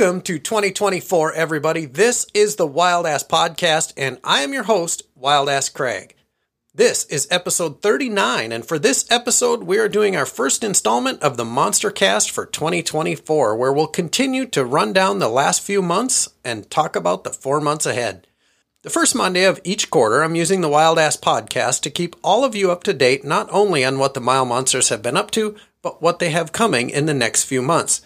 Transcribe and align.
Welcome 0.00 0.22
to 0.22 0.38
2024, 0.38 1.34
everybody. 1.34 1.84
This 1.84 2.24
is 2.32 2.56
the 2.56 2.66
Wild 2.66 3.04
Ass 3.04 3.22
Podcast, 3.22 3.92
and 3.98 4.18
I 4.24 4.40
am 4.40 4.54
your 4.54 4.62
host, 4.62 5.02
Wild 5.14 5.50
Ass 5.50 5.68
Craig. 5.68 6.16
This 6.74 7.04
is 7.04 7.28
episode 7.30 7.82
39, 7.82 8.50
and 8.50 8.64
for 8.64 8.78
this 8.78 9.04
episode, 9.10 9.64
we 9.64 9.76
are 9.76 9.90
doing 9.90 10.16
our 10.16 10.24
first 10.24 10.64
installment 10.64 11.22
of 11.22 11.36
the 11.36 11.44
Monster 11.44 11.90
Cast 11.90 12.30
for 12.30 12.46
2024, 12.46 13.54
where 13.54 13.70
we'll 13.74 13.86
continue 13.86 14.46
to 14.46 14.64
run 14.64 14.94
down 14.94 15.18
the 15.18 15.28
last 15.28 15.60
few 15.60 15.82
months 15.82 16.30
and 16.42 16.70
talk 16.70 16.96
about 16.96 17.22
the 17.22 17.30
four 17.30 17.60
months 17.60 17.84
ahead. 17.84 18.26
The 18.80 18.88
first 18.88 19.14
Monday 19.14 19.44
of 19.44 19.60
each 19.64 19.90
quarter, 19.90 20.22
I'm 20.22 20.34
using 20.34 20.62
the 20.62 20.70
Wild 20.70 20.98
Ass 20.98 21.18
Podcast 21.18 21.82
to 21.82 21.90
keep 21.90 22.16
all 22.24 22.42
of 22.42 22.54
you 22.54 22.70
up 22.70 22.84
to 22.84 22.94
date 22.94 23.22
not 23.22 23.50
only 23.52 23.84
on 23.84 23.98
what 23.98 24.14
the 24.14 24.20
Mile 24.20 24.46
Monsters 24.46 24.88
have 24.88 25.02
been 25.02 25.18
up 25.18 25.30
to, 25.32 25.56
but 25.82 26.00
what 26.00 26.20
they 26.20 26.30
have 26.30 26.52
coming 26.52 26.88
in 26.88 27.04
the 27.04 27.12
next 27.12 27.44
few 27.44 27.60
months. 27.60 28.00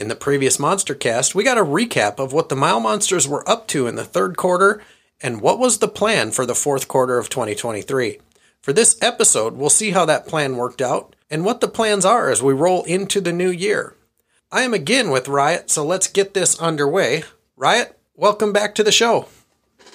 In 0.00 0.08
the 0.08 0.16
previous 0.16 0.58
Monster 0.58 0.94
Cast, 0.94 1.34
we 1.34 1.44
got 1.44 1.58
a 1.58 1.62
recap 1.62 2.18
of 2.18 2.32
what 2.32 2.48
the 2.48 2.56
Mile 2.56 2.80
Monsters 2.80 3.28
were 3.28 3.46
up 3.46 3.68
to 3.68 3.86
in 3.86 3.96
the 3.96 4.04
third 4.04 4.34
quarter 4.34 4.82
and 5.22 5.42
what 5.42 5.58
was 5.58 5.76
the 5.76 5.88
plan 5.88 6.30
for 6.30 6.46
the 6.46 6.54
fourth 6.54 6.88
quarter 6.88 7.18
of 7.18 7.28
2023. 7.28 8.18
For 8.62 8.72
this 8.72 8.96
episode, 9.02 9.56
we'll 9.56 9.68
see 9.68 9.90
how 9.90 10.06
that 10.06 10.26
plan 10.26 10.56
worked 10.56 10.80
out 10.80 11.14
and 11.28 11.44
what 11.44 11.60
the 11.60 11.68
plans 11.68 12.06
are 12.06 12.30
as 12.30 12.42
we 12.42 12.54
roll 12.54 12.82
into 12.84 13.20
the 13.20 13.30
new 13.30 13.50
year. 13.50 13.94
I 14.50 14.62
am 14.62 14.72
again 14.72 15.10
with 15.10 15.28
Riot, 15.28 15.68
so 15.68 15.84
let's 15.84 16.08
get 16.08 16.32
this 16.32 16.58
underway. 16.58 17.24
Riot, 17.54 17.98
welcome 18.14 18.54
back 18.54 18.74
to 18.76 18.82
the 18.82 18.90
show. 18.90 19.26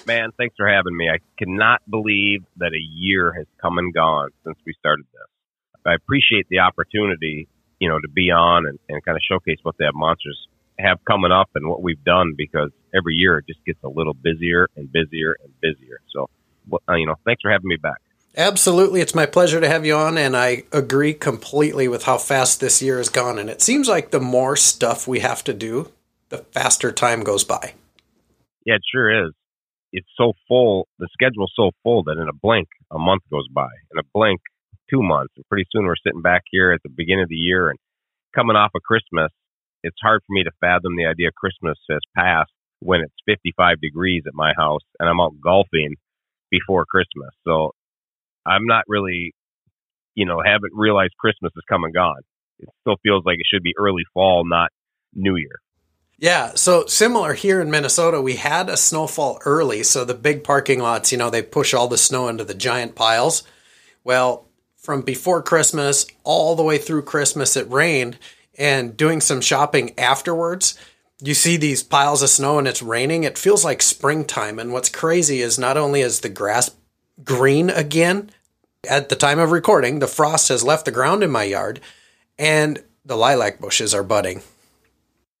Man, 0.06 0.30
thanks 0.38 0.54
for 0.56 0.68
having 0.68 0.96
me. 0.96 1.10
I 1.10 1.18
cannot 1.36 1.82
believe 1.90 2.44
that 2.58 2.72
a 2.72 2.86
year 2.94 3.32
has 3.32 3.46
come 3.60 3.78
and 3.78 3.92
gone 3.92 4.30
since 4.44 4.56
we 4.64 4.72
started 4.78 5.06
this. 5.12 5.82
I 5.84 5.94
appreciate 5.94 6.46
the 6.48 6.60
opportunity, 6.60 7.48
you 7.78 7.88
know, 7.88 7.98
to 8.00 8.08
be 8.08 8.30
on 8.30 8.66
and, 8.66 8.78
and 8.88 9.04
kind 9.04 9.16
of 9.16 9.22
showcase 9.28 9.58
what 9.62 9.76
the 9.78 9.90
monsters 9.94 10.48
have 10.78 10.98
coming 11.04 11.32
up 11.32 11.50
and 11.54 11.68
what 11.68 11.82
we've 11.82 12.02
done 12.04 12.34
because 12.36 12.70
every 12.94 13.14
year 13.14 13.38
it 13.38 13.46
just 13.46 13.64
gets 13.64 13.78
a 13.82 13.88
little 13.88 14.14
busier 14.14 14.68
and 14.76 14.92
busier 14.92 15.36
and 15.42 15.52
busier. 15.60 16.00
So, 16.12 16.28
uh, 16.88 16.94
you 16.94 17.06
know, 17.06 17.14
thanks 17.24 17.42
for 17.42 17.50
having 17.50 17.68
me 17.68 17.76
back. 17.76 18.00
Absolutely. 18.36 19.00
It's 19.00 19.14
my 19.14 19.24
pleasure 19.24 19.60
to 19.62 19.68
have 19.68 19.86
you 19.86 19.94
on, 19.94 20.18
and 20.18 20.36
I 20.36 20.64
agree 20.70 21.14
completely 21.14 21.88
with 21.88 22.02
how 22.02 22.18
fast 22.18 22.60
this 22.60 22.82
year 22.82 22.98
has 22.98 23.08
gone. 23.08 23.38
And 23.38 23.48
it 23.48 23.62
seems 23.62 23.88
like 23.88 24.10
the 24.10 24.20
more 24.20 24.56
stuff 24.56 25.08
we 25.08 25.20
have 25.20 25.42
to 25.44 25.54
do, 25.54 25.90
the 26.28 26.38
faster 26.38 26.92
time 26.92 27.22
goes 27.22 27.44
by. 27.44 27.72
Yeah, 28.66 28.74
it 28.74 28.82
sure 28.92 29.26
is. 29.26 29.32
It's 29.92 30.08
so 30.18 30.34
full, 30.48 30.86
the 30.98 31.08
schedule's 31.12 31.52
so 31.56 31.70
full 31.82 32.02
that 32.04 32.18
in 32.18 32.28
a 32.28 32.34
blink, 32.34 32.68
a 32.90 32.98
month 32.98 33.22
goes 33.30 33.48
by. 33.48 33.68
In 33.90 33.98
a 33.98 34.02
blink, 34.12 34.40
two 34.90 35.02
months. 35.02 35.32
And 35.36 35.48
pretty 35.48 35.66
soon 35.70 35.84
we're 35.84 35.96
sitting 36.04 36.22
back 36.22 36.42
here 36.50 36.72
at 36.72 36.80
the 36.82 36.90
beginning 36.90 37.24
of 37.24 37.28
the 37.28 37.34
year 37.36 37.70
and 37.70 37.78
coming 38.34 38.56
off 38.56 38.70
of 38.74 38.82
Christmas 38.82 39.30
it's 39.86 39.96
hard 40.02 40.20
for 40.26 40.32
me 40.32 40.42
to 40.42 40.50
fathom 40.60 40.96
the 40.96 41.06
idea 41.06 41.30
Christmas 41.36 41.78
has 41.88 42.00
passed 42.16 42.50
when 42.80 43.00
it's 43.00 43.14
55 43.24 43.80
degrees 43.80 44.24
at 44.26 44.34
my 44.34 44.52
house 44.56 44.82
and 44.98 45.08
I'm 45.08 45.20
out 45.20 45.34
golfing 45.42 45.94
before 46.50 46.84
Christmas. 46.86 47.30
So 47.46 47.70
I'm 48.44 48.66
not 48.66 48.84
really, 48.88 49.32
you 50.14 50.26
know, 50.26 50.42
haven't 50.44 50.72
realized 50.74 51.14
Christmas 51.18 51.52
is 51.56 51.62
come 51.68 51.84
and 51.84 51.94
gone. 51.94 52.20
It 52.58 52.68
still 52.80 52.96
feels 53.02 53.24
like 53.24 53.36
it 53.38 53.46
should 53.52 53.62
be 53.62 53.74
early 53.78 54.02
fall, 54.12 54.44
not 54.44 54.70
New 55.14 55.36
Year. 55.36 55.60
Yeah, 56.18 56.54
so 56.54 56.86
similar 56.86 57.34
here 57.34 57.60
in 57.60 57.70
Minnesota, 57.70 58.22
we 58.22 58.36
had 58.36 58.70
a 58.70 58.76
snowfall 58.76 59.38
early. 59.44 59.82
So 59.82 60.04
the 60.04 60.14
big 60.14 60.42
parking 60.42 60.80
lots, 60.80 61.12
you 61.12 61.18
know, 61.18 61.28
they 61.28 61.42
push 61.42 61.74
all 61.74 61.88
the 61.88 61.98
snow 61.98 62.28
into 62.28 62.42
the 62.42 62.54
giant 62.54 62.94
piles. 62.94 63.42
Well, 64.02 64.48
from 64.86 65.02
before 65.02 65.42
Christmas 65.42 66.06
all 66.22 66.54
the 66.54 66.62
way 66.62 66.78
through 66.78 67.02
Christmas, 67.02 67.56
it 67.56 67.68
rained 67.68 68.16
and 68.56 68.96
doing 68.96 69.20
some 69.20 69.40
shopping 69.40 69.92
afterwards, 69.98 70.78
you 71.20 71.34
see 71.34 71.56
these 71.56 71.82
piles 71.82 72.22
of 72.22 72.28
snow 72.28 72.60
and 72.60 72.68
it's 72.68 72.82
raining. 72.82 73.24
It 73.24 73.36
feels 73.36 73.64
like 73.64 73.82
springtime. 73.82 74.60
And 74.60 74.72
what's 74.72 74.88
crazy 74.88 75.40
is 75.40 75.58
not 75.58 75.76
only 75.76 76.02
is 76.02 76.20
the 76.20 76.28
grass 76.28 76.70
green 77.24 77.68
again, 77.68 78.30
at 78.88 79.08
the 79.08 79.16
time 79.16 79.40
of 79.40 79.50
recording, 79.50 79.98
the 79.98 80.06
frost 80.06 80.50
has 80.50 80.62
left 80.62 80.84
the 80.84 80.92
ground 80.92 81.24
in 81.24 81.32
my 81.32 81.42
yard 81.42 81.80
and 82.38 82.80
the 83.04 83.16
lilac 83.16 83.60
bushes 83.60 83.92
are 83.92 84.04
budding. 84.04 84.42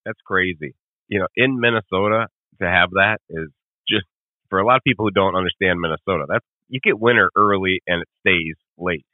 That's 0.04 0.20
crazy. 0.26 0.74
You 1.06 1.20
know, 1.20 1.28
in 1.36 1.60
Minnesota, 1.60 2.26
to 2.60 2.66
have 2.66 2.90
that 2.90 3.18
is 3.30 3.48
just 3.88 4.06
for 4.50 4.58
a 4.58 4.66
lot 4.66 4.78
of 4.78 4.82
people 4.82 5.06
who 5.06 5.12
don't 5.12 5.36
understand 5.36 5.80
Minnesota, 5.80 6.24
that's 6.28 6.44
you 6.68 6.80
get 6.82 6.98
winter 6.98 7.30
early 7.36 7.80
and 7.86 8.02
it 8.02 8.08
stays 8.26 8.56
late. 8.76 9.06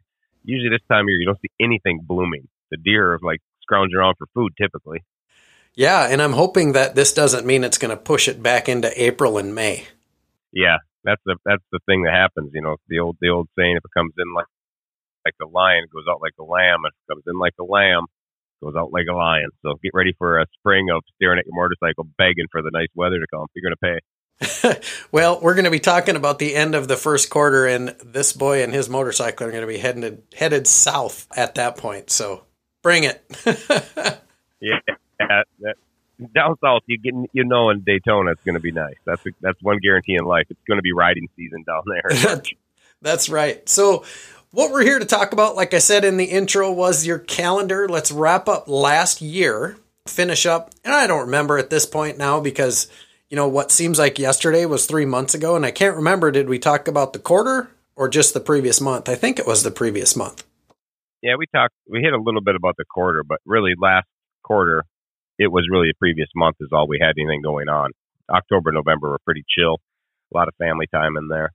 Usually 0.44 0.70
this 0.70 0.86
time 0.88 1.04
of 1.04 1.08
year 1.08 1.20
you 1.20 1.26
don't 1.26 1.40
see 1.40 1.50
anything 1.60 2.00
blooming. 2.02 2.48
The 2.70 2.76
deer 2.76 3.14
are 3.14 3.18
like 3.22 3.40
scrounging 3.62 3.96
around 3.96 4.16
for 4.18 4.26
food 4.34 4.52
typically. 4.60 5.02
Yeah, 5.74 6.06
and 6.08 6.20
I'm 6.20 6.34
hoping 6.34 6.72
that 6.72 6.94
this 6.94 7.12
doesn't 7.14 7.46
mean 7.46 7.64
it's 7.64 7.78
going 7.78 7.96
to 7.96 8.02
push 8.02 8.28
it 8.28 8.42
back 8.42 8.68
into 8.68 8.92
April 9.02 9.38
and 9.38 9.54
May. 9.54 9.86
Yeah, 10.52 10.78
that's 11.04 11.22
the 11.24 11.36
that's 11.46 11.64
the 11.72 11.80
thing 11.86 12.02
that 12.02 12.12
happens. 12.12 12.50
You 12.52 12.60
know, 12.62 12.76
the 12.88 12.98
old 12.98 13.16
the 13.20 13.30
old 13.30 13.48
saying: 13.58 13.76
if 13.76 13.84
it 13.84 13.90
comes 13.96 14.12
in 14.18 14.34
like 14.34 14.46
like 15.24 15.34
a 15.40 15.46
lion, 15.46 15.84
it 15.84 15.92
goes 15.92 16.04
out 16.10 16.20
like 16.20 16.34
a 16.38 16.44
lamb. 16.44 16.80
If 16.84 16.92
it 16.92 17.12
comes 17.12 17.24
in 17.26 17.38
like 17.38 17.54
a 17.58 17.64
lamb, 17.64 18.04
goes 18.62 18.74
out 18.76 18.92
like 18.92 19.06
a 19.10 19.14
lion. 19.14 19.50
So 19.62 19.74
get 19.82 19.92
ready 19.94 20.14
for 20.18 20.38
a 20.38 20.46
spring 20.58 20.88
of 20.94 21.02
staring 21.16 21.38
at 21.38 21.46
your 21.46 21.56
motorcycle, 21.56 22.06
begging 22.18 22.46
for 22.50 22.62
the 22.62 22.70
nice 22.72 22.92
weather 22.94 23.18
to 23.18 23.26
come. 23.32 23.46
You're 23.54 23.68
going 23.68 23.78
to 23.80 23.82
pay. 23.82 23.98
well, 25.12 25.40
we're 25.40 25.54
going 25.54 25.64
to 25.64 25.70
be 25.70 25.80
talking 25.80 26.16
about 26.16 26.38
the 26.38 26.54
end 26.54 26.74
of 26.74 26.88
the 26.88 26.96
first 26.96 27.30
quarter, 27.30 27.66
and 27.66 27.90
this 28.04 28.32
boy 28.32 28.62
and 28.62 28.72
his 28.72 28.88
motorcycle 28.88 29.46
are 29.46 29.50
going 29.50 29.62
to 29.62 29.66
be 29.66 29.78
headed 29.78 30.22
headed 30.34 30.66
south 30.66 31.26
at 31.36 31.54
that 31.56 31.76
point. 31.76 32.10
So 32.10 32.44
Bring 32.82 33.04
it. 33.04 33.24
yeah, 34.60 34.78
that, 35.18 35.46
down 36.34 36.56
south, 36.62 36.82
you 36.86 36.98
get 36.98 37.14
you 37.32 37.44
know 37.44 37.70
in 37.70 37.80
Daytona 37.80 38.32
it's 38.32 38.42
going 38.42 38.54
to 38.54 38.60
be 38.60 38.72
nice. 38.72 38.96
That's 39.06 39.24
a, 39.24 39.30
that's 39.40 39.62
one 39.62 39.78
guarantee 39.78 40.16
in 40.16 40.24
life. 40.24 40.46
It's 40.50 40.60
going 40.66 40.78
to 40.78 40.82
be 40.82 40.92
riding 40.92 41.28
season 41.36 41.64
down 41.64 41.82
there. 41.86 42.42
that's 43.02 43.28
right. 43.28 43.66
So, 43.68 44.04
what 44.50 44.72
we're 44.72 44.82
here 44.82 44.98
to 44.98 45.04
talk 45.04 45.32
about, 45.32 45.54
like 45.54 45.74
I 45.74 45.78
said 45.78 46.04
in 46.04 46.16
the 46.16 46.24
intro, 46.24 46.72
was 46.72 47.06
your 47.06 47.20
calendar. 47.20 47.88
Let's 47.88 48.10
wrap 48.10 48.48
up 48.48 48.66
last 48.66 49.22
year, 49.22 49.76
finish 50.08 50.44
up, 50.44 50.72
and 50.84 50.92
I 50.92 51.06
don't 51.06 51.26
remember 51.26 51.58
at 51.58 51.70
this 51.70 51.86
point 51.86 52.18
now 52.18 52.40
because 52.40 52.88
you 53.32 53.36
know 53.36 53.48
what 53.48 53.70
seems 53.70 53.98
like 53.98 54.18
yesterday 54.18 54.66
was 54.66 54.84
three 54.84 55.06
months 55.06 55.32
ago, 55.32 55.56
and 55.56 55.64
I 55.64 55.70
can't 55.70 55.96
remember. 55.96 56.30
Did 56.30 56.50
we 56.50 56.58
talk 56.58 56.86
about 56.86 57.14
the 57.14 57.18
quarter 57.18 57.70
or 57.96 58.06
just 58.06 58.34
the 58.34 58.40
previous 58.40 58.78
month? 58.78 59.08
I 59.08 59.14
think 59.14 59.38
it 59.38 59.46
was 59.46 59.62
the 59.62 59.70
previous 59.70 60.14
month. 60.14 60.44
Yeah, 61.22 61.36
we 61.38 61.46
talked. 61.46 61.72
We 61.88 62.00
hit 62.00 62.12
a 62.12 62.20
little 62.20 62.42
bit 62.42 62.56
about 62.56 62.74
the 62.76 62.84
quarter, 62.84 63.24
but 63.26 63.38
really 63.46 63.72
last 63.80 64.06
quarter, 64.42 64.84
it 65.38 65.50
was 65.50 65.66
really 65.72 65.86
the 65.86 65.98
previous 65.98 66.28
month 66.36 66.56
is 66.60 66.68
all 66.72 66.86
we 66.86 66.98
had 67.00 67.14
anything 67.18 67.40
going 67.40 67.70
on. 67.70 67.92
October, 68.28 68.70
November 68.70 69.08
were 69.08 69.18
pretty 69.24 69.44
chill, 69.48 69.80
a 70.34 70.36
lot 70.36 70.48
of 70.48 70.54
family 70.56 70.86
time 70.92 71.16
in 71.16 71.28
there. 71.28 71.52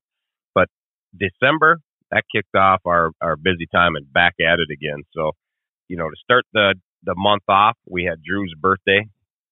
But 0.56 0.70
December, 1.16 1.78
that 2.10 2.24
kicked 2.36 2.56
off 2.56 2.82
our 2.88 3.12
our 3.22 3.36
busy 3.36 3.68
time 3.72 3.96
and 3.96 4.12
back 4.12 4.34
at 4.42 4.58
it 4.58 4.74
again. 4.74 5.04
So, 5.14 5.34
you 5.88 5.98
know, 5.98 6.10
to 6.10 6.16
start 6.24 6.46
the 6.54 6.74
the 7.04 7.14
month 7.16 7.44
off, 7.48 7.78
we 7.88 8.06
had 8.06 8.24
Drew's 8.24 8.56
birthday. 8.60 9.06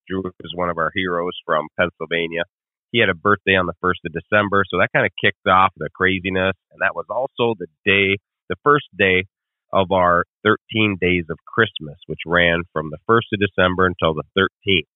Drew 0.08 0.24
is 0.26 0.54
one 0.56 0.70
of 0.70 0.78
our 0.78 0.92
heroes 0.94 1.34
from 1.46 1.68
Pennsylvania. 1.78 2.44
He 2.92 3.00
had 3.00 3.10
a 3.10 3.16
birthday 3.16 3.56
on 3.56 3.66
the 3.66 3.78
first 3.82 4.00
of 4.06 4.14
December, 4.14 4.64
so 4.70 4.78
that 4.78 4.90
kind 4.94 5.06
of 5.06 5.12
kicked 5.20 5.48
off 5.48 5.74
the 5.78 5.90
craziness. 5.94 6.56
And 6.72 6.80
that 6.82 6.96
was 6.96 7.06
also 7.10 7.56
the 7.58 7.68
day, 7.86 8.18
the 8.50 8.56
first 8.64 8.86
day 8.98 9.26
of 9.74 9.92
our 9.92 10.26
13 10.44 10.98
days 11.02 11.26
of 11.30 11.38
Christmas, 11.46 11.98
which 12.08 12.22
ran 12.26 12.64
from 12.72 12.90
the 12.90 12.98
1st 13.10 13.34
of 13.34 13.40
December 13.40 13.86
until 13.86 14.14
the 14.14 14.24
13th. 14.38 14.88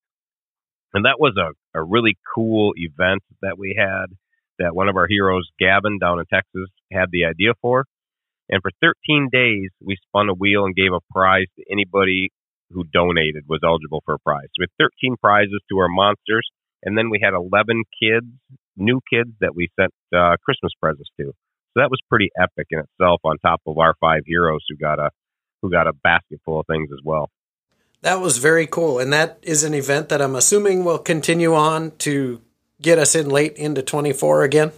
And 0.94 1.06
that 1.06 1.19
was 1.19 1.35
a, 1.38 1.51
a 1.77 1.83
really 1.83 2.17
cool 2.33 2.73
event 2.75 3.21
that 3.41 3.57
we 3.57 3.75
had 3.77 4.05
that 4.57 4.75
one 4.75 4.89
of 4.89 4.95
our 4.95 5.07
heroes, 5.07 5.50
Gavin, 5.59 6.00
down 6.00 6.19
in 6.19 6.25
Texas, 6.25 6.69
had 6.91 7.09
the 7.12 7.25
idea 7.25 7.53
for. 7.62 7.85
And 8.50 8.62
for 8.62 8.71
13 8.81 9.29
days, 9.31 9.69
we 9.81 9.97
spun 10.07 10.29
a 10.29 10.33
wheel 10.33 10.65
and 10.65 10.75
gave 10.75 10.91
a 10.94 11.13
prize 11.13 11.47
to 11.57 11.65
anybody 11.71 12.29
who 12.71 12.83
donated 12.94 13.44
was 13.48 13.60
eligible 13.63 14.01
for 14.06 14.16
a 14.16 14.19
prize. 14.19 14.48
So 14.54 14.62
we 14.62 14.68
had 14.80 14.89
13 15.01 15.16
prizes 15.21 15.60
to 15.69 15.77
our 15.80 15.89
monsters, 15.89 16.48
and 16.83 16.98
then 16.98 17.10
we 17.10 17.19
had 17.21 17.33
11 17.33 17.83
kids, 18.01 18.27
new 18.77 19.01
kids 19.12 19.31
that 19.42 19.56
we 19.56 19.69
sent 19.80 19.92
uh, 20.16 20.36
Christmas 20.44 20.71
presents 20.81 21.10
to. 21.19 21.33
So 21.74 21.81
that 21.81 21.89
was 21.89 22.00
pretty 22.10 22.30
epic 22.39 22.68
in 22.71 22.80
itself. 22.80 23.21
On 23.24 23.38
top 23.39 23.62
of 23.68 23.77
our 23.77 23.94
five 24.00 24.21
heroes 24.25 24.62
who 24.69 24.77
got 24.77 25.00
a 25.00 25.10
who 25.62 25.69
got 25.69 25.88
a 25.88 25.94
basket 25.94 26.39
full 26.45 26.62
of 26.62 26.68
things 26.68 26.89
as 26.92 27.00
well. 27.04 27.30
That 28.01 28.21
was 28.21 28.38
very 28.38 28.66
cool, 28.66 28.98
and 28.98 29.12
that 29.12 29.39
is 29.42 29.65
an 29.65 29.74
event 29.74 30.07
that 30.07 30.22
I'm 30.22 30.36
assuming 30.36 30.86
will 30.86 31.00
continue 31.00 31.54
on 31.54 31.92
to 32.00 32.42
get 32.81 32.98
us 32.98 33.13
in 33.13 33.30
late 33.30 33.57
into 33.57 33.81
24 33.81 34.44
again. 34.44 34.72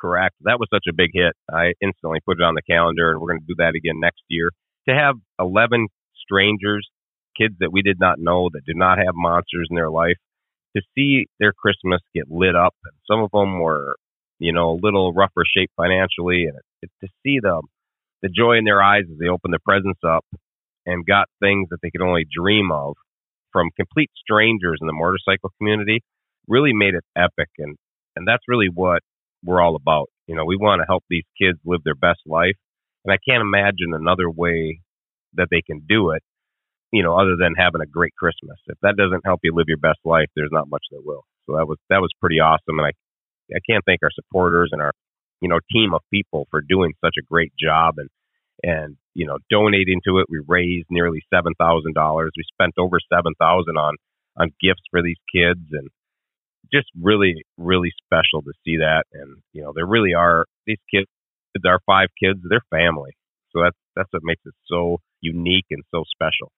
Correct. 0.00 0.36
That 0.42 0.60
was 0.60 0.68
such 0.72 0.84
a 0.88 0.94
big 0.94 1.10
hit. 1.12 1.32
I 1.52 1.72
instantly 1.80 2.20
put 2.24 2.38
it 2.38 2.44
on 2.44 2.54
the 2.54 2.62
calendar, 2.62 3.10
and 3.10 3.20
we're 3.20 3.32
going 3.32 3.40
to 3.40 3.46
do 3.46 3.56
that 3.58 3.74
again 3.74 3.98
next 3.98 4.22
year. 4.28 4.50
To 4.88 4.94
have 4.94 5.16
11 5.40 5.88
strangers, 6.14 6.88
kids 7.38 7.54
that 7.60 7.72
we 7.72 7.82
did 7.82 7.98
not 8.00 8.18
know 8.18 8.48
that 8.52 8.64
do 8.66 8.74
not 8.74 8.98
have 8.98 9.14
monsters 9.14 9.68
in 9.70 9.76
their 9.76 9.90
life, 9.90 10.16
to 10.76 10.82
see 10.94 11.26
their 11.40 11.52
Christmas 11.52 12.00
get 12.14 12.30
lit 12.30 12.54
up, 12.54 12.74
and 12.84 12.94
some 13.08 13.22
of 13.22 13.30
them 13.32 13.60
were 13.60 13.96
you 14.38 14.52
know, 14.52 14.70
a 14.70 14.80
little 14.80 15.12
rougher 15.12 15.44
shape 15.46 15.70
financially, 15.76 16.46
and 16.46 16.58
it, 16.82 16.90
to 17.02 17.08
see 17.22 17.38
them, 17.40 17.62
the 18.22 18.28
joy 18.28 18.56
in 18.56 18.64
their 18.64 18.82
eyes 18.82 19.04
as 19.10 19.18
they 19.18 19.28
opened 19.28 19.54
the 19.54 19.58
presents 19.64 20.00
up 20.06 20.24
and 20.84 21.06
got 21.06 21.28
things 21.40 21.68
that 21.70 21.78
they 21.82 21.90
could 21.90 22.02
only 22.02 22.24
dream 22.30 22.70
of 22.72 22.94
from 23.52 23.70
complete 23.76 24.10
strangers 24.16 24.78
in 24.80 24.86
the 24.86 24.92
motorcycle 24.92 25.50
community 25.58 26.02
really 26.48 26.72
made 26.72 26.94
it 26.94 27.04
epic. 27.16 27.48
And 27.58 27.76
and 28.14 28.26
that's 28.26 28.44
really 28.48 28.68
what 28.72 29.00
we're 29.44 29.60
all 29.60 29.76
about. 29.76 30.08
You 30.26 30.34
know, 30.34 30.44
we 30.44 30.56
want 30.56 30.80
to 30.80 30.86
help 30.86 31.04
these 31.08 31.24
kids 31.40 31.58
live 31.64 31.82
their 31.84 31.94
best 31.94 32.20
life. 32.26 32.56
And 33.04 33.12
I 33.12 33.18
can't 33.28 33.42
imagine 33.42 33.92
another 33.92 34.30
way 34.30 34.80
that 35.34 35.48
they 35.50 35.62
can 35.62 35.82
do 35.86 36.10
it, 36.10 36.22
you 36.96 37.02
know, 37.04 37.12
other 37.20 37.36
than 37.36 37.52
having 37.52 37.82
a 37.84 37.86
great 37.86 38.16
Christmas. 38.16 38.56
If 38.72 38.78
that 38.80 38.96
doesn't 38.96 39.28
help 39.28 39.40
you 39.44 39.52
live 39.52 39.68
your 39.68 39.76
best 39.76 40.00
life, 40.04 40.32
there's 40.34 40.52
not 40.52 40.70
much 40.72 40.84
that 40.92 41.04
will. 41.04 41.24
So 41.44 41.52
that 41.56 41.68
was 41.68 41.76
that 41.90 42.00
was 42.00 42.10
pretty 42.20 42.40
awesome 42.40 42.80
and 42.80 42.88
I 42.88 42.92
I 43.54 43.60
can't 43.68 43.84
thank 43.84 44.00
our 44.02 44.10
supporters 44.16 44.70
and 44.72 44.80
our 44.80 44.92
you 45.42 45.48
know 45.48 45.60
team 45.70 45.92
of 45.92 46.00
people 46.12 46.48
for 46.50 46.62
doing 46.62 46.94
such 47.04 47.14
a 47.20 47.26
great 47.30 47.52
job 47.60 47.96
and 47.98 48.08
and 48.62 48.96
you 49.12 49.26
know 49.26 49.36
donating 49.50 50.00
to 50.06 50.18
it. 50.18 50.26
We 50.30 50.40
raised 50.46 50.86
nearly 50.90 51.20
seven 51.32 51.52
thousand 51.58 51.94
dollars. 51.94 52.32
We 52.36 52.44
spent 52.52 52.74
over 52.78 52.96
seven 53.12 53.34
thousand 53.38 53.76
on 53.76 53.94
on 54.38 54.48
gifts 54.60 54.82
for 54.90 55.02
these 55.02 55.20
kids 55.34 55.60
and 55.72 55.88
just 56.72 56.88
really 57.00 57.44
really 57.58 57.92
special 58.04 58.40
to 58.42 58.52
see 58.64 58.78
that. 58.78 59.04
And 59.12 59.36
you 59.52 59.62
know 59.62 59.72
there 59.74 59.86
really 59.86 60.14
are 60.14 60.46
these 60.66 60.80
kids. 60.90 61.06
Our 61.64 61.80
five 61.86 62.08
kids, 62.22 62.40
they're 62.44 62.60
family. 62.70 63.12
So 63.50 63.62
that's 63.62 63.76
that's 63.94 64.12
what 64.12 64.22
makes 64.24 64.42
it 64.44 64.54
so 64.66 64.98
unique 65.22 65.66
and 65.70 65.82
so 65.90 66.04
special. 66.14 66.52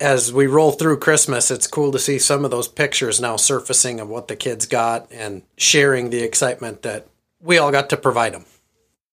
As 0.00 0.32
we 0.32 0.48
roll 0.48 0.72
through 0.72 0.98
Christmas, 0.98 1.52
it's 1.52 1.68
cool 1.68 1.92
to 1.92 2.00
see 2.00 2.18
some 2.18 2.44
of 2.44 2.50
those 2.50 2.66
pictures 2.66 3.20
now 3.20 3.36
surfacing 3.36 4.00
of 4.00 4.08
what 4.08 4.26
the 4.26 4.34
kids 4.34 4.66
got 4.66 5.06
and 5.12 5.42
sharing 5.56 6.10
the 6.10 6.24
excitement 6.24 6.82
that 6.82 7.06
we 7.40 7.58
all 7.58 7.70
got 7.70 7.90
to 7.90 7.96
provide 7.96 8.34
them. 8.34 8.44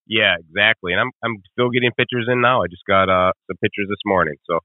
Yeah, 0.07 0.33
exactly. 0.39 0.91
And 0.91 0.99
I'm 0.99 1.11
I'm 1.23 1.37
still 1.51 1.69
getting 1.69 1.91
pictures 1.95 2.27
in 2.27 2.41
now. 2.41 2.63
I 2.63 2.67
just 2.67 2.81
got 2.87 3.09
uh, 3.09 3.31
some 3.45 3.57
pictures 3.61 3.85
this 3.89 4.01
morning, 4.07 4.33
so 4.49 4.57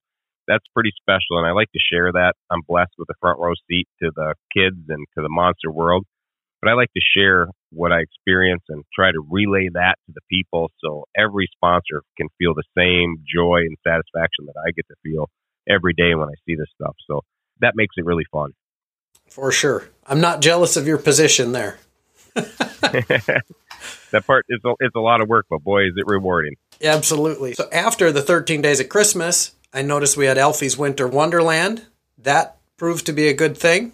that's 0.48 0.64
pretty 0.72 0.90
special. 0.96 1.36
And 1.36 1.46
I 1.46 1.52
like 1.52 1.70
to 1.72 1.78
share 1.92 2.10
that. 2.12 2.32
I'm 2.50 2.62
blessed 2.66 2.96
with 2.96 3.10
a 3.10 3.18
front 3.20 3.38
row 3.38 3.52
seat 3.68 3.86
to 4.02 4.10
the 4.16 4.34
kids 4.56 4.80
and 4.88 5.04
to 5.18 5.22
the 5.22 5.28
monster 5.28 5.70
world, 5.70 6.06
but 6.62 6.70
I 6.70 6.74
like 6.74 6.92
to 6.96 7.02
share 7.14 7.48
what 7.72 7.92
I 7.92 8.00
experience 8.00 8.62
and 8.70 8.84
try 8.94 9.12
to 9.12 9.20
relay 9.30 9.68
that 9.74 9.96
to 10.06 10.12
the 10.14 10.24
people, 10.30 10.70
so 10.82 11.04
every 11.14 11.46
sponsor 11.52 12.00
can 12.16 12.28
feel 12.38 12.54
the 12.54 12.64
same 12.72 13.20
joy 13.28 13.68
and 13.68 13.76
satisfaction 13.86 14.46
that 14.46 14.56
I 14.56 14.72
get 14.72 14.86
to 14.88 14.96
feel 15.04 15.28
every 15.68 15.92
day 15.92 16.14
when 16.14 16.28
I 16.28 16.34
see 16.46 16.54
this 16.54 16.68
stuff. 16.74 16.94
So 17.06 17.22
that 17.60 17.74
makes 17.74 17.94
it 17.96 18.04
really 18.04 18.24
fun. 18.30 18.52
For 19.28 19.50
sure. 19.52 19.88
I'm 20.06 20.20
not 20.20 20.40
jealous 20.40 20.76
of 20.76 20.86
your 20.86 20.98
position 20.98 21.52
there. 21.52 21.78
that 22.34 23.42
part 24.26 24.46
is 24.48 24.60
a, 24.64 24.74
it's 24.80 24.94
a 24.94 25.00
lot 25.00 25.20
of 25.20 25.28
work, 25.28 25.46
but 25.50 25.62
boy, 25.62 25.86
is 25.86 25.94
it 25.96 26.04
rewarding. 26.06 26.54
Absolutely. 26.82 27.54
So 27.54 27.68
after 27.72 28.12
the 28.12 28.22
13 28.22 28.62
days 28.62 28.80
of 28.80 28.88
Christmas, 28.88 29.54
I 29.72 29.82
noticed 29.82 30.16
we 30.16 30.26
had 30.26 30.38
Elfie's 30.38 30.76
Winter 30.76 31.08
Wonderland. 31.08 31.86
That 32.18 32.58
proved 32.76 33.06
to 33.06 33.12
be 33.12 33.28
a 33.28 33.34
good 33.34 33.56
thing. 33.56 33.92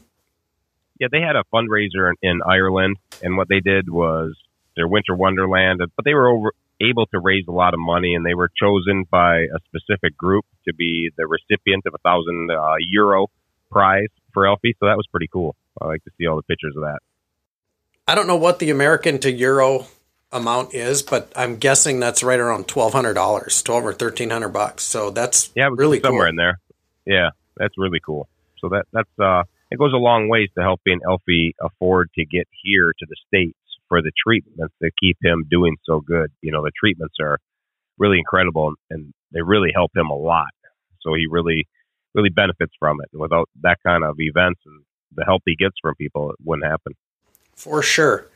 Yeah, 0.98 1.08
they 1.10 1.20
had 1.20 1.36
a 1.36 1.44
fundraiser 1.52 2.12
in, 2.22 2.30
in 2.30 2.40
Ireland, 2.46 2.96
and 3.22 3.36
what 3.36 3.48
they 3.48 3.60
did 3.60 3.88
was 3.88 4.36
their 4.76 4.86
Winter 4.86 5.16
Wonderland, 5.16 5.80
but 5.96 6.04
they 6.04 6.14
were 6.14 6.28
over, 6.28 6.52
able 6.88 7.06
to 7.06 7.20
raise 7.20 7.44
a 7.48 7.52
lot 7.52 7.74
of 7.74 7.80
money, 7.80 8.14
and 8.14 8.24
they 8.24 8.34
were 8.34 8.50
chosen 8.60 9.04
by 9.10 9.38
a 9.38 9.58
specific 9.66 10.16
group 10.16 10.44
to 10.66 10.74
be 10.74 11.10
the 11.16 11.26
recipient 11.26 11.84
of 11.86 11.94
a 11.94 11.98
thousand 11.98 12.50
uh, 12.50 12.74
euro 12.90 13.28
prize 13.70 14.08
for 14.32 14.46
Elfie. 14.46 14.74
So 14.80 14.86
that 14.86 14.96
was 14.96 15.06
pretty 15.10 15.28
cool. 15.32 15.54
I 15.80 15.86
like 15.86 16.04
to 16.04 16.10
see 16.18 16.26
all 16.26 16.36
the 16.36 16.42
pictures 16.42 16.74
of 16.76 16.82
that. 16.82 16.98
I 18.06 18.14
don't 18.14 18.26
know 18.26 18.36
what 18.36 18.58
the 18.58 18.70
American 18.70 19.18
to 19.20 19.30
euro 19.30 19.86
amount 20.32 20.74
is, 20.74 21.02
but 21.02 21.32
I'm 21.36 21.56
guessing 21.56 22.00
that's 22.00 22.22
right 22.22 22.40
around 22.40 22.68
twelve 22.68 22.92
hundred 22.92 23.14
dollars, 23.14 23.62
twelve 23.62 23.84
or 23.84 23.92
thirteen 23.92 24.30
hundred 24.30 24.50
bucks. 24.50 24.82
So 24.82 25.10
that's 25.10 25.50
yeah, 25.54 25.68
really 25.72 26.00
somewhere 26.00 26.24
cool. 26.24 26.30
in 26.30 26.36
there. 26.36 26.58
Yeah, 27.06 27.30
that's 27.56 27.74
really 27.78 28.00
cool. 28.04 28.28
So 28.60 28.68
that 28.70 28.86
that's 28.92 29.18
uh, 29.18 29.44
it 29.70 29.78
goes 29.78 29.92
a 29.92 29.96
long 29.96 30.28
ways 30.28 30.48
to 30.56 30.62
helping 30.62 31.00
Elfie 31.08 31.54
afford 31.60 32.10
to 32.14 32.24
get 32.24 32.48
here 32.62 32.92
to 32.98 33.06
the 33.08 33.16
states 33.28 33.58
for 33.92 34.00
the 34.00 34.12
treatments 34.26 34.74
that 34.80 34.90
keep 34.98 35.18
him 35.22 35.44
doing 35.50 35.76
so 35.84 36.00
good. 36.00 36.30
You 36.40 36.50
know, 36.50 36.62
the 36.62 36.72
treatments 36.74 37.16
are 37.20 37.36
really 37.98 38.16
incredible 38.16 38.72
and 38.88 39.12
they 39.32 39.42
really 39.42 39.68
help 39.74 39.90
him 39.94 40.08
a 40.08 40.16
lot. 40.16 40.48
So 41.02 41.12
he 41.12 41.26
really 41.28 41.66
really 42.14 42.30
benefits 42.30 42.72
from 42.78 43.00
it. 43.02 43.10
And 43.12 43.20
without 43.20 43.50
that 43.60 43.76
kind 43.84 44.02
of 44.02 44.16
events 44.18 44.60
and 44.64 44.82
the 45.14 45.24
help 45.26 45.42
he 45.44 45.56
gets 45.56 45.74
from 45.82 45.94
people, 45.96 46.30
it 46.30 46.36
wouldn't 46.42 46.66
happen. 46.66 46.94
For 47.54 47.82
sure. 47.82 48.30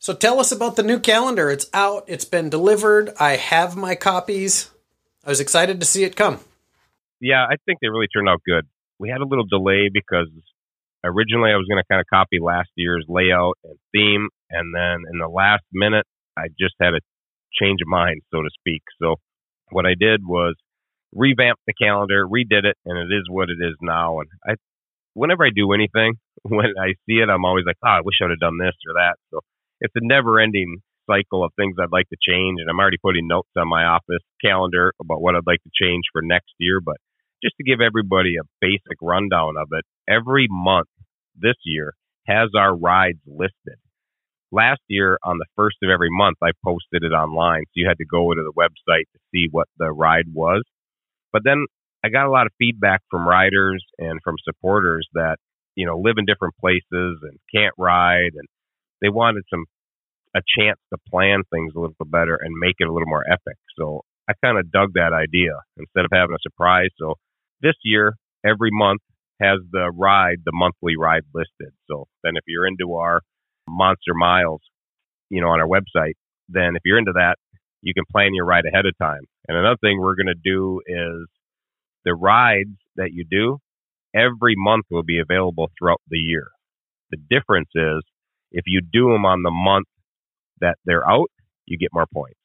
So 0.00 0.12
tell 0.12 0.40
us 0.40 0.50
about 0.50 0.74
the 0.74 0.82
new 0.82 0.98
calendar. 0.98 1.50
It's 1.50 1.66
out, 1.72 2.02
it's 2.08 2.24
been 2.24 2.50
delivered. 2.50 3.12
I 3.20 3.36
have 3.36 3.76
my 3.76 3.94
copies. 3.94 4.70
I 5.24 5.30
was 5.30 5.38
excited 5.38 5.78
to 5.78 5.86
see 5.86 6.02
it 6.02 6.16
come. 6.16 6.40
Yeah, 7.20 7.44
I 7.44 7.54
think 7.64 7.78
they 7.80 7.88
really 7.88 8.08
turned 8.08 8.28
out 8.28 8.42
good. 8.44 8.66
We 8.98 9.08
had 9.08 9.20
a 9.20 9.24
little 9.24 9.46
delay 9.46 9.88
because 9.92 10.28
originally 11.04 11.50
I 11.50 11.56
was 11.56 11.66
going 11.68 11.82
to 11.82 11.88
kind 11.90 12.00
of 12.00 12.06
copy 12.12 12.38
last 12.40 12.70
year's 12.76 13.04
layout 13.08 13.54
and 13.64 13.76
theme. 13.92 14.28
And 14.50 14.74
then 14.74 15.04
in 15.12 15.18
the 15.18 15.28
last 15.28 15.64
minute, 15.72 16.06
I 16.36 16.48
just 16.58 16.74
had 16.80 16.94
a 16.94 17.00
change 17.60 17.80
of 17.82 17.88
mind, 17.88 18.22
so 18.32 18.42
to 18.42 18.50
speak. 18.58 18.82
So 19.00 19.16
what 19.70 19.86
I 19.86 19.94
did 19.98 20.20
was 20.24 20.54
revamp 21.14 21.58
the 21.66 21.74
calendar, 21.74 22.26
redid 22.26 22.64
it, 22.64 22.76
and 22.84 22.98
it 22.98 23.14
is 23.14 23.24
what 23.28 23.48
it 23.50 23.58
is 23.60 23.76
now. 23.80 24.20
And 24.20 24.28
I, 24.46 24.54
whenever 25.14 25.44
I 25.44 25.50
do 25.54 25.72
anything, 25.72 26.14
when 26.42 26.74
I 26.80 26.94
see 27.06 27.18
it, 27.20 27.28
I'm 27.28 27.44
always 27.44 27.64
like, 27.66 27.76
oh, 27.84 27.88
I 27.88 28.00
wish 28.04 28.16
I'd 28.22 28.30
have 28.30 28.40
done 28.40 28.58
this 28.58 28.76
or 28.86 28.94
that. 28.94 29.16
So 29.30 29.40
it's 29.80 29.94
a 29.96 30.04
never 30.04 30.40
ending 30.40 30.78
cycle 31.08 31.42
of 31.44 31.52
things 31.56 31.76
I'd 31.80 31.92
like 31.92 32.08
to 32.10 32.20
change. 32.20 32.60
And 32.60 32.68
I'm 32.68 32.78
already 32.78 32.98
putting 33.02 33.26
notes 33.26 33.48
on 33.56 33.68
my 33.68 33.84
office 33.84 34.24
calendar 34.44 34.92
about 35.00 35.22
what 35.22 35.34
I'd 35.34 35.46
like 35.46 35.62
to 35.62 35.70
change 35.72 36.04
for 36.12 36.22
next 36.22 36.52
year. 36.58 36.80
But 36.84 36.96
just 37.42 37.56
to 37.56 37.64
give 37.64 37.80
everybody 37.80 38.36
a 38.36 38.46
basic 38.60 39.00
rundown 39.00 39.54
of 39.56 39.68
it, 39.72 39.84
every 40.08 40.46
month 40.50 40.88
this 41.36 41.56
year 41.64 41.94
has 42.26 42.50
our 42.56 42.76
rides 42.76 43.20
listed. 43.26 43.78
Last 44.50 44.80
year, 44.88 45.18
on 45.24 45.36
the 45.38 45.46
first 45.56 45.76
of 45.82 45.90
every 45.90 46.08
month, 46.10 46.38
I 46.42 46.50
posted 46.64 47.02
it 47.02 47.12
online. 47.12 47.64
So 47.66 47.72
you 47.76 47.88
had 47.88 47.98
to 47.98 48.06
go 48.06 48.32
to 48.32 48.42
the 48.42 48.52
website 48.56 49.04
to 49.12 49.18
see 49.32 49.48
what 49.50 49.68
the 49.78 49.90
ride 49.90 50.24
was. 50.32 50.62
But 51.32 51.42
then 51.44 51.66
I 52.02 52.08
got 52.08 52.26
a 52.26 52.30
lot 52.30 52.46
of 52.46 52.52
feedback 52.58 53.02
from 53.10 53.28
riders 53.28 53.84
and 53.98 54.20
from 54.24 54.36
supporters 54.44 55.06
that 55.12 55.36
you 55.78 55.86
know, 55.86 55.96
live 55.96 56.18
in 56.18 56.26
different 56.26 56.56
places 56.58 57.22
and 57.22 57.38
can't 57.54 57.74
ride, 57.78 58.34
and 58.34 58.48
they 59.00 59.08
wanted 59.08 59.44
some 59.48 59.64
a 60.34 60.42
chance 60.58 60.78
to 60.92 60.98
plan 61.08 61.40
things 61.54 61.72
a 61.74 61.78
little 61.78 61.94
bit 61.96 62.10
better 62.10 62.34
and 62.34 62.52
make 62.58 62.74
it 62.80 62.88
a 62.88 62.92
little 62.92 63.08
more 63.08 63.22
epic. 63.30 63.56
So 63.78 64.02
I 64.28 64.32
kind 64.44 64.58
of 64.58 64.70
dug 64.72 64.90
that 64.94 65.14
idea 65.14 65.54
instead 65.78 66.04
of 66.04 66.10
having 66.12 66.34
a 66.34 66.42
surprise. 66.42 66.90
So 66.98 67.14
this 67.62 67.76
year, 67.84 68.12
every 68.44 68.70
month 68.72 69.00
has 69.40 69.58
the 69.70 69.90
ride, 69.94 70.38
the 70.44 70.52
monthly 70.52 70.96
ride 70.96 71.22
listed. 71.34 71.72
So 71.90 72.06
then 72.24 72.36
if 72.36 72.44
you're 72.46 72.66
into 72.66 72.94
our 72.94 73.20
Monster 73.68 74.14
Miles, 74.14 74.60
you 75.30 75.40
know, 75.40 75.48
on 75.48 75.60
our 75.60 75.68
website, 75.68 76.14
then 76.48 76.76
if 76.76 76.82
you're 76.84 76.98
into 76.98 77.12
that, 77.14 77.36
you 77.82 77.94
can 77.94 78.04
plan 78.10 78.34
your 78.34 78.46
ride 78.46 78.64
ahead 78.66 78.86
of 78.86 78.96
time. 78.98 79.22
And 79.46 79.56
another 79.56 79.76
thing 79.80 80.00
we're 80.00 80.16
going 80.16 80.26
to 80.26 80.34
do 80.34 80.80
is 80.86 81.28
the 82.04 82.14
rides 82.14 82.76
that 82.96 83.10
you 83.12 83.24
do, 83.30 83.58
every 84.14 84.54
month 84.56 84.86
will 84.90 85.02
be 85.02 85.20
available 85.20 85.68
throughout 85.78 86.00
the 86.08 86.18
year. 86.18 86.48
The 87.10 87.18
difference 87.30 87.70
is 87.74 88.02
if 88.50 88.64
you 88.66 88.80
do 88.80 89.12
them 89.12 89.24
on 89.24 89.42
the 89.42 89.50
month 89.50 89.86
that 90.60 90.76
they're 90.84 91.08
out, 91.08 91.30
you 91.66 91.78
get 91.78 91.90
more 91.92 92.06
points. 92.12 92.38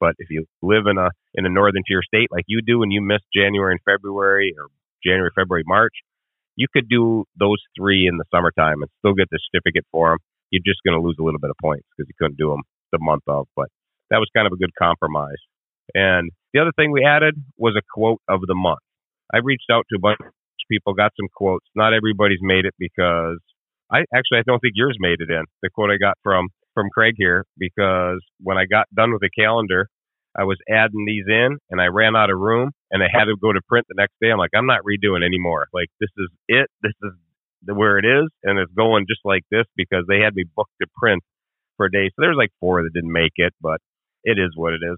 But 0.00 0.14
if 0.18 0.28
you 0.30 0.44
live 0.62 0.86
in 0.86 0.98
a 0.98 1.10
in 1.34 1.46
a 1.46 1.48
northern 1.48 1.82
tier 1.86 2.02
state 2.02 2.28
like 2.30 2.44
you 2.46 2.60
do 2.66 2.82
and 2.82 2.92
you 2.92 3.00
miss 3.00 3.20
January 3.34 3.72
and 3.72 3.80
February 3.84 4.54
or 4.58 4.66
January, 5.04 5.30
February, 5.34 5.64
March, 5.66 5.94
you 6.56 6.66
could 6.72 6.88
do 6.88 7.24
those 7.38 7.58
three 7.76 8.06
in 8.06 8.18
the 8.18 8.24
summertime 8.34 8.82
and 8.82 8.90
still 8.98 9.14
get 9.14 9.28
the 9.30 9.38
certificate 9.50 9.86
for 9.90 10.10
them. 10.10 10.18
You're 10.50 10.62
just 10.64 10.80
going 10.86 10.98
to 10.98 11.04
lose 11.04 11.16
a 11.18 11.24
little 11.24 11.40
bit 11.40 11.50
of 11.50 11.56
points 11.62 11.86
because 11.96 12.08
you 12.08 12.14
couldn't 12.18 12.38
do 12.38 12.50
them 12.50 12.62
the 12.92 12.98
month 13.00 13.24
of. 13.26 13.46
But 13.56 13.68
that 14.10 14.18
was 14.18 14.28
kind 14.36 14.46
of 14.46 14.52
a 14.52 14.56
good 14.56 14.74
compromise. 14.78 15.40
And 15.94 16.30
the 16.52 16.60
other 16.60 16.72
thing 16.76 16.92
we 16.92 17.04
added 17.04 17.34
was 17.58 17.74
a 17.76 17.82
quote 17.92 18.20
of 18.28 18.40
the 18.46 18.54
month. 18.54 18.80
I 19.32 19.38
reached 19.38 19.70
out 19.70 19.84
to 19.90 19.96
a 19.96 20.00
bunch 20.00 20.18
of 20.20 20.32
people 20.70 20.94
got 20.94 21.12
some 21.18 21.28
quotes. 21.34 21.66
Not 21.74 21.92
everybody's 21.92 22.42
made 22.42 22.64
it 22.64 22.74
because 22.78 23.38
I 23.90 24.04
actually 24.14 24.38
I 24.38 24.42
don't 24.46 24.60
think 24.60 24.74
yours 24.76 24.96
made 25.00 25.20
it 25.20 25.30
in. 25.30 25.44
The 25.62 25.70
quote 25.70 25.90
I 25.90 25.96
got 25.96 26.16
from 26.22 26.48
from 26.74 26.90
Craig 26.90 27.14
here 27.16 27.44
because 27.58 28.20
when 28.40 28.58
I 28.58 28.64
got 28.64 28.86
done 28.94 29.12
with 29.12 29.20
the 29.20 29.30
calendar, 29.30 29.88
I 30.36 30.44
was 30.44 30.58
adding 30.68 31.04
these 31.06 31.24
in 31.28 31.58
and 31.70 31.80
I 31.80 31.86
ran 31.86 32.16
out 32.16 32.30
of 32.30 32.38
room 32.38 32.70
and 32.94 33.02
I 33.02 33.10
had 33.10 33.26
to 33.26 33.34
go 33.34 33.52
to 33.52 33.60
print 33.68 33.86
the 33.90 33.98
next 33.98 34.14
day. 34.22 34.30
I'm 34.30 34.38
like, 34.38 34.54
I'm 34.54 34.70
not 34.70 34.86
redoing 34.86 35.26
anymore. 35.26 35.66
Like 35.74 35.90
this 36.00 36.14
is 36.16 36.30
it. 36.46 36.70
This 36.80 36.94
is 37.02 37.12
where 37.66 37.98
it 37.98 38.06
is, 38.06 38.30
and 38.44 38.58
it's 38.58 38.72
going 38.72 39.06
just 39.08 39.20
like 39.24 39.42
this 39.50 39.66
because 39.76 40.04
they 40.08 40.20
had 40.20 40.34
me 40.34 40.44
booked 40.54 40.78
to 40.80 40.86
print 40.96 41.22
for 41.76 41.86
a 41.86 41.90
day. 41.90 42.06
So 42.08 42.22
there's 42.22 42.38
like 42.38 42.54
four 42.60 42.82
that 42.82 42.94
didn't 42.94 43.12
make 43.12 43.34
it, 43.36 43.52
but 43.60 43.82
it 44.22 44.38
is 44.38 44.52
what 44.54 44.74
it 44.74 44.80
is. 44.86 44.96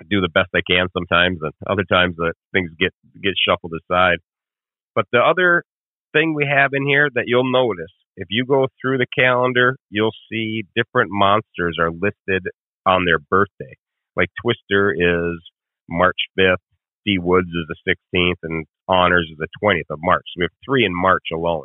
I 0.00 0.04
do 0.10 0.20
the 0.20 0.28
best 0.28 0.50
I 0.54 0.60
can 0.68 0.88
sometimes, 0.92 1.38
and 1.40 1.52
other 1.70 1.84
times 1.88 2.16
that 2.16 2.34
things 2.52 2.70
get 2.78 2.90
get 3.22 3.34
shuffled 3.38 3.72
aside. 3.78 4.18
But 4.94 5.06
the 5.12 5.20
other 5.20 5.62
thing 6.12 6.34
we 6.34 6.50
have 6.50 6.70
in 6.72 6.84
here 6.84 7.08
that 7.14 7.24
you'll 7.26 7.50
notice, 7.50 7.94
if 8.16 8.26
you 8.30 8.44
go 8.44 8.66
through 8.80 8.98
the 8.98 9.06
calendar, 9.16 9.76
you'll 9.88 10.16
see 10.30 10.64
different 10.74 11.10
monsters 11.12 11.78
are 11.78 11.92
listed 11.92 12.50
on 12.86 13.04
their 13.04 13.18
birthday. 13.18 13.74
Like 14.16 14.30
Twister 14.42 14.90
is 14.92 15.38
March 15.88 16.18
5th, 16.38 16.56
Woods 17.16 17.48
is 17.48 17.66
the 17.68 17.96
16th, 18.14 18.36
and 18.42 18.66
honors 18.86 19.28
is 19.32 19.38
the 19.38 19.48
20th 19.62 19.88
of 19.90 19.98
March. 20.02 20.24
So 20.28 20.40
we 20.40 20.44
have 20.44 20.58
three 20.68 20.84
in 20.84 20.92
March 20.94 21.24
alone. 21.32 21.64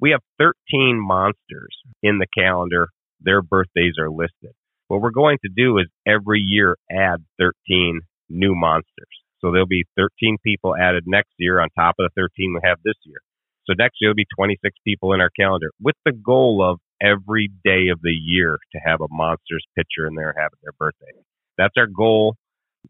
We 0.00 0.10
have 0.10 0.20
13 0.38 0.54
monsters 1.00 1.74
in 2.02 2.18
the 2.18 2.26
calendar. 2.36 2.88
Their 3.20 3.40
birthdays 3.40 3.94
are 3.98 4.10
listed. 4.10 4.52
What 4.88 5.00
we're 5.00 5.10
going 5.10 5.38
to 5.44 5.50
do 5.54 5.78
is 5.78 5.86
every 6.06 6.40
year 6.40 6.76
add 6.90 7.24
13 7.38 8.00
new 8.28 8.54
monsters. 8.54 9.08
So 9.40 9.50
there'll 9.50 9.66
be 9.66 9.84
13 9.96 10.38
people 10.44 10.74
added 10.76 11.04
next 11.06 11.32
year 11.38 11.60
on 11.60 11.68
top 11.70 11.94
of 11.98 12.10
the 12.14 12.20
13 12.20 12.54
we 12.54 12.60
have 12.64 12.78
this 12.84 12.96
year. 13.04 13.18
So 13.66 13.74
next 13.78 13.96
year 14.00 14.08
there'll 14.08 14.16
be 14.16 14.26
26 14.36 14.74
people 14.84 15.12
in 15.12 15.20
our 15.20 15.30
calendar 15.38 15.70
with 15.80 15.96
the 16.04 16.12
goal 16.12 16.64
of 16.64 16.80
every 17.00 17.50
day 17.64 17.88
of 17.92 18.00
the 18.02 18.12
year 18.12 18.58
to 18.72 18.78
have 18.84 19.00
a 19.00 19.06
monsters 19.10 19.64
picture 19.76 20.06
in 20.06 20.14
there 20.14 20.34
having 20.36 20.58
their 20.62 20.72
birthday. 20.78 21.12
That's 21.56 21.74
our 21.76 21.86
goal. 21.86 22.36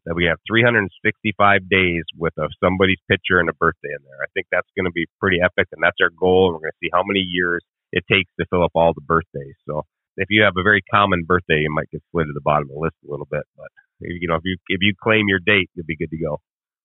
That 0.07 0.15
we 0.15 0.25
have 0.25 0.39
365 0.49 1.69
days 1.69 2.05
with 2.17 2.33
a, 2.39 2.49
somebody's 2.63 3.01
picture 3.11 3.41
and 3.41 3.49
a 3.49 3.55
birthday 3.55 3.93
in 3.93 4.05
there. 4.05 4.21
I 4.23 4.29
think 4.33 4.47
that's 4.53 4.69
going 4.77 4.85
to 4.85 4.93
be 4.93 5.07
pretty 5.21 5.39
epic, 5.43 5.69
and 5.73 5.83
that's 5.83 5.97
our 6.01 6.11
goal. 6.11 6.53
We're 6.53 6.61
going 6.61 6.77
to 6.77 6.81
see 6.81 6.91
how 6.93 7.03
many 7.05 7.21
years 7.21 7.63
it 7.93 8.05
takes 8.11 8.31
to 8.39 8.47
fill 8.51 8.65
up 8.65 8.73
all 8.75 8.93
the 8.95 9.01
birthdays. 9.01 9.57
So 9.67 9.85
if 10.17 10.29
you 10.31 10.43
have 10.43 10.55
a 10.57 10.63
very 10.63 10.83
common 10.83 11.25
birthday, 11.25 11.61
you 11.61 11.73
might 11.73 11.91
get 11.91 12.03
slid 12.11 12.27
to 12.27 12.33
the 12.33 12.41
bottom 12.41 12.69
of 12.71 12.75
the 12.75 12.81
list 12.81 12.97
a 13.07 13.11
little 13.11 13.29
bit. 13.31 13.43
But 13.57 13.69
you 14.01 14.29
know, 14.29 14.37
if 14.37 14.43
you 14.45 14.57
if 14.69 14.81
you 14.83 14.95
claim 15.01 15.29
your 15.29 15.41
date, 15.41 15.71
you'll 15.75 15.87
be 15.87 15.97
good 15.97 16.11
to 16.11 16.19
go. 16.19 16.41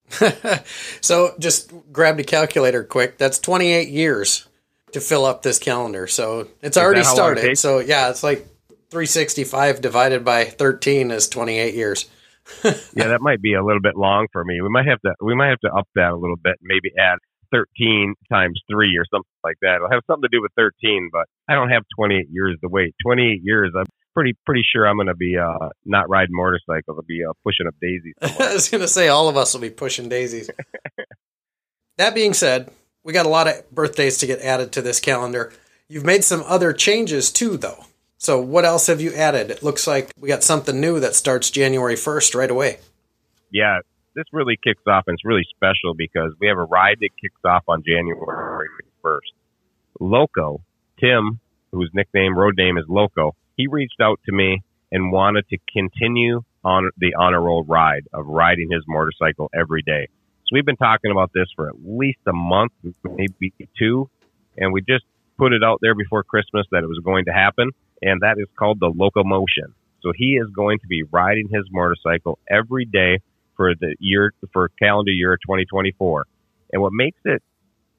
so 1.02 1.34
just 1.40 1.72
grabbed 1.92 2.20
a 2.20 2.24
calculator 2.24 2.84
quick. 2.84 3.18
That's 3.18 3.40
28 3.40 3.90
years 3.90 4.48
to 4.92 5.02
fill 5.02 5.26
up 5.26 5.42
this 5.42 5.60
calendar. 5.60 6.08
So 6.08 6.48
it's 6.62 6.78
already 6.78 7.04
started. 7.04 7.44
It 7.46 7.58
so 7.58 7.80
yeah, 7.80 8.10
it's 8.10 8.24
like 8.24 8.48
365 8.92 9.82
divided 9.82 10.24
by 10.24 10.46
13 10.46 11.12
is 11.12 11.28
28 11.28 11.74
years. 11.74 12.10
yeah, 12.64 13.08
that 13.08 13.22
might 13.22 13.42
be 13.42 13.54
a 13.54 13.64
little 13.64 13.82
bit 13.82 13.96
long 13.96 14.28
for 14.32 14.44
me. 14.44 14.62
We 14.62 14.70
might 14.70 14.88
have 14.88 15.00
to 15.02 15.14
we 15.22 15.36
might 15.36 15.50
have 15.50 15.60
to 15.62 15.72
up 15.72 15.88
that 15.96 16.12
a 16.12 16.16
little 16.16 16.36
bit. 16.36 16.56
and 16.60 16.68
Maybe 16.68 16.92
add 17.00 17.18
13 17.54 18.16
times 18.32 18.60
three 18.70 18.98
or 18.98 19.06
something 19.12 19.30
like 19.44 19.58
that. 19.62 19.76
It'll 19.76 19.92
have 19.92 20.02
something 20.08 20.24
to 20.24 20.36
do 20.36 20.42
with 20.42 20.52
13, 20.58 21.10
but 21.12 21.26
I 21.48 21.56
don't 21.56 21.70
have 21.70 21.84
28 21.96 22.28
years 22.32 22.58
to 22.62 22.70
wait. 22.70 22.96
28 23.06 23.42
years, 23.44 23.72
I'm 23.78 23.86
pretty 24.14 24.34
pretty 24.46 24.64
sure 24.70 24.88
I'm 24.88 24.98
going 24.98 25.08
to 25.08 25.16
be 25.16 25.38
uh, 25.38 25.70
not 25.86 26.10
riding 26.10 26.36
motorcycles. 26.36 26.98
I'll 26.98 27.04
be 27.08 27.22
uh, 27.28 27.34
pushing 27.44 27.68
up 27.68 27.76
daisies. 27.82 28.16
I 28.22 28.54
was 28.54 28.70
going 28.70 28.82
to 28.82 28.88
say 28.88 29.08
all 29.08 29.30
of 29.30 29.38
us 29.38 29.54
will 29.54 29.62
be 29.62 29.70
pushing 29.70 30.10
daisies. 30.10 30.50
that 31.98 32.16
being 32.16 32.34
said, 32.34 32.72
we 33.04 33.14
got 33.14 33.26
a 33.26 33.30
lot 33.30 33.48
of 33.48 33.70
birthdays 33.72 34.18
to 34.20 34.28
get 34.28 34.42
added 34.42 34.72
to 34.74 34.82
this 34.82 35.00
calendar. 35.00 35.52
You've 35.88 36.06
made 36.06 36.24
some 36.24 36.44
other 36.48 36.74
changes 36.74 37.32
too, 37.32 37.58
though. 37.58 37.86
So, 38.24 38.40
what 38.40 38.64
else 38.64 38.88
have 38.88 39.02
you 39.02 39.14
added? 39.14 39.52
It 39.52 39.64
looks 39.64 39.86
like 39.86 40.10
we 40.18 40.30
got 40.30 40.44
something 40.44 40.80
new 40.80 41.02
that 41.02 41.14
starts 41.14 41.52
January 41.52 41.96
1st 41.96 42.36
right 42.36 42.50
away. 42.50 42.80
Yeah, 43.52 43.80
this 44.16 44.24
really 44.32 44.58
kicks 44.64 44.82
off 44.88 45.04
and 45.08 45.16
it's 45.16 45.26
really 45.26 45.46
special 45.54 45.94
because 45.94 46.32
we 46.40 46.48
have 46.48 46.58
a 46.58 46.64
ride 46.64 47.00
that 47.02 47.10
kicks 47.22 47.42
off 47.44 47.64
on 47.68 47.84
January 47.86 48.70
1st. 49.04 49.20
Loco, 50.00 50.62
Tim, 51.02 51.42
whose 51.74 51.92
nickname, 51.94 52.38
road 52.38 52.54
name 52.56 52.78
is 52.78 52.86
Loco, 52.88 53.36
he 53.58 53.68
reached 53.68 54.00
out 54.02 54.22
to 54.26 54.32
me 54.32 54.64
and 54.90 55.12
wanted 55.12 55.46
to 55.50 55.58
continue 55.74 56.44
on 56.64 56.92
the 56.98 57.16
honor 57.20 57.42
roll 57.42 57.66
ride 57.66 58.08
of 58.14 58.26
riding 58.26 58.70
his 58.72 58.86
motorcycle 58.88 59.52
every 59.54 59.82
day. 59.82 60.08
So 60.46 60.54
we've 60.54 60.66
been 60.66 60.78
talking 60.78 61.12
about 61.12 61.32
this 61.34 61.48
for 61.58 61.68
at 61.68 61.76
least 61.86 62.20
a 62.26 62.32
month, 62.32 62.72
maybe 63.04 63.54
two, 63.78 64.10
and 64.56 64.72
we 64.72 64.80
just 64.80 65.04
put 65.38 65.52
it 65.52 65.62
out 65.62 65.80
there 65.82 65.94
before 65.94 66.24
Christmas 66.24 66.66
that 66.72 66.84
it 66.84 66.88
was 66.88 67.02
going 67.04 67.26
to 67.26 67.34
happen 67.34 67.72
and 68.04 68.22
that 68.22 68.36
is 68.38 68.48
called 68.58 68.80
the 68.80 68.92
locomotion. 68.94 69.74
So 70.02 70.12
he 70.16 70.34
is 70.34 70.48
going 70.54 70.80
to 70.80 70.88
be 70.88 71.04
riding 71.04 71.48
his 71.52 71.64
motorcycle 71.72 72.38
every 72.50 72.86
day 72.86 73.20
for 73.56 73.74
the 73.74 73.96
year 74.00 74.34
for 74.52 74.70
calendar 74.80 75.12
year 75.12 75.38
2024. 75.38 76.26
And 76.74 76.82
what 76.82 76.92
makes 76.92 77.20
it 77.24 77.42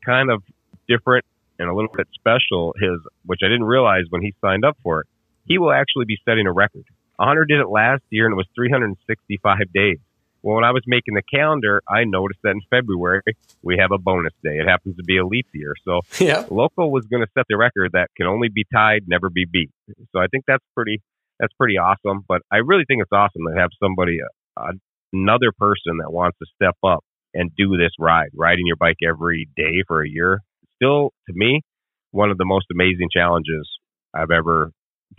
kind 0.05 0.31
of 0.31 0.43
different 0.87 1.25
and 1.59 1.69
a 1.69 1.75
little 1.75 1.91
bit 1.95 2.09
special 2.15 2.75
is, 2.77 3.01
which 3.25 3.41
I 3.43 3.49
didn't 3.49 3.65
realize 3.65 4.05
when 4.11 4.23
he 4.23 4.35
signed 4.41 4.65
up 4.65 4.77
for 4.83 5.03
it, 5.03 5.07
he 5.47 5.59
will 5.59 5.73
actually 5.73 6.05
be 6.05 6.19
setting 6.25 6.47
a 6.47 6.53
record. 6.53 6.85
Honor 7.19 7.45
did 7.45 7.61
it 7.61 7.69
last 7.69 8.03
year 8.11 8.27
and 8.27 8.33
it 8.33 8.37
was 8.37 8.47
365 8.55 9.73
days. 9.73 9.99
Well, 10.45 10.57
when 10.57 10.65
I 10.65 10.73
was 10.73 10.83
making 10.87 11.15
the 11.15 11.23
calendar, 11.23 11.81
I 11.89 12.05
noticed 12.05 12.41
that 12.45 12.51
in 12.51 12.61
February 12.69 13.23
we 13.63 13.79
have 13.81 13.93
a 13.93 13.99
bonus 13.99 14.35
day. 14.45 14.59
It 14.61 14.69
happens 14.69 14.95
to 14.97 15.03
be 15.03 15.17
a 15.17 15.27
leap 15.27 15.47
year. 15.55 15.73
So 15.89 16.01
yeah. 16.23 16.45
Loco 16.51 16.87
was 16.87 17.07
going 17.07 17.23
to 17.23 17.31
set 17.33 17.47
the 17.49 17.57
record 17.57 17.93
that 17.95 18.09
can 18.15 18.27
only 18.27 18.49
be 18.55 18.65
tied, 18.71 19.05
never 19.09 19.31
be 19.31 19.47
beat. 19.51 19.71
So 20.13 20.21
I 20.21 20.27
think 20.31 20.45
that's 20.47 20.65
pretty 20.75 21.01
that's 21.41 21.55
pretty 21.59 21.79
awesome. 21.79 22.25
But 22.29 22.43
I 22.53 22.59
really 22.59 22.85
think 22.87 23.01
it's 23.01 23.11
awesome 23.11 23.43
to 23.49 23.59
have 23.59 23.71
somebody, 23.83 24.19
uh, 24.55 24.73
another 25.15 25.51
person 25.59 25.97
that 26.05 26.13
wants 26.13 26.37
to 26.39 26.47
step 26.55 26.77
up 26.85 27.03
and 27.33 27.51
do 27.57 27.79
this 27.79 27.93
ride, 27.99 28.29
riding 28.37 28.67
your 28.67 28.77
bike 28.77 28.99
every 29.03 29.49
day 29.57 29.83
for 29.89 30.05
a 30.05 30.09
year. 30.09 30.41
Still, 30.77 31.13
to 31.27 31.33
me, 31.35 31.63
one 32.11 32.31
of 32.31 32.37
the 32.37 32.45
most 32.45 32.67
amazing 32.71 33.09
challenges 33.11 33.67
I've 34.15 34.31
ever 34.31 34.71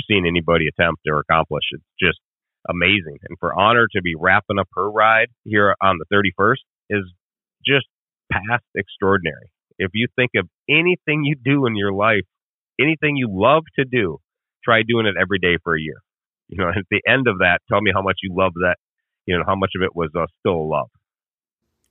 seen 0.08 0.28
anybody 0.28 0.68
attempt 0.68 1.02
or 1.10 1.20
accomplish. 1.20 1.64
It's 1.72 1.84
just 2.00 2.20
amazing. 2.70 3.18
And 3.28 3.38
for 3.40 3.58
Honor 3.58 3.88
to 3.96 4.02
be 4.02 4.16
wrapping 4.16 4.60
up 4.60 4.68
her 4.76 4.90
ride 4.90 5.28
here 5.44 5.76
on 5.82 5.98
the 5.98 6.06
31st 6.16 6.58
is 6.90 7.04
just 7.66 7.86
past 8.32 8.64
extraordinary. 8.76 9.52
If 9.78 9.92
you 9.94 10.08
think 10.16 10.32
of 10.38 10.48
anything 10.70 11.24
you 11.24 11.36
do 11.36 11.66
in 11.66 11.76
your 11.76 11.92
life, 11.92 12.24
anything 12.80 13.16
you 13.16 13.28
love 13.32 13.64
to 13.78 13.86
do, 13.86 14.20
try 14.64 14.82
doing 14.88 15.06
it 15.06 15.16
every 15.20 15.40
day 15.40 15.58
for 15.64 15.76
a 15.76 15.82
year. 15.82 16.02
You 16.48 16.58
know, 16.58 16.70
at 16.76 16.86
the 16.90 17.02
end 17.08 17.28
of 17.28 17.40
that, 17.40 17.60
tell 17.70 17.82
me 17.82 17.92
how 17.94 18.02
much 18.02 18.20
you 18.24 18.34
love 18.36 18.54
that, 18.56 18.78
you 19.26 19.38
know, 19.38 19.44
how 19.46 19.56
much 19.56 19.72
of 19.76 19.84
it 19.84 19.96
was 19.96 20.10
uh, 20.16 20.26
still 20.40 20.70
love. 20.70 20.90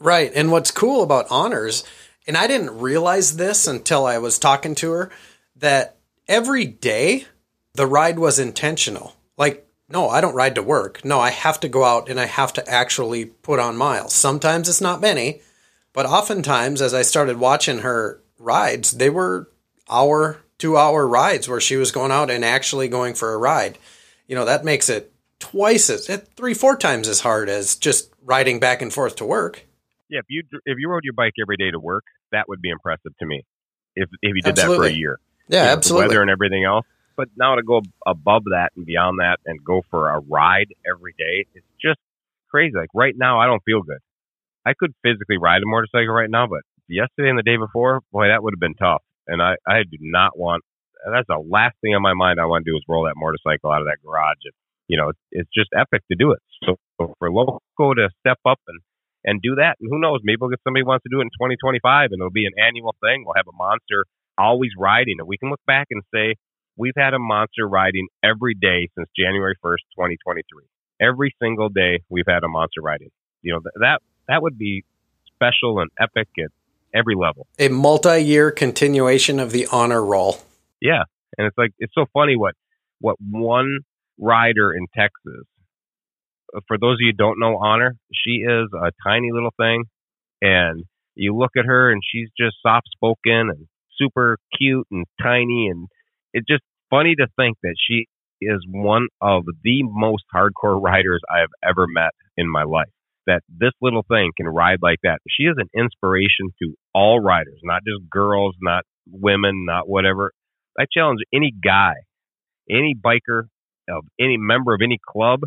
Right. 0.01 0.33
And 0.35 0.51
what's 0.51 0.71
cool 0.71 1.03
about 1.03 1.27
honors, 1.31 1.85
and 2.27 2.37
I 2.37 2.47
didn't 2.47 2.79
realize 2.79 3.37
this 3.37 3.67
until 3.67 4.07
I 4.07 4.19
was 4.19 4.39
talking 4.39 4.75
to 4.77 4.91
her, 4.91 5.11
that 5.57 5.97
every 6.27 6.65
day 6.65 7.27
the 7.75 7.87
ride 7.87 8.19
was 8.19 8.39
intentional. 8.39 9.15
Like 9.37 9.67
no, 9.95 10.09
I 10.09 10.21
don't 10.21 10.35
ride 10.35 10.57
to 10.57 10.63
work. 10.63 11.05
No, 11.05 11.21
I 11.21 11.31
have 11.31 11.61
to 11.61 11.69
go 11.69 11.85
out 11.85 12.09
and 12.09 12.19
I 12.19 12.27
have 12.27 12.53
to 12.55 12.69
actually 12.69 13.27
put 13.27 13.61
on 13.61 13.77
miles. 13.77 14.13
Sometimes 14.13 14.69
it's 14.69 14.81
not 14.81 15.01
many, 15.01 15.41
but 15.93 16.05
oftentimes 16.05 16.83
as 16.83 16.93
I 16.93 17.03
started 17.03 17.39
watching 17.39 17.79
her 17.79 18.21
rides, 18.37 18.91
they 18.91 19.09
were 19.09 19.49
hour, 19.89 20.41
two 20.59 20.77
hour 20.77 21.07
rides 21.07 21.49
where 21.49 21.61
she 21.61 21.77
was 21.77 21.93
going 21.93 22.11
out 22.11 22.29
and 22.29 22.45
actually 22.45 22.89
going 22.89 23.15
for 23.15 23.33
a 23.33 23.39
ride. 23.39 23.79
You 24.27 24.35
know, 24.35 24.45
that 24.45 24.65
makes 24.65 24.89
it 24.89 25.13
twice 25.39 25.89
as, 25.89 26.11
eh, 26.11 26.19
three, 26.37 26.55
four 26.55 26.77
times 26.77 27.07
as 27.07 27.21
hard 27.21 27.49
as 27.49 27.77
just 27.77 28.13
riding 28.21 28.59
back 28.59 28.83
and 28.83 28.93
forth 28.93 29.15
to 29.17 29.25
work. 29.25 29.65
Yeah, 30.11 30.19
if 30.19 30.27
you 30.29 30.43
if 30.65 30.77
you 30.79 30.89
rode 30.89 31.05
your 31.05 31.15
bike 31.15 31.35
every 31.41 31.57
day 31.57 31.71
to 31.71 31.79
work, 31.79 32.05
that 32.33 32.49
would 32.49 32.61
be 32.61 32.71
impressive 32.71 33.13
to 33.21 33.27
me. 33.27 33.45
If 33.95 34.09
if 34.23 34.35
you 34.35 34.43
did 34.43 34.59
absolutely. 34.59 34.89
that 34.89 34.91
for 34.91 34.95
a 34.95 34.99
year, 34.99 35.21
yeah, 35.49 35.61
you 35.61 35.67
know, 35.67 35.73
absolutely. 35.73 36.09
weather 36.09 36.23
and 36.23 36.31
everything 36.31 36.65
else, 36.65 36.85
but 37.17 37.29
now 37.37 37.55
to 37.57 37.63
go 37.63 37.83
above 38.07 38.45
that 38.51 38.71
and 38.77 38.87
beyond 38.87 39.19
that 39.21 39.39
and 39.47 39.63
go 39.65 39.83
for 39.91 40.11
a 40.11 40.21
ride 40.21 40.75
every 40.87 41.15
day, 41.19 41.47
it's 41.55 41.67
just 41.81 41.99
crazy. 42.51 42.75
Like 42.77 42.91
right 42.95 43.15
now, 43.17 43.41
I 43.41 43.47
don't 43.47 43.63
feel 43.65 43.83
good. 43.83 43.99
I 44.67 44.73
could 44.79 44.95
physically 45.03 45.37
ride 45.39 45.63
a 45.63 45.67
motorcycle 45.67 46.15
right 46.15 46.31
now, 46.31 46.47
but 46.47 46.63
yesterday 46.89 47.29
and 47.29 47.39
the 47.39 47.43
day 47.43 47.57
before, 47.57 48.01
boy, 48.13 48.29
that 48.29 48.43
would 48.43 48.55
have 48.55 48.61
been 48.61 48.75
tough. 48.75 49.03
And 49.27 49.43
I, 49.43 49.57
I 49.67 49.83
do 49.85 49.99
not 50.01 50.39
want. 50.39 50.63
That's 51.05 51.29
the 51.29 51.37
last 51.39 51.77
thing 51.83 51.95
on 51.95 52.01
my 52.01 52.15
mind. 52.15 52.41
I 52.41 52.47
want 52.47 52.65
to 52.65 52.71
do 52.71 52.77
is 52.77 52.85
roll 52.89 53.05
that 53.05 53.17
motorcycle 53.17 53.71
out 53.71 53.83
of 53.83 53.89
that 53.89 54.01
garage. 54.05 54.41
And, 54.45 54.57
you 54.89 54.97
know, 54.97 55.11
it's, 55.11 55.21
it's 55.33 55.51
just 55.53 55.69
epic 55.77 56.03
to 56.11 56.17
do 56.17 56.33
it. 56.33 56.41
So, 56.65 56.77
so 56.97 57.15
for 57.19 57.31
Loco 57.31 57.61
to 57.95 58.09
step 58.21 58.39
up 58.47 58.61
and 58.69 58.81
and 59.25 59.41
do 59.41 59.57
that, 59.57 59.81
and 59.81 59.89
who 59.89 59.99
knows, 59.99 60.21
maybe 60.23 60.37
we'll 60.41 60.51
get 60.51 60.61
somebody 60.65 60.85
wants 60.85 61.03
to 61.05 61.09
do 61.09 61.21
it 61.21 61.25
in 61.25 61.33
2025, 61.33 62.13
and 62.13 62.21
it'll 62.21 62.29
be 62.29 62.45
an 62.45 62.53
annual 62.61 62.95
thing. 63.01 63.25
We'll 63.25 63.41
have 63.41 63.49
a 63.49 63.57
monster 63.57 64.05
always 64.37 64.71
riding, 64.77 65.17
and 65.19 65.27
we 65.27 65.39
can 65.39 65.49
look 65.49 65.65
back 65.67 65.89
and 65.91 66.03
say, 66.13 66.37
we've 66.77 66.95
had 66.97 67.15
a 67.15 67.19
monster 67.19 67.69
riding 67.69 68.09
every 68.23 68.55
day 68.55 68.89
since 68.97 69.09
January 69.17 69.55
1st, 69.65 69.85
2023. 69.97 70.65
Every 71.01 71.35
single 71.43 71.69
day 71.69 72.01
we've 72.09 72.27
had 72.27 72.45
a 72.45 72.49
monster 72.49 72.81
riding. 72.83 73.11
You 73.43 73.55
know, 73.55 73.61
that 73.81 73.99
that 74.29 74.43
would 74.43 74.57
be 74.57 74.85
special 75.35 75.81
and 75.81 75.91
epic 76.01 76.29
at 76.39 76.51
every 76.95 77.15
level. 77.15 77.47
A 77.59 77.69
multi-year 77.69 78.51
continuation 78.51 79.41
of 79.41 79.53
the 79.53 79.67
honor 79.71 80.05
roll. 80.05 80.39
Yeah. 80.81 81.03
And 81.37 81.47
it's 81.47 81.59
like 81.59 81.73
it's 81.79 81.93
so 81.95 82.07
funny 82.13 82.37
what 82.37 82.55
what 83.01 83.17
one 83.21 83.81
rider 84.19 84.73
in 84.73 84.87
Texas 84.97 85.47
uh, 86.55 86.61
for 86.69 86.79
those 86.79 86.95
of 86.95 87.01
you 87.01 87.09
who 87.09 87.17
don't 87.17 87.41
know 87.41 87.57
Honor, 87.57 87.97
she 88.13 88.43
is 88.47 88.69
a 88.73 88.93
tiny 89.05 89.31
little 89.33 89.53
thing 89.59 89.85
and 90.41 90.85
you 91.15 91.37
look 91.37 91.53
at 91.57 91.65
her 91.65 91.91
and 91.91 92.03
she's 92.05 92.29
just 92.39 92.57
soft 92.63 92.89
spoken 92.93 93.51
and 93.51 93.67
super 93.99 94.39
cute 94.57 94.87
and 94.91 95.05
tiny 95.23 95.69
and 95.69 95.89
it's 96.35 96.47
just 96.47 96.63
funny 96.91 97.15
to 97.17 97.27
think 97.37 97.57
that 97.63 97.77
she 97.79 98.07
is 98.43 98.61
one 98.69 99.09
of 99.23 99.45
the 99.63 99.83
most 99.85 100.25
hardcore 100.35 100.83
riders 100.83 101.23
I 101.35 101.41
have 101.41 101.51
ever 101.67 101.87
met 101.89 102.11
in 102.37 102.51
my 102.51 102.65
life. 102.65 102.91
That 103.27 103.41
this 103.49 103.73
little 103.81 104.05
thing 104.07 104.33
can 104.37 104.47
ride 104.47 104.81
like 104.83 104.99
that. 105.03 105.21
She 105.31 105.45
is 105.45 105.57
an 105.57 105.71
inspiration 105.75 106.51
to 106.63 106.75
all 106.95 107.21
riders, 107.21 107.59
not 107.63 107.81
just 107.87 108.11
girls, 108.11 108.55
not 108.61 108.85
women, 109.11 109.65
not 109.67 109.89
whatever. 109.89 110.33
I 110.79 110.85
challenge 110.93 111.21
any 111.33 111.51
guy, 111.51 111.95
any 112.71 112.95
biker, 112.95 113.45
of 113.89 114.05
any 114.21 114.37
member 114.39 114.75
of 114.75 114.81
any 114.83 114.99
club, 115.09 115.41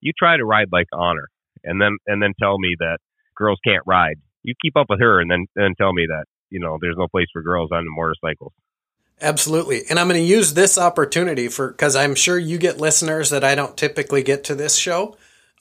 you 0.00 0.12
try 0.16 0.36
to 0.36 0.44
ride 0.44 0.68
like 0.70 0.86
honor, 0.92 1.28
and 1.64 1.80
then 1.80 1.96
and 2.06 2.22
then 2.22 2.34
tell 2.40 2.58
me 2.58 2.76
that 2.78 2.98
girls 3.36 3.58
can't 3.64 3.82
ride 3.86 4.16
you 4.44 4.54
keep 4.62 4.76
up 4.76 4.86
with 4.88 5.00
her 5.00 5.20
and 5.20 5.30
then 5.30 5.46
then 5.56 5.74
tell 5.76 5.92
me 5.92 6.06
that 6.06 6.26
you 6.50 6.60
know 6.60 6.78
there's 6.80 6.96
no 6.96 7.08
place 7.08 7.26
for 7.32 7.42
girls 7.42 7.70
on 7.72 7.84
the 7.84 7.90
motorcycles. 7.90 8.52
Absolutely. 9.24 9.84
And 9.88 9.98
I'm 9.98 10.06
going 10.06 10.20
to 10.20 10.26
use 10.26 10.52
this 10.52 10.76
opportunity 10.76 11.48
for 11.48 11.68
because 11.68 11.96
I'm 11.96 12.14
sure 12.14 12.38
you 12.38 12.58
get 12.58 12.76
listeners 12.78 13.30
that 13.30 13.42
I 13.42 13.54
don't 13.54 13.74
typically 13.74 14.22
get 14.22 14.44
to 14.44 14.54
this 14.54 14.76
show. 14.76 15.16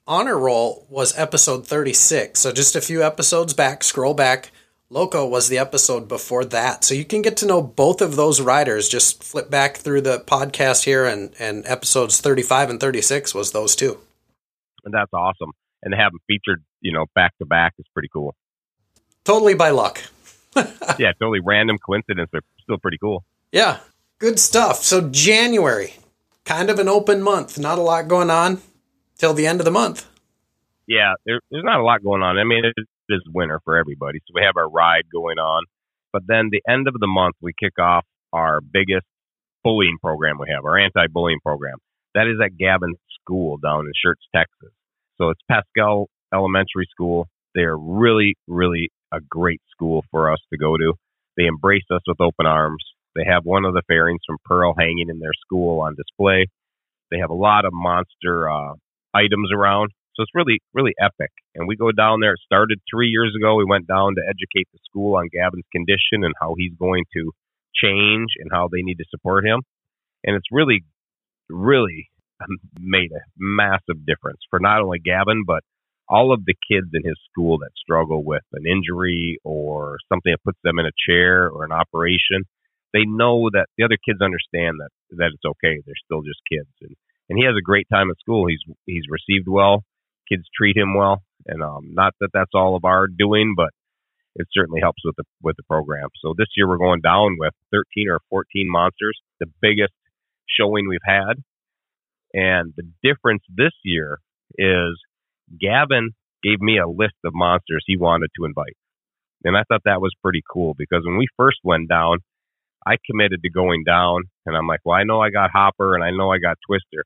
Honor 0.06 0.38
Roll 0.38 0.86
was 0.90 1.18
episode 1.18 1.66
36. 1.66 2.42
So 2.42 2.52
just 2.52 2.76
a 2.76 2.82
few 2.82 3.02
episodes 3.02 3.54
back, 3.54 3.86
scroll 3.86 4.14
back. 4.14 4.52
Loco 4.90 5.26
was 5.26 5.48
the 5.48 5.58
episode 5.58 6.10
before 6.10 6.44
that. 6.44 6.84
So 6.84 6.94
you 6.94 7.06
can 7.06 7.22
get 7.22 7.38
to 7.38 7.46
know 7.46 7.62
both 7.62 8.02
of 8.02 8.18
those 8.18 8.42
riders. 8.42 8.90
Just 8.90 9.24
flip 9.24 9.50
back 9.50 9.78
through 9.78 10.02
the 10.02 10.20
podcast 10.20 10.84
here, 10.84 11.06
and, 11.06 11.34
and 11.40 11.66
episodes 11.66 12.20
35 12.20 12.70
and 12.70 12.80
36 12.82 13.34
was 13.34 13.54
those 13.54 13.78
two. 13.78 13.98
And 14.84 14.94
that's 14.94 15.14
awesome. 15.14 15.52
And 15.82 15.94
to 15.94 15.98
have 15.98 16.12
them 16.12 16.20
featured, 16.28 16.62
you 16.82 16.92
know, 16.92 17.06
back 17.16 17.32
to 17.38 17.46
back 17.46 17.76
is 17.80 17.86
pretty 17.94 18.10
cool. 18.12 18.36
Totally 19.24 19.54
by 19.54 19.70
luck. 19.70 20.04
yeah, 21.00 21.14
totally 21.18 21.40
random 21.40 21.78
coincidence, 21.78 22.30
but 22.30 22.44
still 22.62 22.78
pretty 22.78 22.98
cool. 22.98 23.24
Yeah, 23.54 23.78
good 24.18 24.40
stuff. 24.40 24.84
So 24.84 25.10
January, 25.10 25.94
kind 26.44 26.72
of 26.72 26.80
an 26.80 26.90
open 26.90 27.22
month. 27.22 27.60
Not 27.60 27.78
a 27.78 27.84
lot 27.84 28.08
going 28.08 28.32
on 28.32 28.60
till 29.20 29.36
the 29.36 29.46
end 29.46 29.62
of 29.62 29.66
the 29.66 29.72
month. 29.72 30.08
Yeah, 30.88 31.14
there, 31.28 31.40
there's 31.52 31.64
not 31.64 31.80
a 31.80 31.84
lot 31.84 32.04
going 32.04 32.24
on. 32.24 32.40
I 32.40 32.46
mean, 32.46 32.66
it 32.66 32.74
is 33.10 33.22
winter 33.32 33.62
for 33.64 33.78
everybody, 33.78 34.20
so 34.26 34.32
we 34.34 34.42
have 34.42 34.58
our 34.58 34.68
ride 34.68 35.04
going 35.14 35.38
on. 35.38 35.66
But 36.12 36.24
then 36.28 36.50
the 36.52 36.64
end 36.68 36.88
of 36.88 36.96
the 37.00 37.06
month, 37.06 37.36
we 37.42 37.54
kick 37.58 37.78
off 37.78 38.06
our 38.34 38.60
biggest 38.60 39.06
bullying 39.64 39.98
program 40.02 40.38
we 40.40 40.48
have, 40.54 40.66
our 40.66 40.80
anti-bullying 40.80 41.40
program. 41.44 41.78
That 42.16 42.28
is 42.28 42.42
at 42.44 42.58
Gavin 42.58 42.96
School 43.22 43.58
down 43.58 43.86
in 43.86 43.92
Schertz, 43.94 44.26
Texas. 44.36 44.74
So 45.20 45.30
it's 45.30 45.42
Paschal 45.48 46.10
Elementary 46.34 46.88
School. 46.90 47.28
They're 47.54 47.78
really, 47.78 48.36
really 48.48 48.90
a 49.12 49.20
great 49.22 49.62
school 49.72 50.04
for 50.10 50.32
us 50.32 50.40
to 50.52 50.58
go 50.58 50.76
to. 50.76 50.94
They 51.38 51.46
embrace 51.46 51.86
us 51.92 52.02
with 52.08 52.20
open 52.20 52.48
arms. 52.48 52.84
They 53.16 53.26
have 53.28 53.46
one 53.46 53.66
of 53.66 53.74
the 53.74 53.84
fairings 53.88 54.22
from 54.26 54.38
Pearl 54.46 54.74
hanging 54.78 55.10
in 55.10 55.20
their 55.20 55.34
school 55.46 55.82
on 55.82 55.96
display. 55.96 56.48
They 57.12 57.20
have 57.20 57.30
a 57.30 57.36
lot 57.36 57.66
of 57.66 57.72
monster 57.74 58.50
uh, 58.50 58.74
items 59.14 59.50
around. 59.56 59.92
So 60.16 60.24
it's 60.24 60.36
really, 60.36 60.62
really 60.74 60.94
epic. 61.00 61.32
And 61.56 61.68
we 61.68 61.76
go 61.76 61.92
down 61.92 62.20
there. 62.22 62.34
It 62.34 62.42
started 62.46 62.80
three 62.90 63.10
years 63.10 63.34
ago. 63.36 63.56
We 63.56 63.66
went 63.66 63.88
down 63.88 64.16
to 64.16 64.22
educate 64.28 64.68
the 64.72 64.80
school 64.86 65.16
on 65.16 65.30
Gavin's 65.32 65.66
condition 65.72 66.24
and 66.24 66.34
how 66.40 66.56
he's 66.58 66.74
going 66.78 67.06
to 67.14 67.32
change 67.74 68.30
and 68.40 68.50
how 68.52 68.70
they 68.72 68.82
need 68.82 68.98
to 68.98 69.06
support 69.10 69.46
him. 69.46 69.62
And 70.24 70.36
it's 70.36 70.52
really, 70.52 70.84
really 71.50 72.10
made 72.80 73.12
a 73.12 73.26
massive 73.38 74.06
difference 74.06 74.40
for 74.50 74.60
not 74.60 74.82
only 74.82 75.00
Gavin, 75.00 75.44
but 75.46 75.64
all 76.10 76.34
of 76.34 76.46
the 76.46 76.54
kids 76.70 76.90
in 76.94 77.02
his 77.04 77.18
school 77.32 77.58
that 77.60 77.72
struggle 77.76 78.24
with 78.24 78.44
an 78.54 78.66
injury 78.68 79.40
or 79.44 79.98
something 80.12 80.32
that 80.32 80.44
puts 80.44 80.60
them 80.64 80.78
in 80.80 80.86
a 80.86 80.92
chair 81.08 81.50
or 81.50 81.64
an 81.64 81.72
operation 81.72 82.44
they 82.94 83.06
know 83.06 83.50
that 83.52 83.68
the 83.78 83.84
other 83.84 83.98
kids 83.98 84.22
understand 84.22 84.80
that 84.80 84.90
that 85.18 85.32
it's 85.34 85.46
okay. 85.46 85.82
They're 85.86 86.06
still 86.06 86.22
just 86.22 86.40
kids, 86.50 86.70
and 86.82 86.96
and 87.30 87.38
he 87.38 87.46
has 87.46 87.56
a 87.58 87.66
great 87.66 87.88
time 87.92 88.10
at 88.10 88.20
school. 88.20 88.46
He's 88.48 88.64
he's 88.86 89.10
received 89.10 89.48
well. 89.48 89.84
Kids 90.30 90.44
treat 90.56 90.78
him 90.78 90.96
well, 90.96 91.22
and 91.48 91.62
um, 91.62 91.94
not 91.94 92.14
that 92.22 92.30
that's 92.34 92.54
all 92.54 92.76
of 92.76 92.86
our 92.86 93.08
doing, 93.08 93.54
but 93.58 93.70
it 94.36 94.48
certainly 94.54 94.82
helps 94.82 95.02
with 95.04 95.16
the 95.18 95.24
with 95.42 95.58
the 95.58 95.64
program. 95.64 96.10
So 96.22 96.34
this 96.38 96.48
year 96.56 96.68
we're 96.68 96.78
going 96.78 97.02
down 97.02 97.38
with 97.40 97.54
13 97.72 98.10
or 98.10 98.20
14 98.30 98.68
monsters, 98.70 99.20
the 99.40 99.48
biggest 99.62 99.94
showing 100.48 100.88
we've 100.88 101.00
had. 101.06 101.42
And 102.34 102.74
the 102.76 102.90
difference 103.04 103.44
this 103.48 103.74
year 103.84 104.18
is 104.58 105.00
Gavin 105.60 106.12
gave 106.44 106.60
me 106.60 106.80
a 106.80 106.88
list 106.90 107.16
of 107.24 107.34
monsters 107.36 107.84
he 107.86 107.98
wanted 107.98 108.30
to 108.38 108.46
invite. 108.46 108.76
And 109.44 109.56
I 109.56 109.64
thought 109.68 109.82
that 109.86 110.02
was 110.02 110.14
pretty 110.22 110.42
cool 110.52 110.74
because 110.78 111.04
when 111.06 111.18
we 111.18 111.28
first 111.38 111.58
went 111.64 111.90
down, 111.90 112.20
I 112.86 112.96
committed 113.10 113.42
to 113.44 113.50
going 113.50 113.84
down, 113.86 114.24
and 114.46 114.56
I'm 114.56 114.68
like, 114.68 114.82
well, 114.84 114.98
I 114.98 115.04
know 115.04 115.22
I 115.22 115.30
got 115.30 115.52
Hopper 115.52 115.96
and 115.96 116.04
I 116.04 116.12
know 116.12 116.32
I 116.32 116.38
got 116.38 116.58
Twister, 116.68 117.06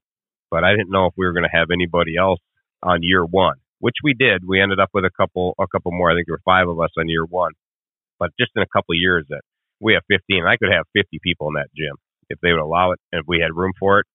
but 0.49 0.63
I 0.63 0.71
didn't 0.71 0.91
know 0.91 1.05
if 1.05 1.13
we 1.17 1.25
were 1.25 1.33
going 1.33 1.47
to 1.49 1.57
have 1.57 1.69
anybody 1.71 2.17
else 2.17 2.39
on 2.83 2.99
year 3.01 3.25
one, 3.25 3.55
which 3.79 3.95
we 4.03 4.13
did. 4.13 4.43
We 4.47 4.61
ended 4.61 4.79
up 4.79 4.89
with 4.93 5.05
a 5.05 5.11
couple, 5.15 5.55
a 5.59 5.67
couple 5.67 5.91
more. 5.91 6.11
I 6.11 6.15
think 6.15 6.27
there 6.27 6.35
were 6.35 6.45
five 6.45 6.67
of 6.67 6.79
us 6.79 6.89
on 6.97 7.09
year 7.09 7.25
one, 7.25 7.51
but 8.19 8.31
just 8.39 8.51
in 8.55 8.61
a 8.63 8.71
couple 8.73 8.93
of 8.93 8.99
years 8.99 9.25
that 9.29 9.41
we 9.79 9.93
have 9.93 10.03
15. 10.09 10.45
I 10.45 10.57
could 10.57 10.71
have 10.71 10.85
50 10.93 11.19
people 11.23 11.47
in 11.49 11.53
that 11.55 11.69
gym 11.75 11.95
if 12.29 12.39
they 12.41 12.51
would 12.51 12.61
allow 12.61 12.91
it, 12.91 12.99
and 13.11 13.21
if 13.21 13.25
we 13.27 13.39
had 13.39 13.55
room 13.55 13.73
for 13.79 13.99
it. 13.99 14.05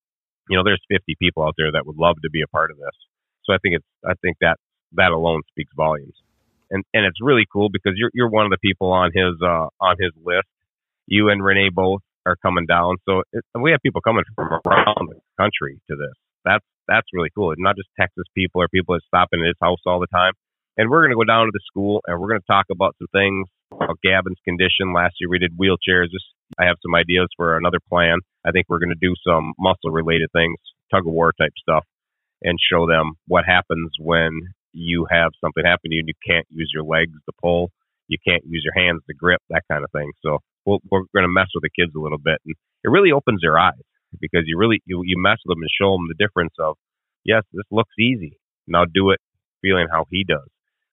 You 0.49 0.57
know, 0.59 0.65
there's 0.65 0.83
50 0.91 1.15
people 1.21 1.45
out 1.45 1.55
there 1.57 1.73
that 1.73 1.87
would 1.87 1.97
love 1.97 2.17
to 2.23 2.31
be 2.31 2.43
a 2.43 2.49
part 2.49 2.71
of 2.71 2.77
this. 2.77 2.97
So 3.45 3.53
I 3.53 3.59
think 3.63 3.77
it's, 3.77 3.87
I 4.05 4.15
think 4.21 4.37
that 4.41 4.57
that 4.95 5.13
alone 5.13 5.43
speaks 5.49 5.71
volumes. 5.77 6.15
And, 6.71 6.85
and 6.93 7.07
it's 7.07 7.23
really 7.23 7.47
cool 7.51 7.69
because 7.71 7.95
you're, 7.97 8.11
you're 8.13 8.29
one 8.29 8.45
of 8.45 8.51
the 8.51 8.59
people 8.59 8.93
on 8.93 9.11
his, 9.15 9.39
uh, 9.41 9.69
on 9.81 9.97
his 10.01 10.13
list 10.25 10.49
you 11.13 11.29
and 11.29 11.45
Renee 11.45 11.69
both 11.69 12.01
are 12.25 12.37
coming 12.41 12.65
down. 12.65 12.97
So 13.05 13.23
it, 13.33 13.45
we 13.55 13.71
have 13.73 13.81
people 13.83 14.01
coming 14.01 14.25
from 14.35 14.49
around 14.65 15.13
the 15.13 15.21
country 15.39 15.79
to 15.91 15.97
this. 15.97 16.17
That's 16.45 16.65
that's 16.89 17.07
really 17.13 17.29
cool. 17.37 17.53
It's 17.53 17.61
not 17.61 17.77
just 17.77 17.89
Texas 18.01 18.25
people 18.35 18.63
or 18.63 18.69
people 18.69 18.95
that 18.95 19.05
stop 19.07 19.29
in 19.33 19.41
at 19.41 19.53
his 19.53 19.61
house 19.61 19.79
all 19.87 20.01
the 20.01 20.09
time. 20.09 20.33
And 20.79 20.89
we're 20.89 21.05
going 21.05 21.13
to 21.13 21.21
go 21.21 21.29
down 21.29 21.47
to 21.47 21.53
the 21.53 21.61
school 21.69 22.01
and 22.07 22.19
we're 22.19 22.29
going 22.29 22.41
to 22.41 22.51
talk 22.51 22.67
about 22.73 22.97
some 22.99 23.13
things 23.13 23.47
about 23.71 24.01
Gavin's 24.03 24.41
condition. 24.45 24.97
Last 24.97 25.21
year 25.21 25.29
we 25.29 25.39
did 25.39 25.53
wheelchairs. 25.53 26.09
Just 26.11 26.25
I 26.59 26.65
have 26.65 26.81
some 26.81 26.95
ideas 26.95 27.29
for 27.37 27.59
another 27.59 27.79
plan. 27.93 28.19
I 28.45 28.51
think 28.51 28.67
we're 28.69 28.81
going 28.81 28.97
to 28.97 29.07
do 29.07 29.15
some 29.21 29.53
muscle 29.61 29.93
related 29.93 30.31
things, 30.33 30.57
tug 30.91 31.07
of 31.07 31.13
war 31.13 31.33
type 31.39 31.53
stuff, 31.61 31.85
and 32.43 32.57
show 32.73 32.87
them 32.87 33.13
what 33.29 33.45
happens 33.45 33.93
when 34.01 34.41
you 34.73 35.07
have 35.11 35.33
something 35.45 35.63
happen 35.65 35.91
to 35.91 35.95
you 35.97 36.01
and 36.01 36.09
you 36.09 36.19
can't 36.25 36.47
use 36.49 36.73
your 36.73 36.85
legs 36.85 37.13
to 37.29 37.33
pull, 37.41 37.71
you 38.09 38.17
can't 38.27 38.45
use 38.47 38.65
your 38.65 38.83
hands 38.83 39.03
to 39.07 39.15
grip, 39.15 39.41
that 39.51 39.63
kind 39.71 39.85
of 39.85 39.91
thing. 39.93 40.11
So 40.25 40.39
we 40.67 40.79
we 40.91 40.99
are 40.99 41.09
going 41.15 41.29
to 41.29 41.33
mess 41.33 41.49
with 41.55 41.63
the 41.63 41.75
kids 41.75 41.93
a 41.97 42.01
little 42.01 42.19
bit, 42.19 42.39
and 42.45 42.55
it 42.85 42.91
really 42.91 43.13
opens 43.13 43.41
their 43.43 43.59
eyes 43.59 43.83
because 44.21 44.43
you 44.47 44.59
really 44.59 44.83
you 44.87 45.03
you 45.05 45.17
mess 45.19 45.39
with 45.45 45.57
them 45.57 45.63
and 45.63 45.71
show 45.81 45.93
them 45.93 46.09
the 46.09 46.19
difference 46.23 46.55
of 46.59 46.77
yes, 47.25 47.43
this 47.53 47.67
looks 47.71 47.95
easy. 47.99 48.39
Now 48.67 48.85
do 48.85 49.11
it 49.11 49.21
feeling 49.61 49.87
how 49.91 50.07
he 50.11 50.25
does. 50.25 50.49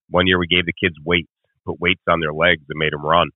One 0.10 0.27
year 0.27 0.39
we 0.39 0.47
gave 0.47 0.65
the 0.65 0.73
kids 0.73 0.95
weights, 1.03 1.32
put 1.65 1.79
weights 1.79 2.03
on 2.08 2.19
their 2.19 2.34
legs 2.34 2.63
and 2.69 2.79
made 2.79 2.93
them 2.93 3.05
run, 3.05 3.29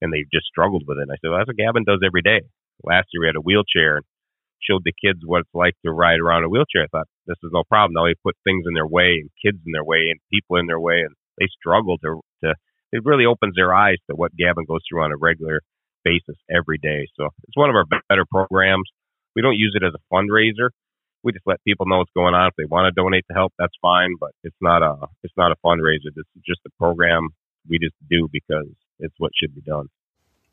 and 0.00 0.12
they 0.12 0.24
just 0.32 0.46
struggled 0.46 0.84
with 0.86 0.98
it. 0.98 1.02
And 1.08 1.12
I 1.12 1.16
said, 1.20 1.30
well, 1.30 1.38
that's 1.38 1.48
what 1.48 1.56
Gavin 1.56 1.84
does 1.84 2.00
every 2.04 2.22
day. 2.22 2.40
Last 2.82 3.08
year 3.12 3.22
we 3.22 3.28
had 3.28 3.36
a 3.36 3.44
wheelchair 3.44 3.96
and 3.96 4.06
showed 4.60 4.82
the 4.84 4.96
kids 4.96 5.20
what 5.24 5.40
it's 5.40 5.54
like 5.54 5.74
to 5.84 5.92
ride 5.92 6.20
around 6.20 6.44
a 6.44 6.48
wheelchair. 6.48 6.84
I 6.84 6.92
thought 6.92 7.08
this 7.26 7.40
is 7.44 7.52
no 7.52 7.64
problem. 7.68 7.92
Now 7.94 8.06
they 8.08 8.16
put 8.24 8.36
things 8.44 8.64
in 8.66 8.74
their 8.74 8.86
way 8.86 9.20
and 9.20 9.30
kids 9.44 9.60
in 9.64 9.72
their 9.72 9.84
way 9.84 10.08
and 10.08 10.20
people 10.32 10.56
in 10.56 10.66
their 10.66 10.80
way, 10.80 11.00
and 11.04 11.14
they 11.38 11.46
struggle 11.60 11.98
to 11.98 12.20
to. 12.44 12.54
It 12.92 13.04
really 13.04 13.26
opens 13.26 13.54
their 13.56 13.74
eyes 13.74 13.98
to 14.08 14.14
what 14.14 14.36
Gavin 14.36 14.64
goes 14.68 14.80
through 14.88 15.02
on 15.02 15.10
a 15.10 15.16
regular 15.16 15.60
basis 16.04 16.36
every 16.50 16.78
day. 16.78 17.08
So 17.16 17.28
it's 17.48 17.56
one 17.56 17.70
of 17.70 17.76
our 17.76 17.84
better 18.08 18.24
programs. 18.30 18.88
We 19.34 19.42
don't 19.42 19.56
use 19.56 19.74
it 19.74 19.84
as 19.84 19.92
a 19.94 20.14
fundraiser. 20.14 20.70
We 21.22 21.32
just 21.32 21.46
let 21.46 21.62
people 21.64 21.86
know 21.86 21.98
what's 21.98 22.12
going 22.14 22.34
on. 22.34 22.48
If 22.48 22.54
they 22.56 22.66
want 22.66 22.86
to 22.86 23.00
donate 23.00 23.24
to 23.28 23.34
help, 23.34 23.52
that's 23.58 23.74
fine. 23.80 24.14
But 24.20 24.32
it's 24.42 24.56
not 24.60 24.82
a 24.82 25.06
it's 25.22 25.34
not 25.36 25.52
a 25.52 25.56
fundraiser. 25.64 26.14
This 26.14 26.26
is 26.36 26.42
just 26.46 26.60
a 26.66 26.70
program 26.78 27.30
we 27.68 27.78
just 27.78 27.94
do 28.08 28.28
because 28.30 28.68
it's 28.98 29.14
what 29.18 29.32
should 29.34 29.54
be 29.54 29.62
done. 29.62 29.88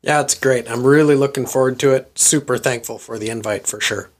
Yeah, 0.00 0.20
it's 0.20 0.34
great. 0.34 0.68
I'm 0.68 0.84
really 0.84 1.14
looking 1.14 1.46
forward 1.46 1.78
to 1.80 1.92
it. 1.92 2.18
Super 2.18 2.58
thankful 2.58 2.98
for 2.98 3.18
the 3.18 3.28
invite 3.28 3.66
for 3.66 3.80
sure. 3.80 4.10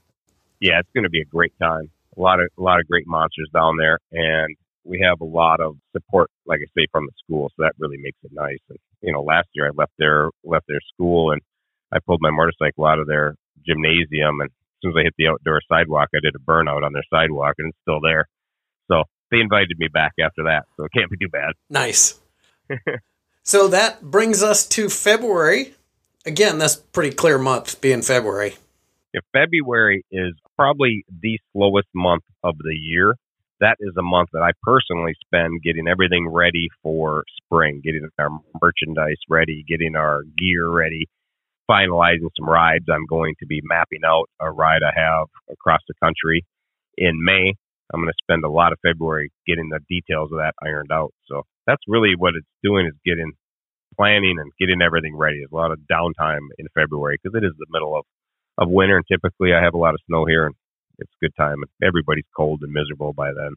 Yeah, 0.60 0.78
it's 0.78 0.90
going 0.94 1.04
to 1.04 1.10
be 1.10 1.20
a 1.20 1.24
great 1.24 1.52
time. 1.60 1.90
A 2.16 2.20
lot 2.20 2.38
of 2.38 2.48
a 2.56 2.62
lot 2.62 2.78
of 2.78 2.86
great 2.86 3.06
monsters 3.06 3.48
down 3.52 3.76
there, 3.78 3.98
and 4.12 4.54
we 4.84 5.00
have 5.00 5.20
a 5.20 5.24
lot 5.24 5.60
of 5.60 5.76
support, 5.92 6.30
like 6.46 6.60
I 6.62 6.68
say, 6.78 6.86
from 6.92 7.06
the 7.06 7.12
school. 7.24 7.50
So 7.56 7.64
that 7.64 7.72
really 7.78 7.96
makes 7.98 8.18
it 8.22 8.30
nice. 8.32 8.58
And 8.68 8.78
you 9.02 9.12
know, 9.12 9.22
last 9.22 9.48
year 9.54 9.66
I 9.66 9.70
left 9.74 9.92
their 9.98 10.30
left 10.44 10.66
their 10.68 10.80
school 10.94 11.32
and 11.32 11.40
I 11.92 11.98
pulled 12.06 12.20
my 12.22 12.30
motorcycle 12.30 12.86
out 12.86 12.98
of 12.98 13.06
their 13.06 13.34
gymnasium, 13.66 14.40
and 14.40 14.48
as 14.48 14.76
soon 14.82 14.92
as 14.92 14.96
I 15.00 15.02
hit 15.04 15.14
the 15.18 15.28
outdoor 15.28 15.60
sidewalk, 15.68 16.08
I 16.14 16.20
did 16.22 16.34
a 16.34 16.38
burnout 16.38 16.84
on 16.84 16.92
their 16.92 17.04
sidewalk, 17.10 17.54
and 17.58 17.68
it's 17.68 17.78
still 17.82 18.00
there. 18.00 18.26
So 18.90 19.04
they 19.30 19.40
invited 19.40 19.78
me 19.78 19.88
back 19.92 20.12
after 20.20 20.44
that, 20.44 20.64
so 20.76 20.84
it 20.84 20.92
can't 20.96 21.10
be 21.10 21.18
too 21.18 21.28
bad. 21.30 21.52
Nice. 21.68 22.18
so 23.42 23.68
that 23.68 24.02
brings 24.02 24.42
us 24.42 24.66
to 24.68 24.88
February. 24.88 25.74
Again, 26.24 26.58
that's 26.58 26.76
pretty 26.76 27.14
clear 27.14 27.38
month 27.38 27.80
being 27.80 28.02
February. 28.02 28.54
If 29.12 29.24
February 29.32 30.04
is 30.10 30.32
probably 30.56 31.04
the 31.20 31.38
slowest 31.52 31.88
month 31.94 32.24
of 32.42 32.56
the 32.58 32.74
year, 32.74 33.16
that 33.62 33.76
is 33.78 33.94
a 33.96 34.02
month 34.02 34.30
that 34.32 34.42
I 34.42 34.50
personally 34.62 35.14
spend 35.24 35.62
getting 35.62 35.86
everything 35.86 36.28
ready 36.28 36.68
for 36.82 37.22
spring, 37.42 37.80
getting 37.82 38.08
our 38.18 38.30
merchandise 38.60 39.22
ready, 39.30 39.64
getting 39.66 39.94
our 39.94 40.22
gear 40.36 40.68
ready, 40.68 41.06
finalizing 41.70 42.28
some 42.36 42.48
rides. 42.48 42.84
I'm 42.92 43.06
going 43.06 43.34
to 43.38 43.46
be 43.46 43.60
mapping 43.62 44.02
out 44.04 44.26
a 44.40 44.50
ride 44.50 44.82
I 44.82 44.92
have 44.98 45.28
across 45.50 45.80
the 45.86 45.94
country 46.02 46.44
in 46.98 47.24
May. 47.24 47.54
I'm 47.94 48.00
going 48.00 48.12
to 48.12 48.24
spend 48.24 48.44
a 48.44 48.50
lot 48.50 48.72
of 48.72 48.78
February 48.82 49.30
getting 49.46 49.68
the 49.68 49.80
details 49.88 50.30
of 50.32 50.38
that 50.38 50.54
ironed 50.60 50.90
out. 50.92 51.12
So 51.28 51.42
that's 51.66 51.82
really 51.86 52.14
what 52.16 52.34
it's 52.36 52.46
doing 52.64 52.86
is 52.86 52.98
getting 53.06 53.32
planning 53.96 54.38
and 54.40 54.50
getting 54.58 54.82
everything 54.82 55.16
ready. 55.16 55.38
There's 55.38 55.52
a 55.52 55.54
lot 55.54 55.70
of 55.70 55.78
downtime 55.90 56.50
in 56.58 56.66
February 56.74 57.18
because 57.22 57.36
it 57.36 57.46
is 57.46 57.52
the 57.58 57.66
middle 57.70 57.96
of, 57.96 58.04
of 58.58 58.70
winter 58.70 58.96
and 58.96 59.06
typically 59.06 59.54
I 59.54 59.62
have 59.62 59.74
a 59.74 59.78
lot 59.78 59.94
of 59.94 60.00
snow 60.08 60.24
here 60.26 60.50
it's 60.98 61.12
a 61.12 61.24
good 61.24 61.34
time. 61.36 61.62
Everybody's 61.82 62.26
cold 62.36 62.62
and 62.62 62.72
miserable 62.72 63.12
by 63.12 63.32
then. 63.32 63.54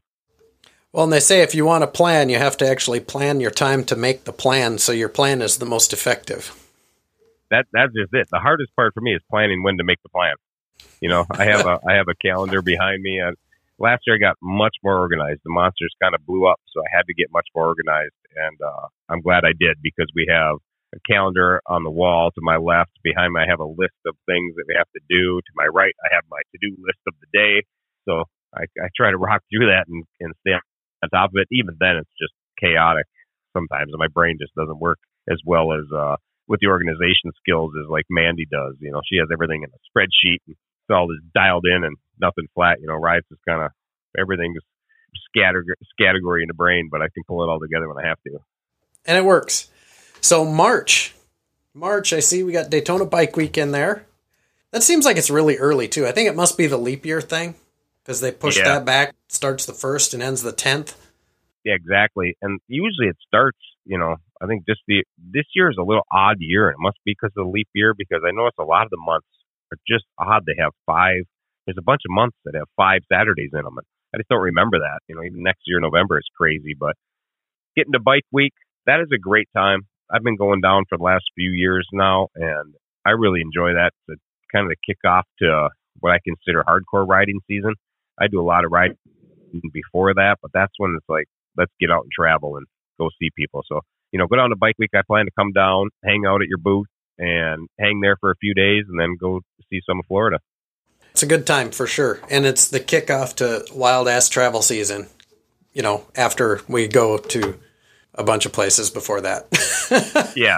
Well, 0.92 1.04
and 1.04 1.14
they 1.14 1.20
say 1.20 1.42
if 1.42 1.54
you 1.54 1.66
want 1.66 1.84
to 1.84 1.88
plan, 1.88 2.30
you 2.30 2.38
have 2.38 2.56
to 2.58 2.70
actually 2.70 3.02
plan 3.02 3.42
your 3.42 3.52
time 3.52 3.84
to 3.86 3.96
make 3.96 4.24
the 4.24 4.32
plan 4.32 4.78
so 4.78 4.92
your 4.92 5.10
plan 5.10 5.42
is 5.42 5.58
the 5.58 5.66
most 5.66 5.92
effective. 5.92 6.56
That 7.52 7.66
that's 7.74 7.94
just 7.94 8.14
it. 8.14 8.28
The 8.32 8.40
hardest 8.40 8.76
part 8.76 8.94
for 8.94 9.02
me 9.02 9.14
is 9.14 9.22
planning 9.30 9.62
when 9.62 9.78
to 9.78 9.84
make 9.84 10.02
the 10.04 10.10
plan. 10.10 10.36
You 11.02 11.10
know, 11.10 11.26
I 11.32 11.46
have 11.46 11.66
a 11.66 11.80
I 11.90 11.94
have 11.96 12.08
a 12.08 12.16
calendar 12.16 12.62
behind 12.62 13.02
me. 13.04 13.20
And 13.20 13.36
last 13.78 14.04
year 14.08 14.16
I 14.16 14.20
got 14.20 14.38
much 14.42 14.76
more 14.84 14.98
organized. 14.98 15.42
The 15.44 15.52
monsters 15.52 15.94
kind 16.02 16.16
of 16.16 16.26
blew 16.26 16.48
up, 16.48 16.62
so 16.72 16.80
I 16.82 16.96
had 16.96 17.06
to 17.08 17.14
get 17.14 17.28
much 17.32 17.48
more 17.54 17.68
organized, 17.68 18.16
and 18.36 18.58
uh, 18.62 18.88
I'm 19.10 19.22
glad 19.22 19.44
I 19.44 19.54
did 19.60 19.78
because 19.82 20.08
we 20.16 20.28
have 20.30 20.58
calendar 21.10 21.62
on 21.68 21.84
the 21.84 21.92
wall 21.92 22.32
to 22.32 22.42
my 22.42 22.58
left. 22.58 22.92
Behind 23.04 23.34
me, 23.34 23.42
I 23.42 23.50
have 23.50 23.60
a 23.60 23.66
list 23.66 23.98
of 24.06 24.16
things 24.26 24.56
that 24.56 24.66
we 24.68 24.76
have 24.78 24.90
to 24.94 25.02
do. 25.10 25.40
To 25.40 25.52
my 25.56 25.68
right, 25.68 25.94
I 26.04 26.14
have 26.16 26.24
my 26.30 26.42
to 26.52 26.58
do 26.62 26.76
list 26.82 27.00
of 27.08 27.14
the 27.22 27.30
day. 27.34 27.64
So 28.06 28.26
I, 28.54 28.66
I 28.82 28.90
try 28.96 29.12
to 29.12 29.18
rock 29.18 29.42
through 29.50 29.68
that 29.68 29.86
and, 29.88 30.04
and 30.20 30.34
stay 30.42 30.54
on 30.54 31.10
top 31.10 31.32
of 31.32 31.38
it. 31.38 31.48
Even 31.52 31.78
then, 31.80 31.98
it's 31.98 32.16
just 32.20 32.34
chaotic 32.60 33.06
sometimes, 33.56 33.92
my 33.96 34.12
brain 34.12 34.38
just 34.40 34.54
doesn't 34.56 34.80
work 34.80 35.00
as 35.32 35.40
well 35.46 35.72
as 35.72 35.88
uh, 35.96 36.16
with 36.48 36.60
the 36.60 36.68
organization 36.68 37.32
skills 37.40 37.72
as 37.80 37.90
like 37.90 38.06
Mandy 38.10 38.46
does. 38.46 38.76
You 38.80 38.92
know, 38.92 39.02
she 39.08 39.18
has 39.18 39.30
everything 39.32 39.64
in 39.64 39.72
a 39.72 39.80
spreadsheet 39.88 40.44
and 40.46 40.56
it's 40.56 40.92
all 40.92 41.08
just 41.08 41.26
dialed 41.34 41.66
in 41.66 41.84
and 41.84 41.96
nothing 42.20 42.46
flat. 42.54 42.78
You 42.82 42.88
know, 42.88 42.96
Rides 42.96 43.26
is 43.32 43.40
kind 43.48 43.64
of 43.64 43.72
everything's 44.20 44.62
scatter 45.32 45.64
category 46.00 46.44
in 46.44 46.48
the 46.48 46.54
brain, 46.54 46.90
but 46.92 47.02
I 47.02 47.08
can 47.14 47.24
pull 47.28 47.44
it 47.44 47.50
all 47.50 47.60
together 47.60 47.88
when 47.88 48.04
I 48.04 48.08
have 48.08 48.22
to. 48.28 48.38
And 49.06 49.18
it 49.18 49.26
works. 49.26 49.72
So 50.26 50.44
March, 50.44 51.14
March, 51.76 52.12
I 52.12 52.20
see 52.20 52.42
we 52.42 52.52
got 52.52 52.72
Daytona 52.72 53.06
Bike 53.06 53.38
Week 53.38 53.60
in 53.60 53.70
there. 53.70 54.08
That 54.72 54.82
seems 54.82 55.06
like 55.06 55.18
it's 55.18 55.30
really 55.30 55.58
early 55.58 55.88
too. 55.88 56.08
I 56.08 56.12
think 56.14 56.28
it 56.28 56.36
must 56.36 56.58
be 56.58 56.66
the 56.66 56.80
leap 56.80 57.06
year 57.06 57.22
thing 57.22 57.54
because 58.02 58.22
they 58.22 58.32
pushed 58.32 58.58
Yeah. 58.58 58.74
that 58.74 58.86
back. 58.86 59.14
Starts 59.28 59.68
the 59.68 59.74
first 59.74 60.16
and 60.16 60.24
ends 60.24 60.42
the 60.42 60.52
tenth. 60.52 60.98
Yeah, 61.64 61.76
exactly. 61.76 62.36
And 62.42 62.60
usually 62.68 63.08
it 63.08 63.18
starts, 63.28 63.60
you 63.86 64.00
know, 64.00 64.16
I 64.42 64.48
think 64.48 64.66
this 64.66 64.78
the 64.88 65.04
this 65.16 65.46
year 65.54 65.70
is 65.70 65.78
a 65.78 65.84
little 65.84 66.08
odd 66.12 66.38
year. 66.40 66.72
It 66.72 66.80
must 66.80 66.98
be 67.06 67.12
because 67.12 67.34
of 67.38 67.46
the 67.46 67.52
leap 67.52 67.70
year 67.76 67.94
because 67.96 68.24
I 68.26 68.32
notice 68.32 68.56
a 68.58 68.64
lot 68.64 68.86
of 68.86 68.90
the 68.90 68.98
months 68.98 69.28
are 69.72 69.78
just 69.88 70.06
odd. 70.18 70.42
They 70.48 70.56
have 70.58 70.72
five. 70.88 71.22
There's 71.68 71.78
a 71.78 71.84
bunch 71.84 72.02
of 72.04 72.10
months 72.10 72.38
that 72.46 72.56
have 72.56 72.68
five 72.76 73.02
Saturdays 73.14 73.52
in 73.54 73.62
them, 73.62 73.78
and 73.78 73.86
I 74.12 74.18
just 74.18 74.30
don't 74.30 74.42
remember 74.42 74.80
that. 74.80 75.02
You 75.08 75.18
know, 75.18 75.22
even 75.22 75.44
next 75.44 75.62
year 75.68 75.80
November 75.80 76.18
is 76.18 76.26
crazy. 76.36 76.74
But 76.74 76.96
getting 77.76 77.94
to 77.94 78.00
Bike 78.00 78.26
Week, 78.32 78.54
that 78.88 79.02
is 79.02 79.10
a 79.14 79.20
great 79.20 79.50
time. 79.56 79.86
I've 80.12 80.24
been 80.24 80.38
going 80.38 80.62
down 80.62 80.84
for 80.90 80.98
the 80.98 81.04
last 81.04 81.26
few 81.36 81.52
years 81.52 81.88
now, 81.92 82.28
and 82.36 82.74
I 83.06 83.12
really 83.12 83.42
enjoy 83.42 83.74
that. 83.74 83.92
It's 84.08 84.22
kind 84.54 84.66
of 84.66 84.72
the 84.72 84.94
kickoff 84.94 85.24
to 85.40 85.52
uh, 85.52 85.70
what 86.00 86.12
I 86.12 86.20
consider 86.24 86.64
hardcore 86.64 87.08
riding 87.08 87.40
season. 87.48 87.74
I 88.20 88.28
do 88.28 88.40
a 88.40 88.44
lot 88.44 88.66
of 88.66 88.72
riding 88.72 88.98
before 89.74 90.14
that, 90.14 90.38
but 90.42 90.52
that's 90.54 90.74
when 90.78 90.94
it's 90.98 91.10
like, 91.10 91.26
let's 91.58 91.72
get 91.80 91.92
out 91.92 92.04
and 92.04 92.12
travel 92.12 92.58
and 92.58 92.66
go 93.00 93.10
see 93.20 93.30
people. 93.36 93.64
So, 93.68 93.82
you 94.12 94.20
know, 94.20 94.28
go 94.28 94.36
down 94.36 94.50
to 94.50 94.56
Bike 94.56 94.76
Week. 94.78 94.92
I 94.94 95.02
plan 95.08 95.26
to 95.26 95.32
come 95.38 95.52
down, 95.52 95.90
hang 96.04 96.24
out 96.28 96.42
at 96.42 96.48
your 96.48 96.58
booth, 96.58 96.88
and 97.18 97.68
hang 97.80 98.02
there 98.02 98.18
for 98.20 98.32
a 98.32 98.36
few 98.38 98.54
days, 98.54 98.84
and 98.90 99.00
then 99.00 99.18
go 99.20 99.42
see 99.70 99.82
some 99.88 100.00
of 100.00 100.06
Florida. 100.08 100.40
It's 101.12 101.24
a 101.24 101.28
good 101.28 101.48
time 101.48 101.72
for 101.72 101.88
sure, 101.88 102.20
and 102.30 102.46
it's 102.46 102.68
the 102.68 102.80
kickoff 102.80 103.36
to 103.36 103.66
wild 103.74 104.08
ass 104.08 104.28
travel 104.28 104.62
season. 104.62 105.08
You 105.74 105.82
know, 105.82 106.06
after 106.16 106.62
we 106.68 106.88
go 106.88 107.18
to 107.18 107.58
a 108.16 108.24
bunch 108.24 108.46
of 108.46 108.54
places 108.54 108.90
before 108.90 109.22
that. 109.22 109.48
Yeah, 110.36 110.58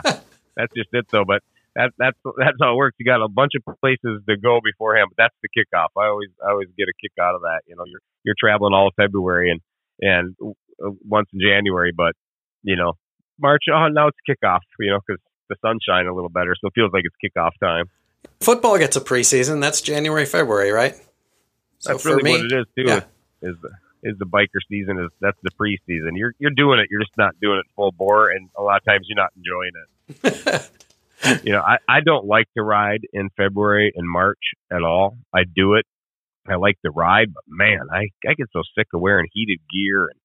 that's 0.55 0.73
just 0.75 0.89
it, 0.93 1.05
though. 1.11 1.25
But 1.25 1.43
that 1.75 1.91
that's 1.97 2.17
that's 2.37 2.57
how 2.61 2.73
it 2.73 2.75
works. 2.77 2.95
You 2.97 3.05
got 3.05 3.21
a 3.21 3.27
bunch 3.27 3.51
of 3.55 3.79
places 3.79 4.21
to 4.27 4.37
go 4.37 4.59
beforehand, 4.63 5.09
but 5.15 5.21
that's 5.21 5.35
the 5.43 5.49
kickoff. 5.49 5.89
I 5.97 6.07
always 6.07 6.29
I 6.43 6.51
always 6.51 6.69
get 6.77 6.87
a 6.87 6.93
kick 7.01 7.11
out 7.21 7.35
of 7.35 7.41
that. 7.41 7.61
You 7.67 7.75
know, 7.75 7.83
you're 7.85 7.99
you're 8.23 8.35
traveling 8.39 8.73
all 8.73 8.87
of 8.87 8.93
February 8.95 9.51
and 9.51 9.61
and 10.01 10.35
uh, 10.41 10.91
once 11.07 11.27
in 11.33 11.39
January, 11.41 11.91
but 11.95 12.13
you 12.63 12.75
know, 12.77 12.93
March. 13.39 13.63
Oh, 13.71 13.87
now 13.89 14.07
it's 14.07 14.17
kickoff. 14.27 14.59
You 14.79 14.91
know, 14.91 14.99
because 15.05 15.21
the 15.49 15.55
sun's 15.61 15.83
shining 15.87 16.07
a 16.07 16.15
little 16.15 16.29
better, 16.29 16.55
so 16.59 16.67
it 16.67 16.73
feels 16.73 16.91
like 16.93 17.03
it's 17.05 17.15
kickoff 17.23 17.51
time. 17.61 17.85
Football 18.39 18.77
gets 18.77 18.95
a 18.95 19.01
preseason. 19.01 19.61
That's 19.61 19.81
January, 19.81 20.25
February, 20.25 20.71
right? 20.71 20.95
So 21.79 21.91
That's 21.91 22.05
really 22.05 22.31
what 22.31 22.41
it 22.41 22.53
is 22.53 22.65
too. 22.75 22.83
yeah. 22.87 23.01
Is 23.41 23.55
the 23.61 23.69
is 24.03 24.17
the 24.17 24.25
biker 24.25 24.59
season 24.69 24.99
is 24.99 25.09
that's 25.19 25.37
the 25.43 25.51
preseason. 25.51 26.11
You're 26.15 26.33
you're 26.39 26.51
doing 26.51 26.79
it. 26.79 26.87
You're 26.89 27.01
just 27.01 27.17
not 27.17 27.39
doing 27.41 27.59
it 27.59 27.65
full 27.75 27.91
bore, 27.91 28.29
and 28.29 28.49
a 28.57 28.61
lot 28.61 28.77
of 28.77 28.85
times 28.85 29.07
you're 29.07 29.17
not 29.17 29.31
enjoying 29.35 29.71
it. 29.75 31.43
you 31.45 31.51
know, 31.51 31.61
I 31.61 31.77
I 31.87 32.01
don't 32.01 32.25
like 32.25 32.47
to 32.55 32.63
ride 32.63 33.01
in 33.13 33.29
February 33.35 33.91
and 33.95 34.09
March 34.09 34.39
at 34.71 34.83
all. 34.83 35.17
I 35.33 35.43
do 35.43 35.75
it. 35.75 35.85
I 36.47 36.55
like 36.55 36.79
to 36.85 36.91
ride, 36.91 37.33
but 37.33 37.43
man, 37.47 37.87
I 37.91 38.09
I 38.27 38.33
get 38.35 38.47
so 38.53 38.61
sick 38.77 38.87
of 38.93 39.01
wearing 39.01 39.27
heated 39.33 39.59
gear 39.71 40.03
and 40.03 40.19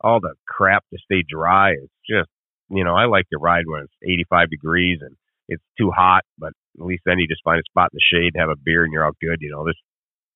all 0.00 0.20
the 0.20 0.34
crap 0.48 0.84
to 0.92 0.98
stay 1.04 1.22
dry. 1.28 1.72
It's 1.72 1.92
just 2.08 2.30
you 2.70 2.84
know 2.84 2.94
I 2.94 3.06
like 3.06 3.28
to 3.30 3.38
ride 3.38 3.64
when 3.66 3.82
it's 3.82 3.94
85 4.02 4.50
degrees 4.50 4.98
and 5.02 5.16
it's 5.48 5.62
too 5.78 5.90
hot, 5.90 6.22
but 6.38 6.52
at 6.78 6.86
least 6.86 7.02
then 7.04 7.18
you 7.18 7.26
just 7.26 7.42
find 7.44 7.58
a 7.58 7.70
spot 7.70 7.90
in 7.92 7.98
the 7.98 8.16
shade, 8.16 8.32
and 8.34 8.40
have 8.40 8.50
a 8.50 8.56
beer, 8.56 8.84
and 8.84 8.92
you're 8.92 9.04
all 9.04 9.16
good. 9.20 9.38
You 9.40 9.50
know, 9.50 9.64
there's 9.64 9.80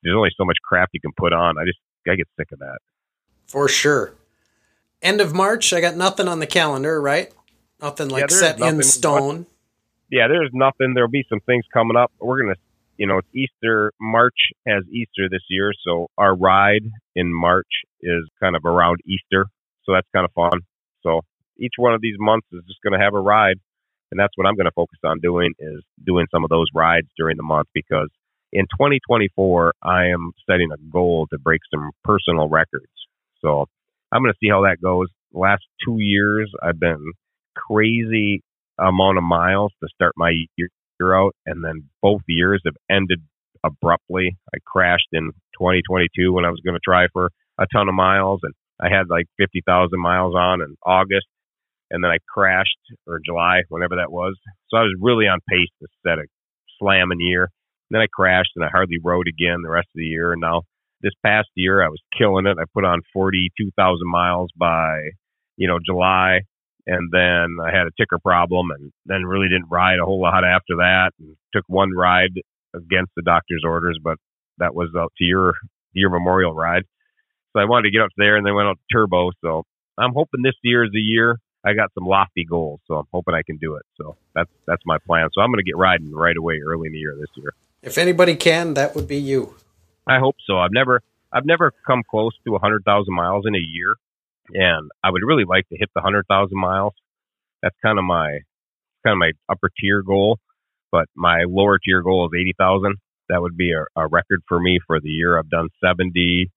there's 0.02 0.16
only 0.16 0.30
so 0.36 0.44
much 0.44 0.58
crap 0.62 0.90
you 0.92 1.00
can 1.00 1.12
put 1.16 1.32
on. 1.32 1.56
I 1.58 1.64
just 1.64 1.78
I 2.12 2.16
get 2.16 2.28
sick 2.38 2.52
of 2.52 2.58
that. 2.60 2.78
For 3.46 3.68
sure. 3.68 4.14
End 5.02 5.20
of 5.20 5.34
March, 5.34 5.72
I 5.72 5.80
got 5.80 5.96
nothing 5.96 6.28
on 6.28 6.40
the 6.40 6.46
calendar, 6.46 7.00
right? 7.00 7.30
Nothing 7.80 8.08
like 8.08 8.28
there's 8.28 8.40
set 8.40 8.56
in 8.56 8.60
nothing. 8.60 8.82
stone. 8.82 9.46
Yeah, 10.10 10.28
there's 10.28 10.50
nothing. 10.52 10.94
There'll 10.94 11.10
be 11.10 11.26
some 11.28 11.40
things 11.40 11.64
coming 11.72 11.96
up. 11.96 12.10
We're 12.20 12.40
gonna, 12.40 12.56
you 12.96 13.06
know, 13.06 13.18
it's 13.18 13.28
Easter. 13.34 13.92
March 14.00 14.52
has 14.66 14.84
Easter 14.90 15.28
this 15.30 15.42
year, 15.50 15.72
so 15.86 16.08
our 16.16 16.34
ride 16.34 16.84
in 17.14 17.34
March 17.34 17.68
is 18.00 18.28
kind 18.40 18.56
of 18.56 18.64
around 18.64 19.00
Easter. 19.06 19.46
So 19.84 19.92
that's 19.92 20.08
kind 20.14 20.24
of 20.24 20.32
fun. 20.32 20.60
So 21.02 21.20
each 21.58 21.74
one 21.76 21.92
of 21.92 22.00
these 22.00 22.16
months 22.18 22.46
is 22.52 22.62
just 22.66 22.80
gonna 22.82 23.02
have 23.02 23.14
a 23.14 23.20
ride, 23.20 23.56
and 24.10 24.18
that's 24.18 24.32
what 24.36 24.46
I'm 24.46 24.56
gonna 24.56 24.70
focus 24.74 24.98
on 25.04 25.20
doing 25.20 25.52
is 25.58 25.82
doing 26.02 26.26
some 26.30 26.44
of 26.44 26.50
those 26.50 26.68
rides 26.74 27.08
during 27.18 27.36
the 27.36 27.42
month 27.42 27.68
because 27.74 28.08
in 28.54 28.64
2024 28.66 29.74
I 29.82 30.06
am 30.06 30.32
setting 30.48 30.70
a 30.72 30.78
goal 30.92 31.26
to 31.32 31.38
break 31.38 31.60
some 31.72 31.90
personal 32.04 32.48
records. 32.48 32.86
So 33.40 33.66
I'm 34.12 34.22
gonna 34.22 34.34
see 34.42 34.48
how 34.48 34.62
that 34.62 34.78
goes. 34.82 35.08
last 35.32 35.64
two 35.84 35.98
years 35.98 36.50
I've 36.62 36.80
been 36.80 37.12
crazy 37.56 38.42
amount 38.78 39.18
of 39.18 39.24
miles 39.24 39.72
to 39.82 39.88
start 39.94 40.12
my 40.16 40.32
year 40.56 40.68
out, 41.14 41.34
and 41.46 41.64
then 41.64 41.88
both 42.02 42.22
years 42.28 42.62
have 42.64 42.74
ended 42.90 43.20
abruptly. 43.64 44.36
I 44.54 44.58
crashed 44.66 45.08
in 45.12 45.30
2022 45.58 46.32
when 46.32 46.44
I 46.44 46.50
was 46.50 46.60
going 46.64 46.74
to 46.74 46.80
try 46.84 47.06
for 47.12 47.30
a 47.58 47.66
ton 47.72 47.88
of 47.88 47.94
miles, 47.94 48.40
and 48.42 48.52
I 48.80 48.94
had 48.94 49.08
like 49.08 49.26
50,000 49.38 49.98
miles 50.00 50.34
on 50.36 50.60
in 50.60 50.76
August, 50.84 51.26
and 51.90 52.02
then 52.02 52.10
I 52.10 52.18
crashed 52.28 52.78
or 53.06 53.20
July, 53.24 53.62
whenever 53.68 53.96
that 53.96 54.12
was. 54.12 54.36
So 54.68 54.76
I 54.76 54.82
was 54.82 54.96
really 55.00 55.26
on 55.26 55.38
pace 55.48 55.70
to 55.80 55.88
set 56.06 56.18
a 56.18 56.26
slamming 56.78 57.20
year. 57.20 57.48
Then 57.94 58.02
I 58.02 58.06
crashed, 58.12 58.52
and 58.56 58.64
I 58.64 58.68
hardly 58.68 58.98
rode 59.02 59.28
again 59.28 59.62
the 59.62 59.70
rest 59.70 59.86
of 59.86 59.98
the 59.98 60.06
year. 60.06 60.32
And 60.32 60.40
now 60.40 60.62
this 61.00 61.12
past 61.24 61.48
year, 61.54 61.82
I 61.84 61.88
was 61.88 62.00
killing 62.16 62.46
it. 62.46 62.58
I 62.58 62.64
put 62.74 62.84
on 62.84 63.00
42,000 63.12 64.00
miles 64.10 64.50
by 64.56 65.10
you 65.56 65.68
know 65.68 65.78
July. 65.84 66.40
And 66.86 67.08
then 67.10 67.56
I 67.64 67.74
had 67.74 67.86
a 67.86 67.96
ticker 67.98 68.18
problem 68.18 68.70
and 68.70 68.92
then 69.06 69.24
really 69.24 69.48
didn't 69.48 69.70
ride 69.70 69.98
a 70.02 70.04
whole 70.04 70.20
lot 70.20 70.44
after 70.44 70.76
that 70.76 71.12
and 71.18 71.34
took 71.54 71.64
one 71.66 71.92
ride 71.96 72.32
against 72.74 73.12
the 73.16 73.22
doctor's 73.22 73.62
orders 73.64 73.98
but 74.02 74.18
that 74.58 74.74
was 74.74 74.90
out 74.98 75.12
to 75.16 75.24
your 75.24 75.54
your 75.92 76.10
memorial 76.10 76.54
ride. 76.54 76.82
So 77.52 77.60
I 77.60 77.64
wanted 77.64 77.84
to 77.84 77.90
get 77.90 78.02
up 78.02 78.10
there 78.16 78.36
and 78.36 78.44
then 78.44 78.54
went 78.54 78.68
out 78.68 78.76
to 78.76 78.94
turbo. 78.94 79.30
So 79.42 79.62
I'm 79.96 80.12
hoping 80.12 80.42
this 80.42 80.58
year 80.62 80.84
is 80.84 80.90
the 80.92 81.00
year 81.00 81.38
I 81.64 81.72
got 81.72 81.90
some 81.94 82.04
lofty 82.04 82.44
goals. 82.44 82.80
So 82.86 82.96
I'm 82.96 83.06
hoping 83.12 83.34
I 83.34 83.42
can 83.46 83.56
do 83.56 83.76
it. 83.76 83.82
So 83.96 84.16
that's 84.34 84.50
that's 84.66 84.82
my 84.84 84.98
plan. 85.06 85.28
So 85.32 85.40
I'm 85.40 85.50
going 85.50 85.64
to 85.64 85.68
get 85.68 85.76
riding 85.76 86.12
right 86.12 86.36
away 86.36 86.60
early 86.66 86.88
in 86.88 86.92
the 86.92 86.98
year 86.98 87.16
this 87.18 87.30
year 87.36 87.54
If 87.84 87.98
anybody 87.98 88.36
can, 88.36 88.74
that 88.74 88.94
would 88.94 89.06
be 89.06 89.18
you. 89.18 89.54
I 90.06 90.18
hope 90.18 90.36
so 90.46 90.58
I've 90.58 90.72
never 90.72 91.02
I've 91.32 91.46
never 91.46 91.72
come 91.86 92.02
close 92.08 92.32
to 92.44 92.52
100,000 92.52 93.14
miles 93.14 93.44
in 93.46 93.54
a 93.54 93.58
year 93.58 93.94
and 94.52 94.90
I 95.02 95.10
would 95.10 95.22
really 95.24 95.44
like 95.48 95.68
to 95.70 95.76
hit 95.78 95.88
the 95.94 96.00
100,000 96.00 96.58
miles 96.58 96.92
that's 97.64 97.76
kind 97.82 97.98
of 97.98 98.04
my 98.04 98.40
kind 99.04 99.14
of 99.14 99.18
my 99.18 99.32
upper 99.48 99.70
tier 99.80 100.02
goal. 100.02 100.38
But 100.92 101.06
my 101.16 101.44
lower 101.48 101.78
tier 101.82 102.02
goal 102.02 102.28
is 102.28 102.38
eighty 102.38 102.52
thousand. 102.56 102.96
That 103.30 103.40
would 103.40 103.56
be 103.56 103.72
a, 103.72 103.82
a 103.98 104.06
record 104.06 104.42
for 104.46 104.60
me 104.60 104.78
for 104.86 105.00
the 105.00 105.08
year. 105.08 105.38
I've 105.38 105.48
done 105.48 105.68
70, 105.82 106.50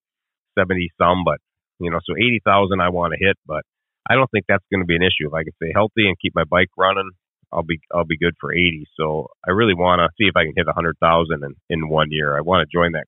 70 0.60 0.92
some, 0.98 1.24
but 1.24 1.38
you 1.80 1.90
know, 1.90 2.00
so 2.06 2.14
eighty 2.18 2.42
thousand 2.44 2.82
I 2.82 2.90
want 2.90 3.14
to 3.14 3.26
hit. 3.26 3.38
But 3.48 3.64
I 4.08 4.16
don't 4.16 4.30
think 4.30 4.46
that's 4.48 4.66
going 4.70 4.82
to 4.82 4.86
be 4.86 4.98
an 4.98 5.02
issue 5.02 5.28
if 5.28 5.34
I 5.34 5.44
can 5.44 5.54
stay 5.56 5.72
healthy 5.74 6.08
and 6.08 6.20
keep 6.20 6.36
my 6.36 6.44
bike 6.44 6.70
running. 6.78 7.10
I'll 7.54 7.64
be 7.64 7.80
I'll 7.94 8.06
be 8.06 8.18
good 8.18 8.36
for 8.40 8.54
eighty. 8.54 8.86
So 8.98 9.28
I 9.48 9.52
really 9.52 9.74
want 9.76 10.00
to 10.00 10.10
see 10.18 10.28
if 10.28 10.36
I 10.36 10.44
can 10.44 10.54
hit 10.56 10.68
a 10.68 10.74
hundred 10.74 10.98
thousand 11.00 11.44
in 11.44 11.56
in 11.70 11.90
one 11.90 12.08
year. 12.12 12.38
I 12.38 12.42
want 12.42 12.68
to 12.68 12.78
join 12.78 12.94
that 12.94 13.06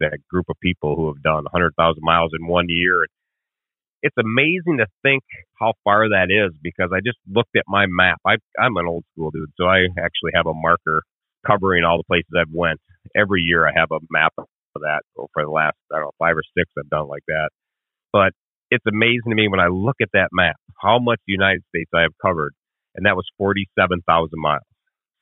that 0.00 0.18
group 0.30 0.46
of 0.50 0.56
people 0.62 0.96
who 0.96 1.08
have 1.08 1.22
done 1.22 1.44
a 1.46 1.50
hundred 1.50 1.74
thousand 1.76 2.02
miles 2.02 2.32
in 2.38 2.46
one 2.46 2.66
year 2.68 2.96
it's 4.02 4.16
amazing 4.18 4.78
to 4.78 4.86
think 5.02 5.22
how 5.60 5.74
far 5.84 6.08
that 6.08 6.28
is 6.30 6.54
because 6.62 6.90
I 6.94 7.00
just 7.04 7.18
looked 7.30 7.56
at 7.56 7.64
my 7.68 7.86
map. 7.88 8.18
I, 8.26 8.36
I'm 8.58 8.76
an 8.76 8.86
old 8.88 9.04
school 9.12 9.30
dude, 9.30 9.50
so 9.58 9.66
I 9.66 9.86
actually 9.98 10.32
have 10.34 10.46
a 10.46 10.54
marker 10.54 11.02
covering 11.46 11.84
all 11.84 11.98
the 11.98 12.04
places 12.08 12.30
I've 12.36 12.52
went. 12.52 12.80
Every 13.16 13.42
year 13.42 13.66
I 13.66 13.72
have 13.74 13.90
a 13.92 14.00
map 14.10 14.34
of 14.38 14.46
that. 14.82 15.02
For 15.16 15.44
the 15.44 15.50
last 15.50 15.76
I 15.92 15.96
don't 15.96 16.06
know 16.06 16.10
five 16.18 16.36
or 16.36 16.44
six 16.56 16.70
I've 16.78 16.90
done 16.90 17.08
like 17.08 17.24
that. 17.28 17.50
But 18.12 18.32
it's 18.70 18.84
amazing 18.86 19.30
to 19.30 19.34
me 19.34 19.48
when 19.48 19.60
I 19.60 19.68
look 19.68 19.96
at 20.02 20.10
that 20.14 20.28
map 20.32 20.56
how 20.80 20.98
much 20.98 21.20
the 21.26 21.32
United 21.32 21.62
States 21.68 21.90
I 21.94 22.02
have 22.02 22.16
covered, 22.24 22.54
and 22.94 23.06
that 23.06 23.16
was 23.16 23.26
47,000 23.38 24.30
miles. 24.34 24.62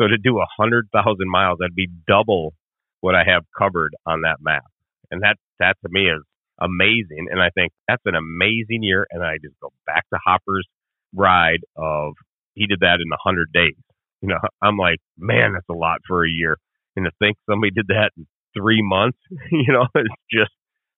So 0.00 0.08
to 0.08 0.16
do 0.16 0.34
100,000 0.34 0.90
miles, 1.30 1.58
that'd 1.60 1.74
be 1.74 1.88
double 2.08 2.54
what 3.00 3.14
I 3.14 3.24
have 3.26 3.42
covered 3.56 3.92
on 4.06 4.22
that 4.22 4.38
map. 4.40 4.64
And 5.10 5.22
that, 5.22 5.36
that 5.58 5.76
to 5.82 5.88
me 5.90 6.08
is 6.08 6.22
amazing. 6.60 7.28
And 7.30 7.40
I 7.40 7.50
think 7.54 7.72
that's 7.88 8.02
an 8.06 8.14
amazing 8.14 8.82
year. 8.82 9.06
And 9.10 9.22
I 9.22 9.36
just 9.42 9.58
go 9.60 9.70
back 9.86 10.04
to 10.12 10.18
Hopper's 10.24 10.66
ride 11.14 11.60
of 11.76 12.12
he 12.54 12.66
did 12.66 12.80
that 12.80 12.98
in 13.00 13.08
100 13.10 13.52
days. 13.52 13.76
You 14.20 14.28
know, 14.28 14.38
I'm 14.62 14.76
like, 14.76 14.98
man, 15.18 15.54
that's 15.54 15.68
a 15.70 15.74
lot 15.74 15.98
for 16.06 16.24
a 16.24 16.30
year. 16.30 16.56
And 16.96 17.04
to 17.06 17.12
think 17.18 17.36
somebody 17.48 17.70
did 17.70 17.88
that 17.88 18.10
in 18.16 18.26
three 18.56 18.82
months, 18.82 19.18
you 19.50 19.72
know, 19.72 19.86
it's 19.94 20.14
just 20.30 20.52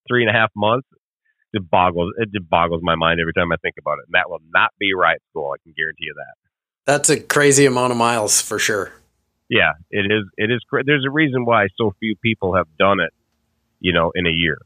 three 0.08 0.22
and 0.22 0.30
a 0.30 0.38
half 0.38 0.50
months. 0.56 0.88
It 1.52 1.68
boggles 1.68 2.14
it 2.16 2.30
boggles 2.48 2.80
my 2.82 2.94
mind 2.94 3.20
every 3.20 3.34
time 3.34 3.52
I 3.52 3.56
think 3.60 3.74
about 3.78 4.00
it. 4.00 4.08
And 4.08 4.14
that 4.14 4.30
will 4.30 4.40
not 4.54 4.70
be 4.80 4.94
right 4.94 5.20
school. 5.30 5.52
I 5.52 5.60
can 5.62 5.74
guarantee 5.76 6.08
you 6.08 6.14
that. 6.16 6.34
That's 6.84 7.10
a 7.10 7.20
crazy 7.20 7.66
amount 7.66 7.92
of 7.92 7.98
miles 7.98 8.40
for 8.40 8.58
sure. 8.58 8.92
Yeah, 9.48 9.72
it 9.90 10.10
is. 10.10 10.24
It 10.36 10.50
is. 10.50 10.62
There's 10.84 11.04
a 11.06 11.10
reason 11.10 11.44
why 11.44 11.68
so 11.76 11.94
few 12.00 12.16
people 12.16 12.56
have 12.56 12.66
done 12.78 13.00
it, 13.00 13.12
you 13.80 13.92
know, 13.92 14.10
in 14.14 14.26
a 14.26 14.30
year, 14.30 14.58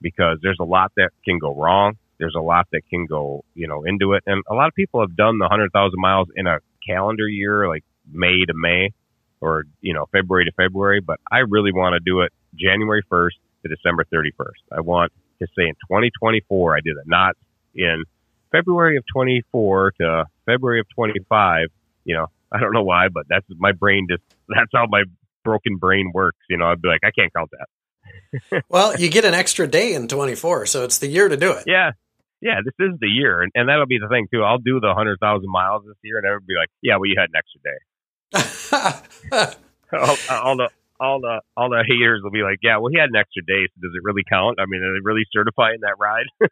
because 0.00 0.38
there's 0.42 0.58
a 0.60 0.64
lot 0.64 0.92
that 0.96 1.10
can 1.24 1.38
go 1.38 1.54
wrong. 1.54 1.96
There's 2.18 2.34
a 2.36 2.40
lot 2.40 2.66
that 2.72 2.82
can 2.88 3.06
go, 3.06 3.44
you 3.54 3.68
know, 3.68 3.84
into 3.84 4.14
it, 4.14 4.24
and 4.26 4.42
a 4.48 4.54
lot 4.54 4.68
of 4.68 4.74
people 4.74 5.00
have 5.00 5.16
done 5.16 5.38
the 5.38 5.48
hundred 5.48 5.72
thousand 5.72 6.00
miles 6.00 6.28
in 6.34 6.46
a 6.46 6.58
calendar 6.86 7.28
year, 7.28 7.68
like 7.68 7.84
May 8.10 8.44
to 8.46 8.54
May, 8.54 8.90
or 9.40 9.64
you 9.80 9.94
know, 9.94 10.06
February 10.12 10.46
to 10.46 10.52
February. 10.52 11.00
But 11.00 11.20
I 11.30 11.38
really 11.38 11.72
want 11.72 11.94
to 11.94 12.00
do 12.00 12.20
it 12.20 12.32
January 12.54 13.02
1st 13.10 13.38
to 13.62 13.68
December 13.68 14.04
31st. 14.12 14.76
I 14.76 14.80
want 14.80 15.12
to 15.40 15.46
say 15.56 15.64
in 15.64 15.74
2024 15.88 16.76
I 16.76 16.80
did 16.80 16.96
it, 16.96 17.04
not 17.06 17.36
in 17.74 18.04
February 18.52 18.96
of 18.96 19.04
24 19.12 19.92
to 20.00 20.24
February 20.46 20.80
of 20.80 20.86
25. 20.94 21.68
You 22.04 22.16
know, 22.16 22.26
I 22.52 22.58
don't 22.58 22.72
know 22.72 22.82
why, 22.82 23.08
but 23.08 23.24
that's 23.28 23.46
my 23.56 23.72
brain 23.72 24.06
just 24.10 24.22
that's 24.48 24.70
how 24.74 24.86
my 24.88 25.04
broken 25.44 25.76
brain 25.76 26.10
works. 26.12 26.38
You 26.48 26.58
know, 26.58 26.66
I'd 26.66 26.82
be 26.82 26.88
like, 26.88 27.00
I 27.04 27.10
can't 27.10 27.32
count 27.32 27.50
that. 27.52 28.62
well, 28.68 28.96
you 28.96 29.08
get 29.08 29.24
an 29.24 29.34
extra 29.34 29.66
day 29.66 29.94
in 29.94 30.08
24, 30.08 30.66
so 30.66 30.84
it's 30.84 30.98
the 30.98 31.06
year 31.06 31.28
to 31.28 31.36
do 31.36 31.52
it. 31.52 31.64
Yeah. 31.66 31.92
Yeah, 32.42 32.60
this 32.64 32.72
is 32.80 32.98
the 32.98 33.06
year, 33.06 33.42
and, 33.42 33.52
and 33.54 33.68
that'll 33.68 33.84
be 33.84 33.98
the 33.98 34.08
thing 34.08 34.26
too. 34.32 34.42
I'll 34.42 34.56
do 34.56 34.80
the 34.80 34.94
hundred 34.94 35.18
thousand 35.20 35.50
miles 35.50 35.84
this 35.86 35.96
year, 36.02 36.16
and 36.16 36.24
everybody 36.26 36.46
be 36.48 36.56
like, 36.56 36.70
"Yeah, 36.80 36.96
well, 36.96 37.04
you 37.04 37.16
had 37.20 37.28
an 37.28 37.36
extra 37.36 37.60
day." 37.60 37.76
all, 39.92 40.16
all 40.30 40.56
the 40.56 40.70
all 40.98 41.20
the 41.20 41.42
all 41.54 41.68
the 41.68 41.84
haters 41.86 42.22
will 42.24 42.30
be 42.30 42.40
like, 42.40 42.60
"Yeah, 42.62 42.78
well, 42.78 42.90
he 42.90 42.98
had 42.98 43.10
an 43.10 43.16
extra 43.16 43.42
day. 43.44 43.68
So 43.68 43.80
does 43.82 43.92
it 43.92 44.00
really 44.04 44.24
count? 44.24 44.58
I 44.58 44.64
mean, 44.64 44.80
are 44.80 44.92
they 44.94 45.04
really 45.04 45.26
certifying 45.32 45.80
that 45.82 46.00
ride?" 46.00 46.24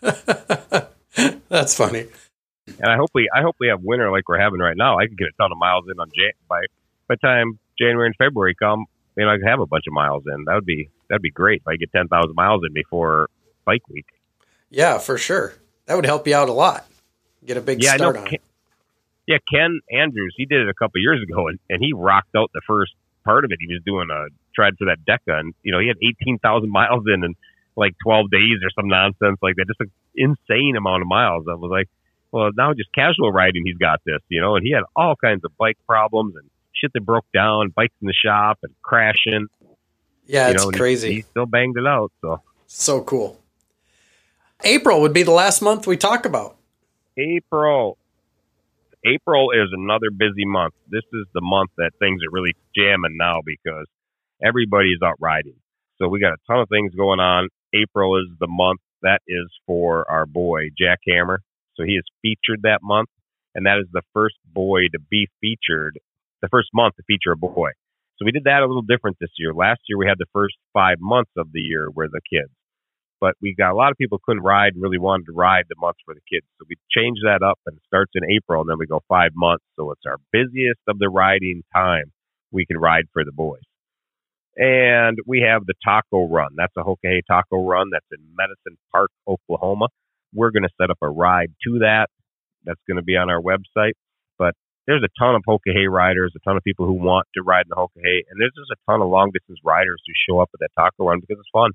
That's 1.48 1.74
funny. 1.74 2.06
And 2.66 2.90
I 2.90 2.96
hope 2.96 3.10
we 3.14 3.28
I 3.34 3.42
hope 3.42 3.56
we 3.58 3.68
have 3.68 3.80
winter 3.82 4.10
like 4.10 4.28
we're 4.28 4.40
having 4.40 4.60
right 4.60 4.76
now. 4.76 4.98
I 4.98 5.06
could 5.06 5.18
get 5.18 5.28
a 5.28 5.32
ton 5.40 5.52
of 5.52 5.58
miles 5.58 5.84
in 5.90 5.98
on 5.98 6.10
Jan- 6.16 6.32
by 6.48 6.60
by 7.08 7.16
time 7.16 7.58
January 7.78 8.06
and 8.06 8.16
February 8.16 8.54
come. 8.54 8.86
You 9.16 9.24
know, 9.24 9.32
I 9.32 9.36
could 9.36 9.48
have 9.48 9.60
a 9.60 9.66
bunch 9.66 9.84
of 9.88 9.94
miles 9.94 10.24
in. 10.26 10.44
That 10.44 10.54
would 10.54 10.66
be 10.66 10.90
that'd 11.08 11.22
be 11.22 11.30
great 11.30 11.62
if 11.62 11.68
I 11.68 11.76
get 11.76 11.90
ten 11.92 12.08
thousand 12.08 12.34
miles 12.34 12.62
in 12.66 12.72
before 12.72 13.28
bike 13.64 13.88
week. 13.88 14.06
Yeah, 14.70 14.98
for 14.98 15.18
sure. 15.18 15.54
That 15.86 15.94
would 15.94 16.04
help 16.04 16.26
you 16.26 16.34
out 16.34 16.48
a 16.48 16.52
lot. 16.52 16.86
Get 17.44 17.56
a 17.56 17.60
big 17.60 17.82
yeah, 17.82 17.96
start 17.96 18.16
know. 18.16 18.24
Ken, 18.24 18.38
yeah, 19.26 19.38
Ken 19.50 19.80
Andrews, 19.90 20.34
he 20.36 20.44
did 20.44 20.62
it 20.62 20.68
a 20.68 20.74
couple 20.74 21.00
years 21.00 21.22
ago, 21.22 21.48
and, 21.48 21.58
and 21.70 21.82
he 21.82 21.92
rocked 21.92 22.34
out 22.36 22.50
the 22.52 22.60
first 22.66 22.92
part 23.24 23.44
of 23.44 23.50
it. 23.50 23.58
He 23.60 23.72
was 23.72 23.82
doing 23.84 24.08
a 24.10 24.26
tried 24.54 24.76
for 24.78 24.86
that 24.86 24.98
Deca, 25.06 25.38
and 25.38 25.54
you 25.62 25.72
know 25.72 25.78
he 25.78 25.88
had 25.88 25.96
eighteen 26.02 26.38
thousand 26.38 26.70
miles 26.70 27.04
in 27.06 27.24
in 27.24 27.34
like 27.78 27.94
twelve 28.04 28.30
days 28.30 28.58
or 28.62 28.70
some 28.74 28.88
nonsense 28.88 29.38
like 29.40 29.56
that. 29.56 29.66
Just 29.66 29.80
an 29.80 29.90
insane 30.14 30.74
amount 30.76 31.02
of 31.02 31.08
miles. 31.08 31.46
I 31.48 31.54
was 31.54 31.70
like, 31.70 31.88
well, 32.32 32.50
now 32.56 32.74
just 32.74 32.92
casual 32.92 33.32
riding, 33.32 33.62
he's 33.64 33.78
got 33.78 34.00
this, 34.04 34.20
you 34.28 34.40
know, 34.40 34.56
and 34.56 34.66
he 34.66 34.72
had 34.72 34.82
all 34.94 35.16
kinds 35.16 35.44
of 35.44 35.56
bike 35.56 35.78
problems 35.86 36.34
and 36.36 36.48
shit 36.72 36.92
that 36.92 37.04
broke 37.04 37.26
down, 37.32 37.70
bikes 37.74 37.94
in 38.00 38.06
the 38.06 38.14
shop 38.14 38.58
and 38.62 38.74
crashing. 38.82 39.46
Yeah, 40.26 40.50
it's 40.50 40.64
know, 40.64 40.70
crazy. 40.70 41.08
He, 41.08 41.14
he 41.16 41.22
still 41.22 41.46
banged 41.46 41.78
it 41.78 41.86
out. 41.86 42.12
So 42.20 42.42
so 42.66 43.02
cool. 43.02 43.40
April 44.64 45.00
would 45.00 45.12
be 45.12 45.22
the 45.22 45.30
last 45.30 45.62
month 45.62 45.86
we 45.86 45.96
talk 45.96 46.26
about. 46.26 46.56
April. 47.16 47.96
April 49.06 49.52
is 49.52 49.68
another 49.72 50.10
busy 50.10 50.44
month. 50.44 50.74
This 50.90 51.04
is 51.12 51.26
the 51.32 51.40
month 51.40 51.70
that 51.78 51.92
things 52.00 52.20
are 52.22 52.30
really 52.32 52.54
jamming 52.76 53.16
now 53.16 53.40
because 53.46 53.86
everybody 54.44 54.88
is 54.88 55.00
out 55.02 55.14
riding. 55.20 55.54
So 55.98 56.08
we 56.08 56.20
got 56.20 56.32
a 56.32 56.36
ton 56.46 56.60
of 56.60 56.68
things 56.68 56.94
going 56.94 57.20
on. 57.20 57.48
April 57.74 58.16
is 58.18 58.28
the 58.40 58.48
month 58.48 58.80
that 59.02 59.20
is 59.26 59.48
for 59.66 60.10
our 60.10 60.26
boy 60.26 60.70
Jack 60.78 61.00
Hammer. 61.08 61.40
So 61.74 61.84
he 61.84 61.92
is 61.92 62.04
featured 62.22 62.62
that 62.62 62.80
month, 62.82 63.08
and 63.54 63.66
that 63.66 63.78
is 63.78 63.86
the 63.92 64.02
first 64.12 64.36
boy 64.44 64.88
to 64.92 64.98
be 65.10 65.28
featured, 65.40 65.98
the 66.42 66.48
first 66.48 66.68
month 66.74 66.96
to 66.96 67.02
feature 67.06 67.32
a 67.32 67.36
boy. 67.36 67.70
So 68.18 68.24
we 68.24 68.32
did 68.32 68.44
that 68.44 68.62
a 68.62 68.66
little 68.66 68.82
different 68.82 69.16
this 69.20 69.30
year. 69.38 69.54
Last 69.54 69.80
year 69.88 69.96
we 69.96 70.08
had 70.08 70.18
the 70.18 70.26
first 70.32 70.56
five 70.72 70.98
months 71.00 71.30
of 71.36 71.52
the 71.52 71.60
year 71.60 71.88
were 71.94 72.08
the 72.08 72.20
kids, 72.28 72.50
but 73.20 73.34
we 73.40 73.54
got 73.54 73.70
a 73.70 73.76
lot 73.76 73.92
of 73.92 73.96
people 73.96 74.18
couldn't 74.24 74.42
ride 74.42 74.74
and 74.74 74.82
really 74.82 74.98
wanted 74.98 75.26
to 75.26 75.32
ride 75.32 75.66
the 75.68 75.76
months 75.78 76.00
for 76.04 76.14
the 76.14 76.20
kids. 76.28 76.46
So 76.58 76.66
we 76.68 76.74
changed 76.90 77.22
that 77.24 77.44
up, 77.46 77.60
and 77.66 77.76
it 77.76 77.82
starts 77.86 78.12
in 78.16 78.28
April, 78.28 78.62
and 78.62 78.70
then 78.70 78.78
we 78.78 78.86
go 78.86 79.02
five 79.08 79.30
months. 79.36 79.64
So 79.76 79.92
it's 79.92 80.02
our 80.06 80.18
busiest 80.32 80.80
of 80.88 80.98
the 80.98 81.08
riding 81.08 81.62
time 81.72 82.10
we 82.50 82.66
can 82.66 82.78
ride 82.78 83.06
for 83.12 83.24
the 83.24 83.32
boys. 83.32 83.67
And 84.58 85.18
we 85.24 85.46
have 85.48 85.66
the 85.66 85.74
taco 85.84 86.28
run. 86.28 86.50
That's 86.56 86.74
a 86.76 86.82
Hoka 86.82 87.20
taco 87.30 87.64
run. 87.64 87.90
That's 87.92 88.06
in 88.10 88.18
Medicine 88.36 88.76
Park, 88.92 89.10
Oklahoma. 89.26 89.86
We're 90.34 90.50
going 90.50 90.64
to 90.64 90.74
set 90.80 90.90
up 90.90 90.98
a 91.00 91.08
ride 91.08 91.52
to 91.64 91.78
that. 91.78 92.08
That's 92.64 92.80
going 92.88 92.96
to 92.96 93.04
be 93.04 93.16
on 93.16 93.30
our 93.30 93.40
website. 93.40 93.94
But 94.36 94.54
there's 94.86 95.04
a 95.04 95.14
ton 95.18 95.36
of 95.36 95.42
Hoka 95.48 95.88
riders, 95.88 96.34
a 96.36 96.40
ton 96.40 96.56
of 96.56 96.64
people 96.64 96.86
who 96.86 96.94
want 96.94 97.28
to 97.36 97.42
ride 97.42 97.66
in 97.66 97.70
the 97.70 97.76
Hoka 97.76 98.02
and 98.02 98.40
there's 98.40 98.52
just 98.58 98.72
a 98.74 98.90
ton 98.90 99.00
of 99.00 99.08
long 99.08 99.30
distance 99.32 99.60
riders 99.64 100.02
who 100.04 100.12
show 100.28 100.40
up 100.40 100.50
at 100.54 100.60
that 100.60 100.74
taco 100.76 101.06
run 101.08 101.20
because 101.20 101.38
it's 101.38 101.50
fun. 101.52 101.70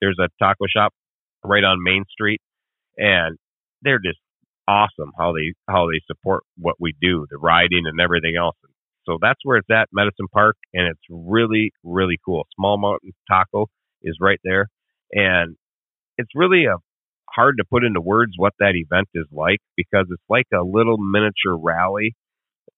There's 0.00 0.18
a 0.20 0.28
taco 0.38 0.66
shop 0.68 0.92
right 1.44 1.64
on 1.64 1.82
Main 1.82 2.04
Street, 2.10 2.40
and 2.96 3.36
they're 3.82 3.98
just 3.98 4.18
awesome 4.68 5.12
how 5.18 5.32
they 5.32 5.54
how 5.68 5.86
they 5.86 6.00
support 6.06 6.44
what 6.56 6.76
we 6.78 6.94
do, 7.00 7.26
the 7.30 7.38
riding 7.38 7.84
and 7.86 8.00
everything 8.00 8.36
else. 8.38 8.56
So 9.04 9.18
that's 9.20 9.40
where 9.42 9.56
it's 9.58 9.70
at, 9.70 9.88
Medicine 9.92 10.28
Park, 10.32 10.56
and 10.74 10.86
it's 10.88 11.02
really 11.10 11.72
really 11.84 12.18
cool. 12.24 12.46
Small 12.56 12.78
Mountain 12.78 13.12
Taco 13.30 13.66
is 14.02 14.16
right 14.20 14.40
there, 14.44 14.68
and 15.12 15.56
it's 16.18 16.30
really 16.34 16.64
a 16.66 16.76
hard 17.34 17.56
to 17.58 17.64
put 17.70 17.84
into 17.84 18.00
words 18.00 18.32
what 18.36 18.52
that 18.58 18.74
event 18.74 19.08
is 19.14 19.26
like 19.32 19.60
because 19.76 20.06
it's 20.10 20.22
like 20.28 20.46
a 20.52 20.62
little 20.62 20.98
miniature 20.98 21.56
rally, 21.56 22.14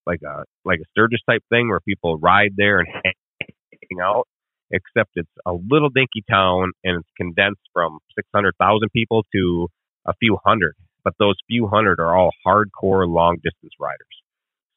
like 0.07 0.21
a 0.25 0.45
like 0.65 0.81
a 0.81 0.89
Sturgis 0.93 1.21
type 1.29 1.43
thing 1.51 1.69
where 1.69 1.81
people 1.81 2.19
ride 2.19 2.53
there 2.57 2.81
and 2.81 2.89
hang 3.45 4.01
out. 4.03 4.27
Except 4.71 5.11
it's 5.15 5.31
a 5.47 5.53
little 5.53 5.91
dinky 5.91 6.25
town 6.29 6.73
and 6.83 6.99
it's 6.99 7.09
condensed 7.17 7.61
from 7.73 7.99
600,000 8.17 8.89
people 8.93 9.23
to 9.33 9.69
a 10.07 10.15
few 10.19 10.39
hundred. 10.45 10.75
But 11.05 11.15
those 11.19 11.37
few 11.47 11.69
hundred 11.69 12.01
are 12.01 12.17
all 12.17 12.31
hardcore 12.47 13.07
long 13.07 13.37
distance 13.37 13.73
riders. 13.79 14.17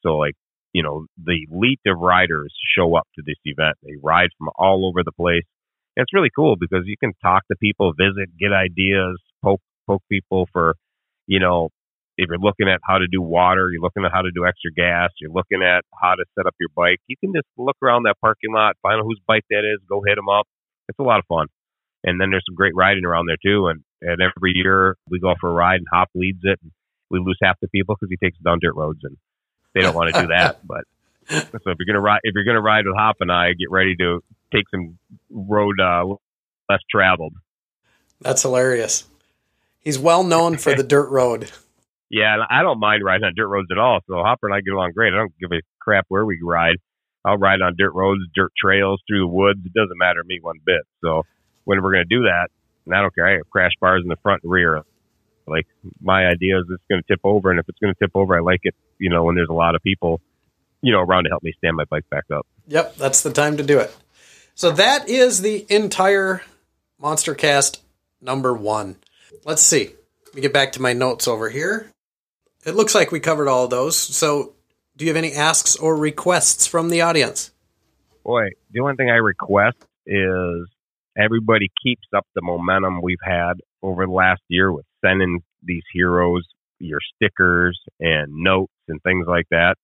So 0.02 0.16
like 0.16 0.34
you 0.72 0.82
know 0.82 1.06
the 1.22 1.46
elite 1.50 1.80
of 1.86 1.98
riders 1.98 2.54
show 2.76 2.96
up 2.96 3.06
to 3.16 3.22
this 3.24 3.38
event. 3.44 3.76
They 3.82 3.96
ride 4.02 4.30
from 4.38 4.48
all 4.56 4.86
over 4.88 5.02
the 5.04 5.12
place. 5.12 5.44
And 5.96 6.04
it's 6.04 6.14
really 6.14 6.30
cool 6.34 6.56
because 6.58 6.84
you 6.86 6.96
can 6.98 7.12
talk 7.22 7.42
to 7.48 7.56
people, 7.58 7.92
visit, 7.92 8.30
get 8.38 8.52
ideas, 8.52 9.18
poke 9.42 9.60
poke 9.86 10.02
people 10.10 10.46
for, 10.52 10.74
you 11.26 11.40
know, 11.40 11.70
if 12.18 12.28
you're 12.28 12.38
looking 12.38 12.68
at 12.68 12.80
how 12.82 12.98
to 12.98 13.06
do 13.10 13.22
water, 13.22 13.70
you're 13.70 13.82
looking 13.82 14.04
at 14.04 14.12
how 14.12 14.22
to 14.22 14.30
do 14.34 14.44
extra 14.44 14.70
gas, 14.72 15.10
you're 15.20 15.32
looking 15.32 15.62
at 15.62 15.84
how 16.00 16.14
to 16.14 16.24
set 16.36 16.46
up 16.46 16.54
your 16.60 16.68
bike. 16.74 16.98
You 17.06 17.16
can 17.18 17.32
just 17.34 17.46
look 17.56 17.76
around 17.82 18.04
that 18.04 18.16
parking 18.20 18.52
lot, 18.52 18.76
find 18.82 19.00
out 19.00 19.04
whose 19.04 19.20
bike 19.26 19.44
that 19.50 19.62
is, 19.64 19.80
go 19.88 20.02
hit 20.04 20.16
them 20.16 20.28
up. 20.28 20.46
It's 20.88 20.98
a 20.98 21.02
lot 21.02 21.20
of 21.20 21.26
fun. 21.28 21.46
And 22.04 22.20
then 22.20 22.30
there's 22.30 22.44
some 22.48 22.54
great 22.54 22.74
riding 22.76 23.04
around 23.04 23.26
there 23.26 23.38
too. 23.42 23.68
And, 23.68 23.82
and 24.02 24.20
every 24.20 24.52
year 24.54 24.96
we 25.10 25.20
go 25.20 25.34
for 25.40 25.50
a 25.50 25.54
ride 25.54 25.78
and 25.78 25.86
Hop 25.92 26.08
leads 26.14 26.40
it. 26.42 26.58
And 26.62 26.72
we 27.10 27.18
lose 27.18 27.38
half 27.42 27.56
the 27.60 27.68
people 27.68 27.94
because 27.94 28.10
he 28.10 28.24
takes 28.24 28.36
us 28.36 28.44
down 28.44 28.58
dirt 28.60 28.74
roads 28.74 29.00
and 29.02 29.16
they 29.78 29.82
don't 29.84 29.94
want 29.94 30.14
to 30.14 30.20
do 30.22 30.26
that. 30.28 30.60
But 30.66 30.84
so 31.30 31.70
if 31.70 31.76
you're 31.78 31.86
gonna 31.86 32.00
ride, 32.00 32.20
if 32.22 32.34
you're 32.34 32.44
gonna 32.44 32.62
ride 32.62 32.86
with 32.86 32.96
Hop 32.96 33.16
and 33.20 33.30
I, 33.30 33.52
get 33.52 33.70
ready 33.70 33.94
to 33.96 34.20
take 34.50 34.64
some 34.70 34.98
road 35.30 35.78
uh, 35.78 36.06
less 36.70 36.80
traveled. 36.90 37.34
That's 38.20 38.42
hilarious. 38.42 39.04
He's 39.80 39.98
well 39.98 40.24
known 40.24 40.56
for 40.56 40.74
the 40.74 40.82
dirt 40.82 41.10
road. 41.10 41.50
Yeah, 42.10 42.38
I 42.48 42.62
don't 42.62 42.80
mind 42.80 43.04
riding 43.04 43.24
on 43.24 43.34
dirt 43.36 43.48
roads 43.48 43.68
at 43.70 43.76
all. 43.76 44.00
So 44.08 44.14
Hopper 44.22 44.46
and 44.46 44.54
I 44.54 44.62
get 44.62 44.72
along 44.72 44.92
great. 44.94 45.12
I 45.12 45.16
don't 45.16 45.38
give 45.38 45.52
a 45.52 45.60
crap 45.78 46.06
where 46.08 46.24
we 46.24 46.40
ride. 46.42 46.76
I'll 47.22 47.36
ride 47.36 47.60
on 47.60 47.74
dirt 47.76 47.92
roads, 47.92 48.22
dirt 48.34 48.50
trails, 48.56 49.02
through 49.06 49.20
the 49.20 49.26
woods. 49.26 49.60
It 49.62 49.74
doesn't 49.74 49.98
matter 49.98 50.22
to 50.22 50.26
me 50.26 50.38
one 50.40 50.56
bit. 50.64 50.80
So 51.04 51.24
when 51.64 51.82
we're 51.82 51.92
going 51.92 52.08
to 52.08 52.16
do 52.16 52.22
that, 52.22 52.48
and 52.86 52.94
I 52.94 53.02
don't 53.02 53.14
care. 53.14 53.26
I 53.26 53.32
have 53.32 53.50
crash 53.50 53.72
bars 53.78 54.02
in 54.02 54.08
the 54.08 54.16
front 54.22 54.42
and 54.42 54.50
rear. 54.50 54.82
Like 55.46 55.66
my 56.00 56.26
idea 56.26 56.58
is 56.58 56.64
it's 56.70 56.82
going 56.90 57.02
to 57.02 57.06
tip 57.06 57.20
over, 57.24 57.50
and 57.50 57.60
if 57.60 57.68
it's 57.68 57.78
going 57.78 57.92
to 57.92 57.98
tip 58.00 58.12
over, 58.14 58.36
I 58.36 58.40
like 58.40 58.60
it. 58.62 58.74
You 58.98 59.10
know, 59.10 59.24
when 59.24 59.34
there's 59.34 59.48
a 59.48 59.54
lot 59.54 59.74
of 59.74 59.82
people, 59.82 60.20
you 60.82 60.92
know, 60.92 61.00
around 61.00 61.24
to 61.24 61.30
help 61.30 61.42
me 61.42 61.52
stand 61.58 61.76
my 61.76 61.84
bike 61.84 62.08
back 62.10 62.24
up. 62.32 62.46
Yep, 62.66 62.96
that's 62.96 63.22
the 63.22 63.32
time 63.32 63.56
to 63.56 63.62
do 63.62 63.78
it. 63.78 63.94
So 64.54 64.70
that 64.72 65.08
is 65.08 65.40
the 65.40 65.66
entire 65.68 66.42
Monster 66.98 67.34
Cast 67.34 67.80
number 68.20 68.52
one. 68.52 68.96
Let's 69.44 69.62
see. 69.62 69.90
Let 70.26 70.34
me 70.34 70.40
get 70.40 70.52
back 70.52 70.72
to 70.72 70.82
my 70.82 70.92
notes 70.92 71.28
over 71.28 71.48
here. 71.48 71.90
It 72.66 72.74
looks 72.74 72.94
like 72.94 73.12
we 73.12 73.20
covered 73.20 73.48
all 73.48 73.64
of 73.64 73.70
those. 73.70 73.96
So, 73.96 74.54
do 74.96 75.04
you 75.04 75.10
have 75.10 75.16
any 75.16 75.32
asks 75.32 75.76
or 75.76 75.96
requests 75.96 76.66
from 76.66 76.88
the 76.90 77.02
audience? 77.02 77.52
Boy, 78.24 78.48
the 78.72 78.80
only 78.80 78.96
thing 78.96 79.10
I 79.10 79.14
request 79.14 79.76
is 80.06 80.68
everybody 81.16 81.70
keeps 81.82 82.06
up 82.14 82.26
the 82.34 82.42
momentum 82.42 83.00
we've 83.00 83.16
had 83.22 83.54
over 83.80 84.04
the 84.06 84.12
last 84.12 84.42
year 84.48 84.72
with 84.72 84.84
sending 85.04 85.40
these 85.62 85.84
heroes 85.92 86.44
your 86.78 87.00
stickers 87.14 87.78
and 88.00 88.32
notes 88.32 88.72
and 88.88 89.02
things 89.02 89.26
like 89.28 89.46
that. 89.50 89.76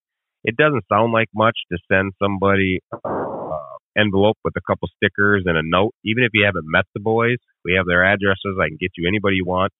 It 0.45 0.57
doesn't 0.57 0.85
sound 0.93 1.12
like 1.12 1.29
much 1.35 1.57
to 1.73 1.79
send 1.90 2.12
somebody 2.23 2.81
uh, 2.93 3.77
envelope 3.97 4.37
with 4.45 4.55
a 4.57 4.61
couple 4.67 4.88
stickers 4.97 5.45
and 5.47 5.57
a 5.57 5.62
note. 5.64 5.95
Even 6.05 6.25
if 6.25 6.31
you 6.35 6.45
haven't 6.45 6.67
met 6.67 6.85
the 6.95 7.01
boys, 7.01 7.38
we 7.64 7.75
have 7.77 7.87
their 7.87 8.05
addresses. 8.05 8.61
I 8.61 8.69
can 8.69 8.79
get 8.79 8.93
you 8.97 9.09
anybody 9.09 9.37
you 9.37 9.47
want. 9.47 9.73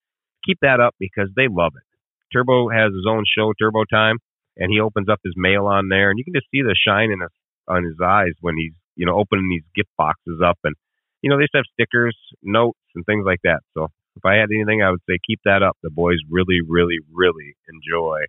Keep 0.47 0.59
that 0.63 0.81
up 0.81 0.95
because 0.99 1.29
they 1.37 1.49
love 1.51 1.73
it. 1.77 1.85
Turbo 2.33 2.69
has 2.69 2.93
his 2.93 3.07
own 3.09 3.25
show, 3.27 3.53
Turbo 3.59 3.85
Time, 3.85 4.19
and 4.57 4.71
he 4.71 4.81
opens 4.81 5.09
up 5.09 5.21
his 5.25 5.35
mail 5.37 5.67
on 5.67 5.89
there, 5.89 6.11
and 6.11 6.19
you 6.19 6.25
can 6.25 6.35
just 6.35 6.51
see 6.51 6.63
the 6.63 6.75
shine 6.75 7.11
in 7.11 7.21
his 7.21 7.31
on 7.67 7.85
his 7.85 7.97
eyes 8.03 8.33
when 8.41 8.57
he's 8.57 8.73
you 8.97 9.07
know 9.07 9.17
opening 9.17 9.49
these 9.49 9.65
gift 9.75 9.91
boxes 9.97 10.41
up, 10.45 10.59
and 10.65 10.75
you 11.23 11.31
know 11.31 11.37
they 11.37 11.45
just 11.45 11.57
have 11.57 11.73
stickers, 11.73 12.17
notes, 12.43 12.79
and 12.95 13.05
things 13.07 13.25
like 13.27 13.41
that. 13.45 13.61
So 13.75 13.89
if 14.17 14.25
I 14.25 14.35
had 14.35 14.51
anything, 14.55 14.83
I 14.83 14.91
would 14.91 15.03
say 15.09 15.19
keep 15.27 15.41
that 15.45 15.63
up. 15.63 15.77
The 15.83 15.91
boys 15.91 16.19
really, 16.31 16.61
really, 16.67 16.99
really 17.13 17.57
enjoy, 17.69 18.27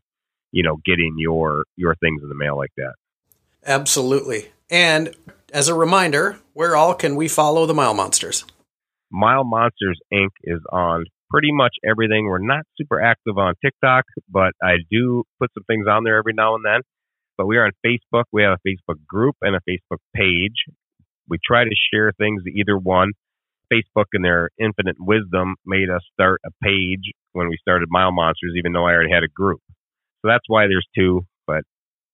you 0.56 0.63
know, 0.63 0.78
getting 0.86 1.15
your 1.18 1.65
your 1.76 1.96
things 1.96 2.24
in 2.24 2.30
the 2.30 2.36
mail 2.36 2.56
like 2.58 2.72
that. 2.78 2.94
Absolutely. 3.65 4.48
And 4.72 5.13
as 5.52 5.68
a 5.68 5.74
reminder, 5.74 6.39
where 6.54 6.78
all 6.78 6.96
can 6.96 7.18
we 7.18 7.28
follow 7.28 7.65
the 7.65 7.74
Mile 7.74 7.94
Monsters? 7.94 8.46
Mile 9.12 9.44
Monsters 9.44 10.00
Inc. 10.13 10.30
is 10.44 10.62
on 10.72 11.06
pretty 11.30 11.52
much 11.52 11.76
everything. 11.88 12.26
We're 12.26 12.39
not 12.39 12.63
super 12.78 13.02
active 13.02 13.38
on 13.38 13.54
TikTok, 13.63 14.06
but 14.30 14.54
I 14.63 14.78
do 14.89 15.24
put 15.39 15.52
some 15.54 15.63
things 15.65 15.88
on 15.89 16.06
there 16.06 16.18
every 16.18 16.34
now 16.34 16.56
and 16.56 16.63
then. 16.65 16.82
But 17.38 17.48
we 17.48 17.58
are 17.58 17.65
on 17.65 17.74
Facebook. 17.86 18.24
We 18.32 18.44
have 18.44 18.58
a 18.58 18.68
Facebook 18.68 19.06
group 19.06 19.36
and 19.41 19.58
a 19.58 19.60
Facebook 19.70 20.00
page. 20.15 20.56
We 21.28 21.38
try 21.46 21.65
to 21.65 21.76
share 21.94 22.13
things 22.18 22.44
to 22.44 22.52
either 22.52 22.78
one. 22.78 23.12
Facebook 23.74 24.06
and 24.13 24.24
their 24.24 24.52
infinite 24.58 24.96
wisdom 25.00 25.56
made 25.65 25.89
us 25.89 26.02
start 26.13 26.39
a 26.46 26.52
page 26.63 27.12
when 27.34 27.50
we 27.50 27.58
started 27.60 27.89
Mile 27.91 28.13
Monsters, 28.13 28.54
even 28.58 28.72
though 28.72 28.86
I 28.86 28.94
already 28.94 29.12
had 29.12 29.24
a 29.24 29.28
group. 29.28 29.60
So 30.26 30.30
that's 30.30 30.46
why 30.48 30.66
there's 30.66 30.88
two, 30.98 31.28
but 31.46 31.62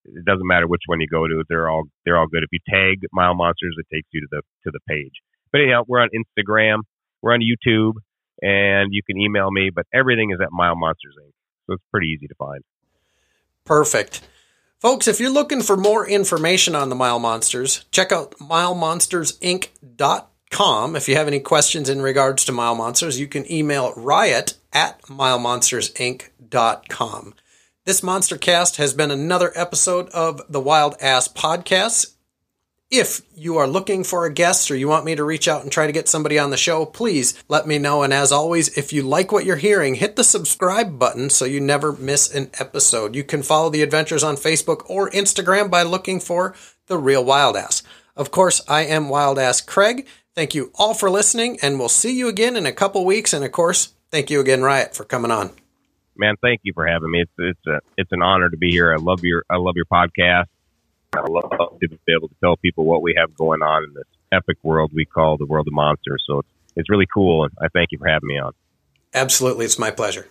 it 0.03 0.25
doesn't 0.25 0.45
matter 0.45 0.67
which 0.67 0.81
one 0.87 0.99
you 0.99 1.07
go 1.07 1.27
to. 1.27 1.45
They're 1.47 1.69
all 1.69 1.83
they're 2.03 2.17
all 2.17 2.27
good. 2.27 2.43
If 2.43 2.49
you 2.51 2.59
tag 2.67 2.97
Mile 3.13 3.33
Monsters, 3.33 3.77
it 3.77 3.85
takes 3.93 4.09
you 4.11 4.19
to 4.19 4.27
the 4.29 4.41
to 4.65 4.71
the 4.71 4.81
page. 4.85 5.13
But 5.53 5.61
anyhow, 5.61 5.83
we're 5.87 6.01
on 6.01 6.09
Instagram, 6.09 6.79
we're 7.21 7.33
on 7.33 7.39
YouTube, 7.39 7.93
and 8.41 8.89
you 8.91 9.01
can 9.07 9.17
email 9.17 9.49
me. 9.49 9.69
But 9.73 9.85
everything 9.93 10.31
is 10.31 10.39
at 10.43 10.49
Mile 10.51 10.75
Monsters 10.75 11.15
Inc. 11.23 11.31
So 11.67 11.75
it's 11.75 11.83
pretty 11.89 12.07
easy 12.07 12.27
to 12.27 12.35
find. 12.35 12.61
Perfect. 13.63 14.27
Folks, 14.79 15.07
if 15.07 15.21
you're 15.21 15.29
looking 15.29 15.61
for 15.61 15.77
more 15.77 16.05
information 16.05 16.75
on 16.75 16.89
the 16.89 16.95
Mile 16.95 17.19
Monsters, 17.19 17.85
check 17.91 18.11
out 18.11 18.37
milemonstersinc.com 18.39 20.27
com. 20.51 20.95
If 20.95 21.09
you 21.09 21.15
have 21.15 21.27
any 21.27 21.39
questions 21.39 21.89
in 21.89 22.03
regards 22.03 22.45
to 22.45 22.51
Mile 22.51 22.75
Monsters, 22.75 23.19
you 23.19 23.25
can 23.27 23.51
email 23.51 23.93
riot 23.95 24.53
at 24.71 25.01
milemonstersinc.com. 25.03 27.33
This 27.91 28.03
Monster 28.03 28.37
Cast 28.37 28.77
has 28.77 28.93
been 28.93 29.11
another 29.11 29.51
episode 29.53 30.07
of 30.11 30.41
the 30.47 30.61
Wild 30.61 30.95
Ass 31.01 31.27
Podcast. 31.27 32.13
If 32.89 33.21
you 33.35 33.57
are 33.57 33.67
looking 33.67 34.05
for 34.05 34.25
a 34.25 34.33
guest 34.33 34.71
or 34.71 34.77
you 34.77 34.87
want 34.87 35.03
me 35.03 35.13
to 35.13 35.25
reach 35.25 35.45
out 35.49 35.63
and 35.63 35.69
try 35.69 35.87
to 35.87 35.91
get 35.91 36.07
somebody 36.07 36.39
on 36.39 36.51
the 36.51 36.55
show, 36.55 36.85
please 36.85 37.43
let 37.49 37.67
me 37.67 37.79
know. 37.79 38.01
And 38.01 38.13
as 38.13 38.31
always, 38.31 38.77
if 38.77 38.93
you 38.93 39.03
like 39.03 39.33
what 39.33 39.43
you're 39.43 39.57
hearing, 39.57 39.95
hit 39.95 40.15
the 40.15 40.23
subscribe 40.23 40.97
button 40.97 41.29
so 41.29 41.43
you 41.43 41.59
never 41.59 41.91
miss 41.91 42.33
an 42.33 42.49
episode. 42.61 43.13
You 43.13 43.25
can 43.25 43.43
follow 43.43 43.69
the 43.69 43.81
adventures 43.81 44.23
on 44.23 44.37
Facebook 44.37 44.89
or 44.89 45.09
Instagram 45.09 45.69
by 45.69 45.83
looking 45.83 46.21
for 46.21 46.55
The 46.87 46.97
Real 46.97 47.25
Wild 47.25 47.57
Ass. 47.57 47.83
Of 48.15 48.31
course, 48.31 48.61
I 48.69 48.85
am 48.85 49.09
Wild 49.09 49.37
Ass 49.37 49.59
Craig. 49.59 50.07
Thank 50.33 50.55
you 50.55 50.71
all 50.75 50.93
for 50.93 51.09
listening, 51.09 51.59
and 51.61 51.77
we'll 51.77 51.89
see 51.89 52.17
you 52.17 52.29
again 52.29 52.55
in 52.55 52.65
a 52.65 52.71
couple 52.71 53.03
weeks. 53.03 53.33
And 53.33 53.43
of 53.43 53.51
course, 53.51 53.91
thank 54.11 54.29
you 54.29 54.39
again, 54.39 54.61
Riot, 54.61 54.95
for 54.95 55.03
coming 55.03 55.29
on. 55.31 55.51
Man, 56.15 56.35
thank 56.41 56.61
you 56.63 56.73
for 56.73 56.85
having 56.85 57.11
me. 57.11 57.21
It's 57.21 57.31
it's 57.37 57.67
a 57.67 57.79
it's 57.97 58.11
an 58.11 58.21
honor 58.21 58.49
to 58.49 58.57
be 58.57 58.71
here. 58.71 58.93
I 58.93 58.97
love 58.97 59.23
your 59.23 59.43
I 59.49 59.57
love 59.57 59.75
your 59.75 59.85
podcast. 59.85 60.45
I 61.13 61.21
love 61.21 61.79
to 61.81 61.89
be 61.89 62.13
able 62.15 62.29
to 62.29 62.35
tell 62.41 62.55
people 62.55 62.85
what 62.85 63.01
we 63.01 63.15
have 63.17 63.35
going 63.35 63.61
on 63.61 63.83
in 63.83 63.93
this 63.93 64.05
epic 64.31 64.57
world 64.63 64.91
we 64.93 65.05
call 65.05 65.37
the 65.37 65.45
world 65.45 65.67
of 65.67 65.73
monsters. 65.73 66.23
So 66.25 66.39
it's, 66.39 66.49
it's 66.77 66.89
really 66.89 67.07
cool, 67.13 67.43
and 67.43 67.53
I 67.61 67.67
thank 67.67 67.91
you 67.91 67.97
for 67.97 68.07
having 68.07 68.27
me 68.27 68.39
on. 68.39 68.53
Absolutely, 69.13 69.65
it's 69.65 69.77
my 69.77 69.91
pleasure. 69.91 70.27